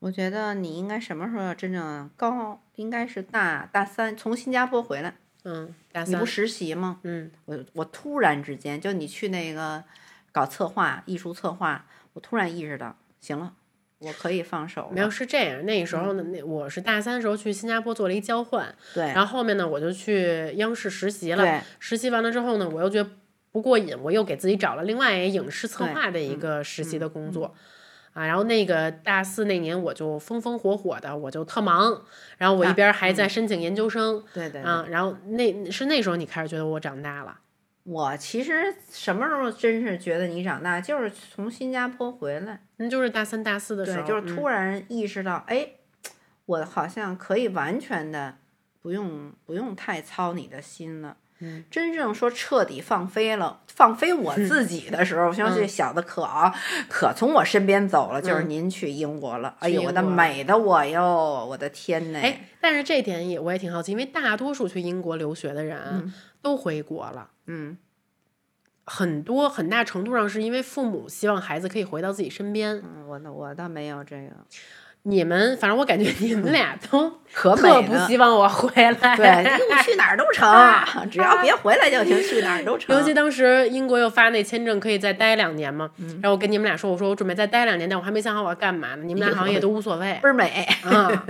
[0.00, 2.60] 我觉得你应该什么时候要真正高？
[2.74, 7.00] 应该是大大三，从新加坡回来，嗯，大三你不，实习吗？
[7.02, 9.82] 嗯我我突然之间，就你去那个
[10.30, 13.54] 搞策划、艺术策划，我突然意识到，行了，
[13.98, 15.10] 我可以放手没有。
[15.10, 15.64] 是这样。
[15.64, 21.42] 那时候呢，那我是大三的时候去新加坡做了一交换，对然后后面呢，我就去央视实习了。
[21.42, 23.10] 对，实习完了之后呢，我又觉得
[23.52, 27.54] 不过瘾，我又给自己找了另外一个影视策划的一个实习的工作。
[28.12, 32.02] 啊，然后那个大四那年我就风风火火的，我就特忙，
[32.38, 34.62] 然后我一啊边还在申请研究生，对对对。
[34.62, 37.38] 啊，然后那是那时候你开始觉得我长大了，
[37.88, 45.68] 我其实什么时候真是觉得你长大，就是从新加坡回来，那就是大三大四的时对，候，就是嗯突然意识到，哎，
[46.46, 48.38] 我好像可以完全的
[48.82, 51.16] 不用不用太操你的心了。
[51.38, 56.52] 嗯真正说彻底放飞了，放飞我自己的时候，我相 信小的可啊，
[56.88, 59.54] 可从我身边走了，就是嗯您去英国了。
[59.60, 62.18] 哎去呦，我的美的我哟，我的天呐！
[62.22, 66.12] 哎，但是这点也我也挺好奇，因为大多数去英国留学的人、嗯
[66.46, 67.76] 都回国了，嗯，
[68.84, 72.76] 很多很大程度上是因为父母希望孩子可以回到自己身边。
[72.76, 74.30] 嗯我倒我倒没有这个，
[75.02, 77.96] 你们反正我感觉你们俩都可特不。
[78.06, 79.16] 希望我回来。
[79.18, 80.48] 对，你去哪儿都成，
[81.10, 82.96] 只要别回来就行，去哪儿都成。
[82.96, 89.02] 尤其当时英国又发那签证可以再待两年嘛，嗯然后我跟你们俩说，我说我准备再待两年，但我还没想好我要干嘛呢。
[89.02, 90.64] 你们俩好像也都无所谓倍儿美。
[90.84, 91.26] 啊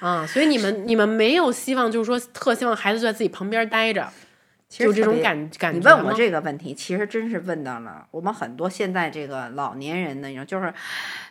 [0.00, 4.06] 啊，所以你们你们没有希望，就是说特希望孩子就在自己旁边待着，
[4.78, 10.74] 就这种感感觉你问我这个问题，其实真是问到了我们很多现在这个老年人那种，就是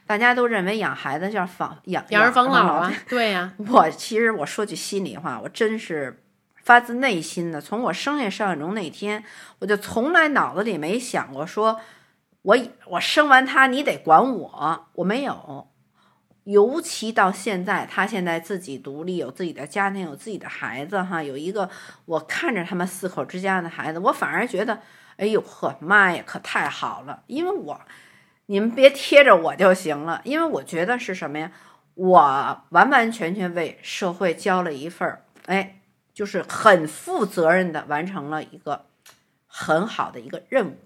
[0.08, 6.24] 大家都认为养孩子叫防养养儿防老老啊，对呀、我其实我说句心里话，我真是
[6.64, 9.24] 发自内心的，从我生下邵远荣那天，
[9.60, 11.82] 我就从来脑子里没想过说，
[12.44, 15.68] 我我生完他你得管我，我没有。
[16.46, 21.70] 尤其到现在，他现在自己独立，有自己的家庭，有自己的孩子，哈，有一个
[22.06, 24.82] 我看着他们四口之家的孩子，我反而觉得，
[25.18, 27.82] 哎呦呵，妈呀，可太好了，因为我
[28.48, 31.52] 你们别贴着我就行了，因为我觉得是什么呀？
[31.96, 35.80] 我完完全全为社会交了一份儿，哎，
[36.14, 38.88] 就是很负责任的完成了一个
[39.48, 40.78] 很好的一个任务，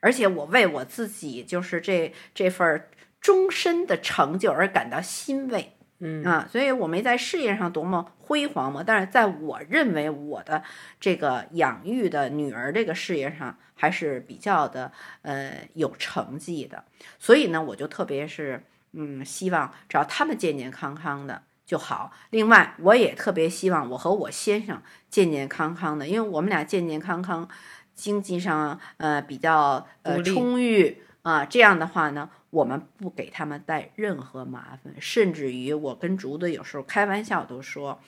[0.00, 2.90] 而且我为我自己就是这这份儿
[3.24, 5.72] 终身的成就而感到欣慰。
[6.00, 10.62] 嗯啊，所以我没在事业上多么辉煌嘛，但是在我认为我的
[11.00, 14.92] 这个养育的女儿这个事业上还是比较的
[15.22, 16.84] 呃有成绩的，
[17.18, 22.12] 所以呢，我就特别是嗯希望只要他们健健康康的就好。
[22.30, 27.48] 另外，我也特别希望我和我先生健健康康的，因为我们俩健健康康，
[27.94, 32.28] 经济上呃比较呃充裕啊，这样的话呢。
[32.54, 38.00] 我们不给他们带任何麻烦，甚至于我跟竹子有时候开玩笑都说，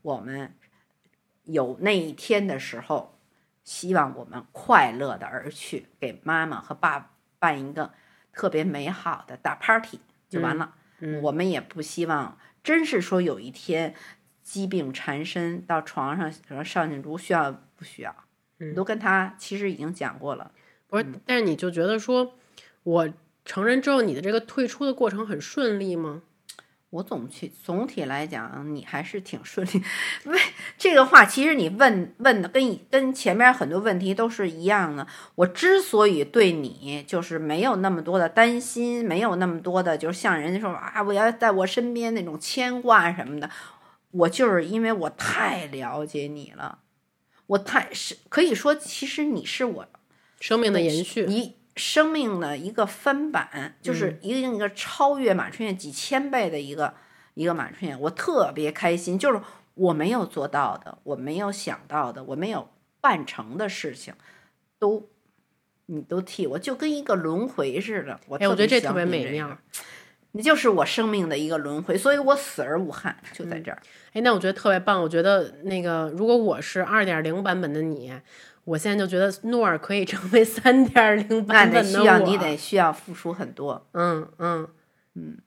[0.00, 0.54] 我们
[1.44, 3.18] 有那一天的时候，
[3.62, 7.92] 希望我们快乐的而去，给妈妈和爸办一个
[8.32, 10.00] 特别美好的大 party
[10.30, 10.74] 就完了。
[11.00, 13.94] 嗯我们也不希望，真是说有一天
[14.42, 18.16] 疾病缠身到床上，说邵静竹需要不需要？
[18.60, 20.52] 嗯都跟他其实已经讲过了。
[20.86, 22.38] 不是，但是你就觉得说，
[22.84, 23.12] 我
[23.44, 26.22] 成人之后，你的这个退出的过程很顺利吗？
[26.90, 29.82] 我总去总体来讲，你还是挺顺利。
[30.26, 30.40] 为
[30.78, 35.04] 这个话，其实你问问的跟跟前面很多问题都是一样的。
[35.34, 43.50] 我之所以对你就是没有那么多的担心，没有那么多的，就是像人家说啊，我要在我身边那种牵挂什么的，
[44.12, 46.78] 我就是因为我太了解你了，
[47.48, 49.86] 我太是可以说，其实你是我
[50.38, 56.94] 生命的延续，一生命的一个翻版，就是一个一个超越马春燕几千倍的一个
[57.34, 59.40] 一个马春燕，我特别开心，就是
[59.74, 62.68] 我没有做到的，我没有想到的，我没有
[63.00, 64.14] 办成的事情，
[64.78, 65.08] 都
[65.86, 68.20] 你都替我，就跟一个轮回似的。
[68.28, 69.58] 我哎，我觉得这特别美妙。
[70.36, 73.78] 你就是我生命的一个轮回，所以我死而无憾，就在这儿。
[74.12, 75.00] 哎，那我觉得特别棒。
[75.00, 78.12] 我觉得那个，如果我是二点零版本的你，
[78.64, 82.02] 我现在就觉得诺尔可以成为三点零版本的我。
[82.02, 83.86] 需要你得需要付出很多。
[83.92, 84.68] 嗯嗯
[85.14, 85.38] 嗯，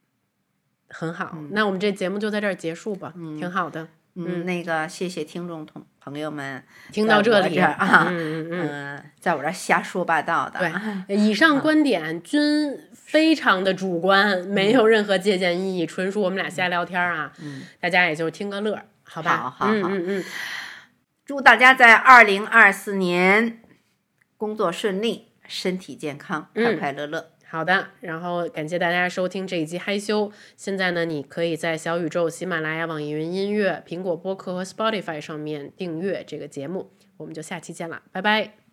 [0.90, 1.38] 很好。
[1.52, 3.88] 那我们这节目就在这儿结束吧，嗯挺好的。
[4.20, 10.60] 嗯，那个谢谢听众同朋友们听到这里这啊，嗯嗯嗯，嗯，在我这儿瞎说八道的，
[11.08, 17.32] 对，以上观点均非常的主观，没有任何借鉴意义，纯属我们俩瞎聊天啊。
[17.40, 19.38] 嗯，大家也就听个乐儿，好吧？
[19.38, 20.24] 好好好嗯嗯嗯，
[21.28, 23.60] 祝大家在二零二四年
[24.38, 27.32] 工作顺利，身体健康，快快乐乐。
[27.50, 27.90] 好的。
[28.00, 30.32] 然后感谢大家收听这一集嗨修。
[30.56, 36.94] 现在呢，你可以在小宇宙、喜马拉雅、网易云音乐、苹果播客和 Spotify 上面订阅这个节目。
[37.18, 38.67] 我们就下期见了，拜拜。